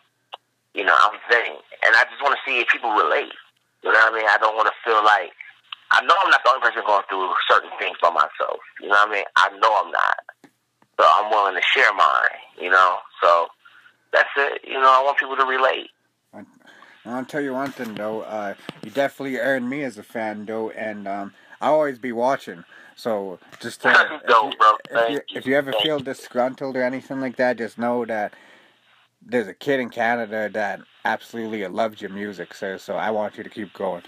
You 0.73 0.83
know, 0.83 0.95
I'm 0.97 1.19
Vinny, 1.29 1.53
and 1.53 1.93
I 1.93 2.03
just 2.09 2.21
want 2.23 2.33
to 2.33 2.41
see 2.49 2.59
if 2.59 2.67
people 2.67 2.89
relate. 2.91 3.33
You 3.83 3.91
know 3.91 3.99
what 3.99 4.13
I 4.13 4.17
mean? 4.17 4.25
I 4.25 4.37
don't 4.39 4.55
want 4.55 4.67
to 4.67 4.77
feel 4.81 5.03
like 5.03 5.31
I 5.91 6.01
know 6.01 6.15
I'm 6.23 6.31
not 6.31 6.41
the 6.43 6.49
only 6.49 6.65
person 6.65 6.81
going 6.85 7.03
through 7.09 7.29
certain 7.49 7.69
things 7.77 7.97
by 8.01 8.09
myself. 8.09 8.57
You 8.81 8.89
know 8.89 8.97
what 9.05 9.09
I 9.09 9.13
mean? 9.13 9.25
I 9.35 9.49
know 9.61 9.71
I'm 9.85 9.91
not, 9.91 10.17
so 10.97 11.05
I'm 11.05 11.29
willing 11.29 11.53
to 11.53 11.61
share 11.61 11.93
mine. 11.93 12.41
You 12.59 12.71
know, 12.71 12.97
so 13.21 13.47
that's 14.11 14.29
it. 14.37 14.61
You 14.65 14.81
know, 14.81 14.89
I 14.89 15.03
want 15.05 15.19
people 15.19 15.37
to 15.37 15.45
relate. 15.45 15.91
I'll 17.05 17.25
tell 17.25 17.41
you 17.41 17.53
one 17.53 17.71
thing 17.71 17.95
though, 17.95 18.21
uh, 18.21 18.55
you 18.81 18.89
definitely 18.89 19.37
earned 19.37 19.69
me 19.69 19.83
as 19.83 19.97
a 19.97 20.03
fan 20.03 20.45
though, 20.45 20.69
and 20.71 21.07
um, 21.07 21.33
I'll 21.59 21.73
always 21.73 21.99
be 21.99 22.11
watching. 22.13 22.63
So 22.95 23.39
just 23.59 23.81
to, 23.81 23.89
if, 23.89 24.39
you, 24.39 24.51
if, 24.91 25.09
you, 25.09 25.21
if 25.35 25.45
you 25.45 25.55
ever 25.55 25.73
feel 25.81 25.99
disgruntled 25.99 26.77
or 26.77 26.83
anything 26.83 27.19
like 27.19 27.37
that, 27.37 27.57
just 27.57 27.77
know 27.77 28.05
that 28.05 28.33
there's 29.25 29.47
a 29.47 29.53
kid 29.53 29.79
in 29.79 29.89
Canada 29.89 30.49
that 30.53 30.81
absolutely 31.05 31.65
loves 31.67 32.01
your 32.01 32.11
music, 32.11 32.53
sir. 32.53 32.77
So 32.77 32.95
I 32.95 33.11
want 33.11 33.37
you 33.37 33.43
to 33.43 33.49
keep 33.49 33.73
going. 33.73 34.03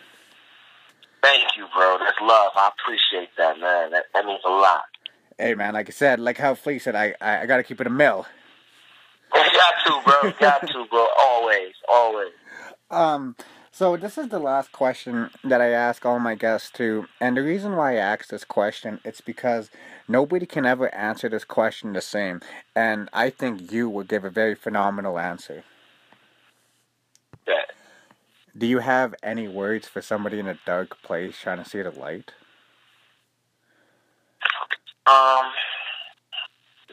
Thank 1.21 1.43
you, 1.57 1.65
bro. 1.75 1.97
That's 1.99 2.17
love. 2.21 2.51
I 2.55 2.69
appreciate 2.77 3.29
that, 3.37 3.59
man. 3.59 3.91
That, 3.91 4.05
that 4.13 4.25
means 4.25 4.41
a 4.45 4.49
lot. 4.49 4.83
Hey, 5.37 5.55
man. 5.55 5.73
Like 5.73 5.89
I 5.89 5.91
said, 5.91 6.19
like 6.19 6.37
how 6.37 6.53
Flea 6.53 6.79
said, 6.79 6.95
I 6.95 7.15
I, 7.19 7.41
I 7.41 7.45
got 7.45 7.57
to 7.57 7.63
keep 7.63 7.81
it 7.81 7.87
a 7.87 7.89
mill. 7.89 8.25
got 9.33 9.73
to, 9.85 10.01
bro. 10.05 10.31
Got 10.39 10.67
to, 10.67 10.85
bro. 10.89 11.07
Always, 11.19 11.73
always. 11.89 12.31
Um. 12.91 13.35
So 13.75 13.97
this 13.97 14.17
is 14.17 14.29
the 14.29 14.39
last 14.39 14.71
question 14.71 15.29
that 15.43 15.59
I 15.59 15.71
ask 15.71 16.05
all 16.05 16.17
my 16.17 16.35
guests 16.35 16.69
too, 16.69 17.07
and 17.19 17.35
the 17.35 17.43
reason 17.43 17.75
why 17.75 17.95
I 17.95 17.97
ask 17.97 18.29
this 18.29 18.45
question 18.45 19.01
it's 19.03 19.19
because 19.19 19.69
nobody 20.07 20.45
can 20.45 20.65
ever 20.65 20.95
answer 20.95 21.27
this 21.27 21.43
question 21.43 21.91
the 21.91 21.99
same, 21.99 22.39
and 22.73 23.09
I 23.11 23.29
think 23.29 23.73
you 23.73 23.89
would 23.89 24.07
give 24.07 24.23
a 24.23 24.29
very 24.29 24.55
phenomenal 24.55 25.19
answer. 25.19 25.65
Yeah. 27.45 27.65
Do 28.57 28.65
you 28.65 28.79
have 28.79 29.13
any 29.21 29.49
words 29.49 29.89
for 29.89 30.01
somebody 30.01 30.39
in 30.39 30.47
a 30.47 30.57
dark 30.65 31.01
place 31.01 31.37
trying 31.37 31.61
to 31.61 31.69
see 31.69 31.81
the 31.81 31.91
light? 31.91 32.31
Um, 35.05 35.51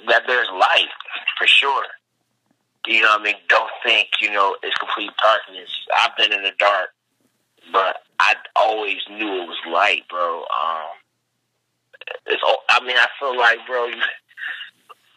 that 0.08 0.24
there's 0.26 0.48
light 0.50 0.90
for 1.38 1.46
sure. 1.46 1.84
You 2.86 3.02
know, 3.02 3.08
what 3.08 3.20
I 3.20 3.24
mean, 3.24 3.34
don't 3.48 3.70
think 3.84 4.08
you 4.20 4.30
know 4.32 4.56
it's 4.62 4.76
complete 4.76 5.10
darkness. 5.22 5.70
I've 6.00 6.16
been 6.16 6.32
in 6.32 6.42
the 6.42 6.52
dark, 6.58 6.90
but 7.70 7.96
I 8.18 8.34
always 8.56 8.98
knew 9.08 9.42
it 9.42 9.48
was 9.48 9.58
light, 9.70 10.02
bro. 10.08 10.40
Um, 10.40 10.90
it's. 12.26 12.42
I 12.68 12.84
mean, 12.84 12.96
I 12.96 13.06
feel 13.20 13.38
like, 13.38 13.58
bro, 13.66 13.86
you, 13.86 14.02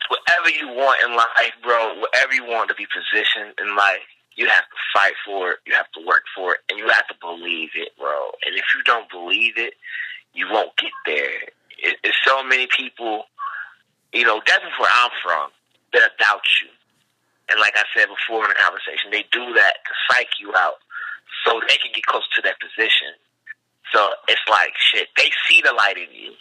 whatever 0.09 0.49
you 0.49 0.67
want 0.75 1.03
in 1.03 1.15
life, 1.15 1.53
bro, 1.63 1.99
whatever 1.99 2.33
you 2.33 2.45
want 2.45 2.69
to 2.69 2.75
be 2.75 2.85
positioned 2.85 3.55
in 3.59 3.75
life, 3.75 4.05
you 4.35 4.47
have 4.47 4.63
to 4.63 4.77
fight 4.93 5.13
for 5.25 5.51
it. 5.51 5.57
You 5.65 5.73
have 5.73 5.91
to 5.93 6.05
work 6.05 6.23
for 6.35 6.53
it, 6.53 6.59
and 6.69 6.77
you 6.77 6.87
have 6.89 7.07
to 7.07 7.15
believe 7.19 7.69
it, 7.75 7.89
bro. 7.97 8.29
And 8.45 8.55
if 8.55 8.65
you 8.75 8.83
don't 8.83 9.09
believe 9.09 9.53
it, 9.57 9.73
you 10.33 10.47
won't 10.51 10.75
get 10.77 10.91
there. 11.05 11.41
It, 11.79 11.97
it's 12.03 12.17
so 12.25 12.43
many 12.43 12.67
people, 12.75 13.23
you 14.13 14.23
know, 14.23 14.41
that's 14.45 14.63
where 14.79 14.91
I'm 14.93 15.11
from, 15.23 15.49
that 15.93 16.11
doubt 16.19 16.41
you. 16.61 16.69
And 17.49 17.59
like 17.59 17.77
I 17.77 17.83
said 17.95 18.07
before 18.07 18.43
in 18.43 18.49
the 18.49 18.55
conversation, 18.55 19.11
they 19.11 19.25
do 19.31 19.53
that 19.53 19.85
to 19.85 19.93
psych 20.09 20.29
you 20.39 20.53
out 20.55 20.81
so 21.45 21.61
they 21.67 21.77
can 21.77 21.91
get 21.93 22.05
close 22.05 22.25
to 22.35 22.41
that 22.41 22.59
position. 22.59 23.13
So 23.93 24.09
it's 24.27 24.41
like, 24.49 24.73
shit, 24.77 25.09
they 25.15 25.29
see 25.47 25.61
the 25.61 25.73
light 25.73 25.97
in 25.97 26.09
you. 26.13 26.33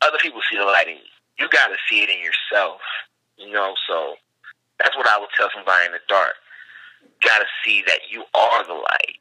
Other 0.00 0.18
people 0.20 0.40
see 0.50 0.56
the 0.56 0.64
light 0.64 0.88
in 0.88 0.96
you. 0.96 1.12
You 1.38 1.48
got 1.50 1.68
to 1.68 1.76
see 1.88 2.02
it 2.02 2.08
in 2.08 2.18
yourself, 2.24 2.80
you 3.36 3.52
know? 3.52 3.74
So 3.86 4.14
that's 4.78 4.96
what 4.96 5.06
I 5.06 5.18
would 5.18 5.28
tell 5.36 5.50
somebody 5.54 5.86
in 5.86 5.92
the 5.92 6.00
dark. 6.08 6.34
Got 7.22 7.38
to 7.38 7.46
see 7.64 7.82
that 7.86 8.00
you 8.10 8.24
are 8.34 8.66
the 8.66 8.72
light. 8.72 9.18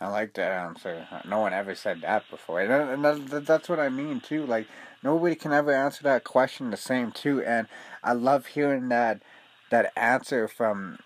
I 0.00 0.08
like 0.08 0.34
that 0.34 0.50
answer. 0.50 1.06
No 1.28 1.40
one 1.40 1.52
ever 1.52 1.74
said 1.76 2.00
that 2.00 2.28
before, 2.28 2.60
and 2.60 3.04
that's 3.30 3.68
what 3.68 3.78
I 3.78 3.88
mean 3.88 4.20
too. 4.20 4.44
Like 4.44 4.66
nobody 5.00 5.36
can 5.36 5.52
ever 5.52 5.72
answer 5.72 6.02
that 6.02 6.24
question 6.24 6.70
the 6.70 6.76
same 6.76 7.12
too, 7.12 7.40
and 7.44 7.68
I 8.02 8.12
love 8.14 8.46
hearing 8.46 8.88
that 8.88 9.22
that 9.72 9.90
answer 9.96 10.46
from 10.46 10.98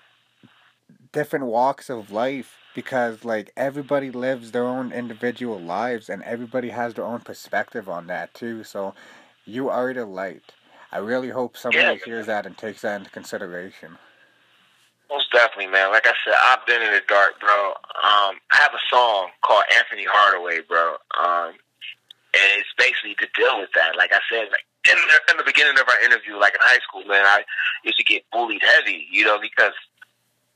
different 1.12 1.46
walks 1.46 1.88
of 1.88 2.10
life 2.10 2.58
because 2.74 3.24
like 3.24 3.50
everybody 3.56 4.10
lives 4.10 4.50
their 4.50 4.66
own 4.66 4.92
individual 4.92 5.58
lives 5.58 6.10
and 6.10 6.22
everybody 6.24 6.68
has 6.68 6.92
their 6.94 7.04
own 7.04 7.20
perspective 7.20 7.88
on 7.88 8.08
that 8.08 8.34
too 8.34 8.62
so 8.62 8.92
you 9.46 9.70
are 9.70 9.94
the 9.94 10.04
light. 10.04 10.52
I 10.90 10.98
really 10.98 11.30
hope 11.30 11.56
somebody 11.56 11.84
yeah. 11.84 12.04
hears 12.04 12.26
that 12.26 12.44
and 12.44 12.58
takes 12.58 12.82
that 12.82 12.96
into 12.96 13.10
consideration. 13.10 13.96
Most 15.08 15.30
definitely 15.32 15.68
man. 15.68 15.92
Like 15.92 16.06
i 16.06 16.12
said 16.24 16.34
i've 16.36 16.66
been 16.66 16.82
in 16.82 16.92
the 16.92 17.02
dark 17.08 17.38
bro. 17.40 17.68
Um, 18.02 18.34
i 18.52 18.58
have 18.58 18.74
a 18.74 18.82
song 18.90 19.28
called 19.42 19.64
anthony 19.78 20.04
hardaway 20.10 20.60
bro. 20.68 20.96
Um, 21.18 21.54
and 22.34 22.60
it's 22.60 22.74
basically 22.76 23.14
to 23.14 23.28
deal 23.38 23.60
with 23.60 23.70
that. 23.76 23.96
Like 23.96 24.12
i 24.12 24.20
said 24.28 24.48
like 24.50 24.66
in 24.90 24.96
the, 24.96 25.32
in 25.32 25.36
the 25.38 25.44
beginning 25.44 25.78
of 25.78 25.88
our 25.88 26.00
interview, 26.04 26.38
like 26.38 26.54
in 26.54 26.60
high 26.62 26.80
school, 26.80 27.04
man, 27.06 27.24
I 27.24 27.44
used 27.84 27.98
to 27.98 28.04
get 28.04 28.24
bullied 28.32 28.62
heavy, 28.62 29.06
you 29.10 29.24
know, 29.24 29.38
because 29.40 29.74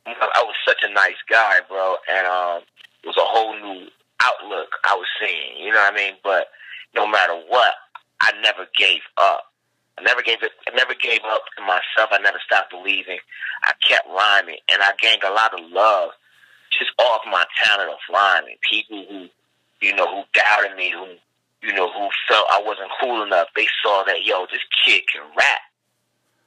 you 0.07 0.13
know, 0.13 0.29
I 0.35 0.43
was 0.43 0.55
such 0.67 0.83
a 0.83 0.93
nice 0.93 1.21
guy, 1.29 1.61
bro, 1.69 1.97
and 2.11 2.27
um, 2.27 2.63
it 3.03 3.07
was 3.07 3.17
a 3.17 3.27
whole 3.27 3.55
new 3.55 3.89
outlook 4.21 4.69
I 4.85 4.95
was 4.95 5.07
seeing, 5.21 5.65
you 5.65 5.73
know 5.73 5.81
what 5.81 5.93
I 5.93 5.97
mean? 5.97 6.15
But 6.23 6.49
no 6.95 7.07
matter 7.07 7.35
what, 7.49 7.75
I 8.21 8.33
never 8.43 8.69
gave 8.77 9.01
up. 9.17 9.45
I 9.99 10.03
never 10.03 10.23
gave 10.23 10.43
it. 10.43 10.53
I 10.69 10.75
never 10.75 10.95
gave 10.95 11.21
up 11.27 11.43
to 11.57 11.63
myself. 11.63 12.09
I 12.11 12.19
never 12.23 12.39
stopped 12.45 12.71
believing. 12.71 13.19
I 13.65 13.73
kept 13.87 14.09
rhyming, 14.09 14.57
and 14.73 14.83
I 14.83 14.93
gained 15.01 15.23
a 15.23 15.31
lot 15.31 15.53
of 15.53 15.71
love 15.71 16.11
just 16.71 16.91
off 16.99 17.21
my 17.27 17.45
talent 17.63 17.91
of 17.91 17.99
rhyming. 18.13 18.57
People 18.63 19.05
who, 19.09 19.29
you 19.87 19.95
know, 19.95 20.07
who 20.07 20.23
doubted 20.33 20.77
me, 20.77 20.91
who 20.91 21.17
you 21.63 21.73
know, 21.73 21.91
who 21.93 22.09
felt 22.29 22.47
I 22.51 22.63
wasn't 22.65 22.91
cool 23.01 23.23
enough, 23.23 23.49
they 23.55 23.67
saw 23.83 24.03
that, 24.07 24.25
yo, 24.25 24.47
this 24.51 24.65
kid 24.85 25.03
can 25.13 25.23
rap. 25.37 25.61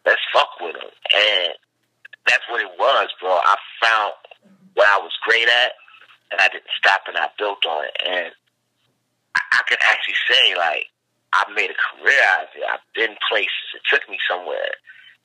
Let's 0.05 0.21
fuck 0.33 0.49
with 0.59 0.75
him. 0.75 0.89
And 1.13 1.53
that's 2.27 2.43
what 2.49 2.61
it 2.61 2.71
was, 2.77 3.09
bro. 3.21 3.31
I 3.31 3.55
found 3.81 4.13
what 4.73 4.87
I 4.87 4.97
was 4.97 5.13
great 5.23 5.47
at, 5.47 5.73
and 6.31 6.41
I 6.41 6.47
didn't 6.49 6.73
stop 6.77 7.01
and 7.07 7.17
I 7.17 7.29
built 7.37 7.65
on 7.65 7.85
it. 7.85 7.95
And 8.05 8.31
I, 9.35 9.41
I 9.53 9.61
can 9.69 9.77
actually 9.81 10.17
say, 10.29 10.55
like, 10.57 10.87
I 11.33 11.45
made 11.53 11.69
a 11.69 11.77
career 11.77 12.21
out 12.33 12.43
of 12.43 12.49
it. 12.55 12.65
I've 12.69 12.85
been 12.93 13.17
places. 13.29 13.73
It 13.75 13.81
took 13.89 14.07
me 14.09 14.17
somewhere. 14.29 14.73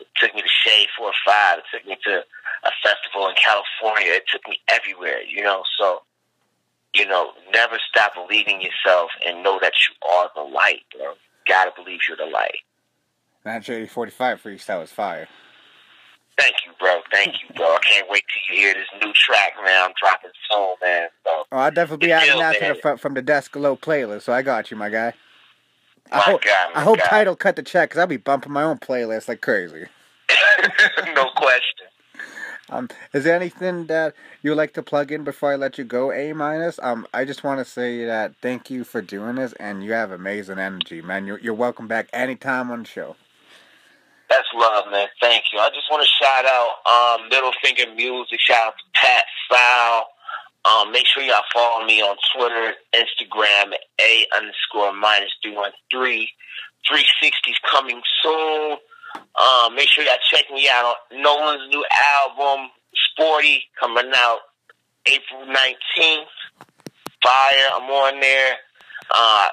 It 0.01 0.09
took 0.17 0.35
me 0.35 0.43
to 0.43 0.49
Shade 0.65 0.89
4 0.97 1.07
or 1.07 1.13
5. 1.27 1.59
It 1.59 1.65
took 1.73 1.87
me 1.87 1.97
to 2.05 2.25
a 2.65 2.73
festival 2.83 3.29
in 3.29 3.37
California. 3.37 4.17
It 4.17 4.25
took 4.31 4.47
me 4.49 4.59
everywhere, 4.69 5.21
you 5.23 5.43
know? 5.43 5.65
So 5.79 6.03
you 6.99 7.07
know, 7.07 7.31
never 7.53 7.79
stop 7.89 8.13
believing 8.15 8.61
yourself 8.61 9.11
and 9.27 9.43
know 9.43 9.59
that 9.61 9.73
you 9.89 10.09
are 10.11 10.31
the 10.35 10.43
light, 10.43 10.83
bro. 10.97 11.15
Gotta 11.47 11.71
believe 11.77 12.01
you're 12.09 12.17
the 12.17 12.27
light. 12.27 12.59
That 13.45 13.63
J45 13.63 14.13
freestyle 14.43 14.81
was 14.81 14.93
fire. 14.93 15.29
Thank 16.39 16.55
you, 16.67 16.73
bro. 16.79 17.01
Thank 17.13 17.35
you, 17.43 17.55
bro. 17.57 17.67
I 17.67 17.79
can't 17.79 18.09
wait 18.09 18.23
to 18.23 18.55
hear 18.55 18.75
this 18.75 18.87
new 19.03 19.13
track, 19.13 19.55
man. 19.65 19.85
I'm 19.85 19.93
dropping 20.01 20.31
soon, 20.51 20.75
man. 20.83 21.09
So, 21.25 21.31
oh, 21.51 21.57
I'll 21.57 21.71
definitely 21.71 22.07
be 22.07 22.13
adding 22.13 22.39
that 22.39 22.59
to 22.61 22.75
the, 22.75 22.81
from, 22.81 22.99
from 22.99 23.15
the 23.15 23.23
Desk 23.23 23.55
Low 23.57 23.77
playlist, 23.77 24.23
so 24.23 24.33
I 24.33 24.43
got 24.43 24.71
you, 24.71 24.77
my 24.77 24.89
guy. 24.89 25.15
My 26.11 26.19
I 26.19 26.21
hope, 26.21 26.45
God, 26.45 26.71
I 26.75 26.83
hope 26.83 26.99
Tidal 27.05 27.37
cut 27.37 27.57
the 27.57 27.63
check, 27.63 27.91
because 27.91 28.01
I'll 28.01 28.07
be 28.07 28.19
bumping 28.19 28.53
my 28.53 28.63
own 28.63 28.79
playlist 28.79 29.29
like 29.29 29.41
crazy. 29.41 29.87
no 31.15 31.31
question. 31.37 31.88
Um, 32.71 32.89
is 33.13 33.25
there 33.25 33.35
anything 33.35 33.87
that 33.87 34.15
you 34.43 34.51
would 34.51 34.59
like 34.59 34.75
to 34.75 34.83
plug 34.83 35.11
in 35.13 35.25
before 35.25 35.53
I 35.53 35.57
let 35.57 35.79
you 35.79 35.85
go, 35.85 36.13
A 36.13 36.33
minus? 36.33 36.79
Um, 36.83 37.07
I 37.15 37.25
just 37.25 37.45
want 37.45 37.59
to 37.61 37.65
say 37.65 38.05
that 38.05 38.35
thank 38.43 38.71
you 38.71 38.85
for 38.85 39.01
doing 39.01 39.37
this, 39.37 39.53
and 39.55 39.83
you 39.83 39.93
have 39.93 40.13
amazing 40.13 40.59
energy, 40.59 41.01
man. 41.03 41.27
You're, 41.27 41.41
you're 41.41 41.55
welcome 41.55 41.89
back 41.89 42.09
anytime 42.13 42.71
on 42.71 42.81
the 42.81 42.89
show. 42.89 43.17
That's 44.29 44.49
love, 44.55 44.85
man. 44.91 45.09
Thank 45.21 45.45
you. 45.53 45.59
I 45.59 45.71
just 45.71 45.91
want 45.91 46.03
to 46.03 46.25
shout 46.25 46.45
out 46.45 47.21
um, 47.21 47.29
Middle 47.31 47.53
Finger 47.65 47.95
Music. 47.95 48.39
Shout 48.41 48.69
out 48.69 48.75
to 48.77 49.01
Pat 49.01 49.25
Foul. 49.51 50.05
Um, 50.65 50.93
make 50.93 51.07
sure 51.07 51.23
y'all 51.23 51.43
follow 51.55 51.87
me 51.87 52.03
on 52.03 52.17
Twitter, 52.35 52.75
Instagram, 52.95 53.73
A 54.01 54.27
underscore 54.37 54.93
minus 54.93 55.31
313. 55.43 56.27
360's 56.91 57.59
coming 57.71 58.01
soon. 58.23 58.77
Um, 59.37 59.75
make 59.75 59.89
sure 59.89 60.05
y'all 60.05 60.15
check 60.31 60.45
me 60.53 60.69
out 60.69 60.95
on 61.13 61.23
Nolan's 61.23 61.69
new 61.71 61.85
album, 62.17 62.71
Sporty, 63.13 63.65
coming 63.81 64.11
out 64.15 64.39
April 65.07 65.47
19th. 65.47 66.25
Fire, 67.23 67.69
I'm 67.75 67.91
on 67.91 68.21
there. 68.21 68.57
Uh, 69.11 69.49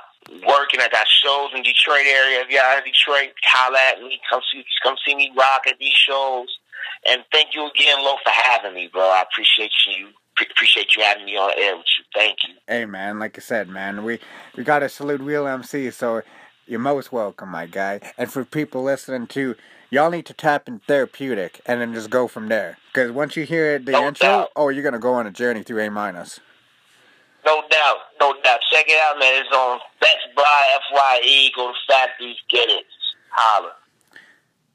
working. 0.48 0.82
I 0.82 0.90
got 0.92 1.08
shows 1.08 1.52
in 1.56 1.64
Detroit 1.64 2.06
area. 2.06 2.42
If 2.42 2.50
y'all 2.50 2.78
in 2.78 2.84
Detroit, 2.84 3.32
holla 3.44 3.78
at 3.92 4.02
me. 4.02 4.20
Come 4.30 4.42
see, 4.52 4.64
come 4.84 4.96
see 5.06 5.16
me 5.16 5.32
rock 5.38 5.64
at 5.68 5.78
these 5.80 5.94
shows. 5.94 6.48
And 7.08 7.24
thank 7.32 7.54
you 7.54 7.68
again, 7.70 7.98
Lo, 8.04 8.16
for 8.24 8.32
having 8.32 8.74
me, 8.74 8.90
bro. 8.92 9.04
I 9.04 9.24
appreciate 9.30 9.72
you. 9.88 10.10
Appreciate 10.40 10.96
you 10.96 11.04
having 11.04 11.26
me 11.26 11.38
on 11.38 11.52
air 11.58 11.78
with 11.78 11.86
you. 11.98 12.04
Thank 12.14 12.40
you. 12.48 12.56
Hey, 12.68 12.86
man. 12.86 13.20
Like 13.20 13.38
I 13.38 13.42
said, 13.42 13.70
man, 13.70 14.04
we 14.04 14.20
we 14.58 14.64
got 14.64 14.80
to 14.80 14.90
salute 14.90 15.22
Real 15.22 15.48
MC. 15.48 15.92
So 15.92 16.24
you're 16.68 16.80
most 16.80 17.12
welcome, 17.12 17.50
my 17.50 17.66
guy. 17.66 18.00
And 18.18 18.32
for 18.32 18.44
people 18.46 18.84
listening 18.84 19.28
to, 19.28 19.56
y'all 19.90 20.10
need 20.10 20.26
to 20.28 20.34
tap 20.34 20.68
in 20.68 20.80
therapeutic 20.80 21.62
and 21.66 21.82
then 21.82 21.94
just 21.94 22.10
go 22.10 22.28
from 22.28 22.48
there. 22.48 22.78
Because 22.94 23.12
once 23.12 23.36
you 23.36 23.44
hear 23.46 23.78
the 23.80 23.92
No 23.92 24.08
intro, 24.08 24.28
doubt. 24.28 24.50
oh, 24.56 24.70
you're 24.70 24.84
gonna 24.84 25.00
go 25.00 25.14
on 25.14 25.28
a 25.28 25.32
journey 25.32 25.64
through 25.64 25.82
A 25.84 25.90
minus. 25.90 26.40
No 27.46 27.62
doubt, 27.70 27.98
no 28.20 28.34
doubt. 28.44 28.60
Check 28.72 28.86
it 28.88 29.00
out, 29.10 29.20
man. 29.20 29.42
It's 29.46 29.56
on 29.56 29.80
Best 30.02 30.18
Buy 30.36 30.64
FYE. 30.92 31.52
Go 31.56 31.68
to 31.72 31.74
factories, 31.88 32.38
get 32.50 32.70
it. 32.70 32.86
Holla. 33.30 33.72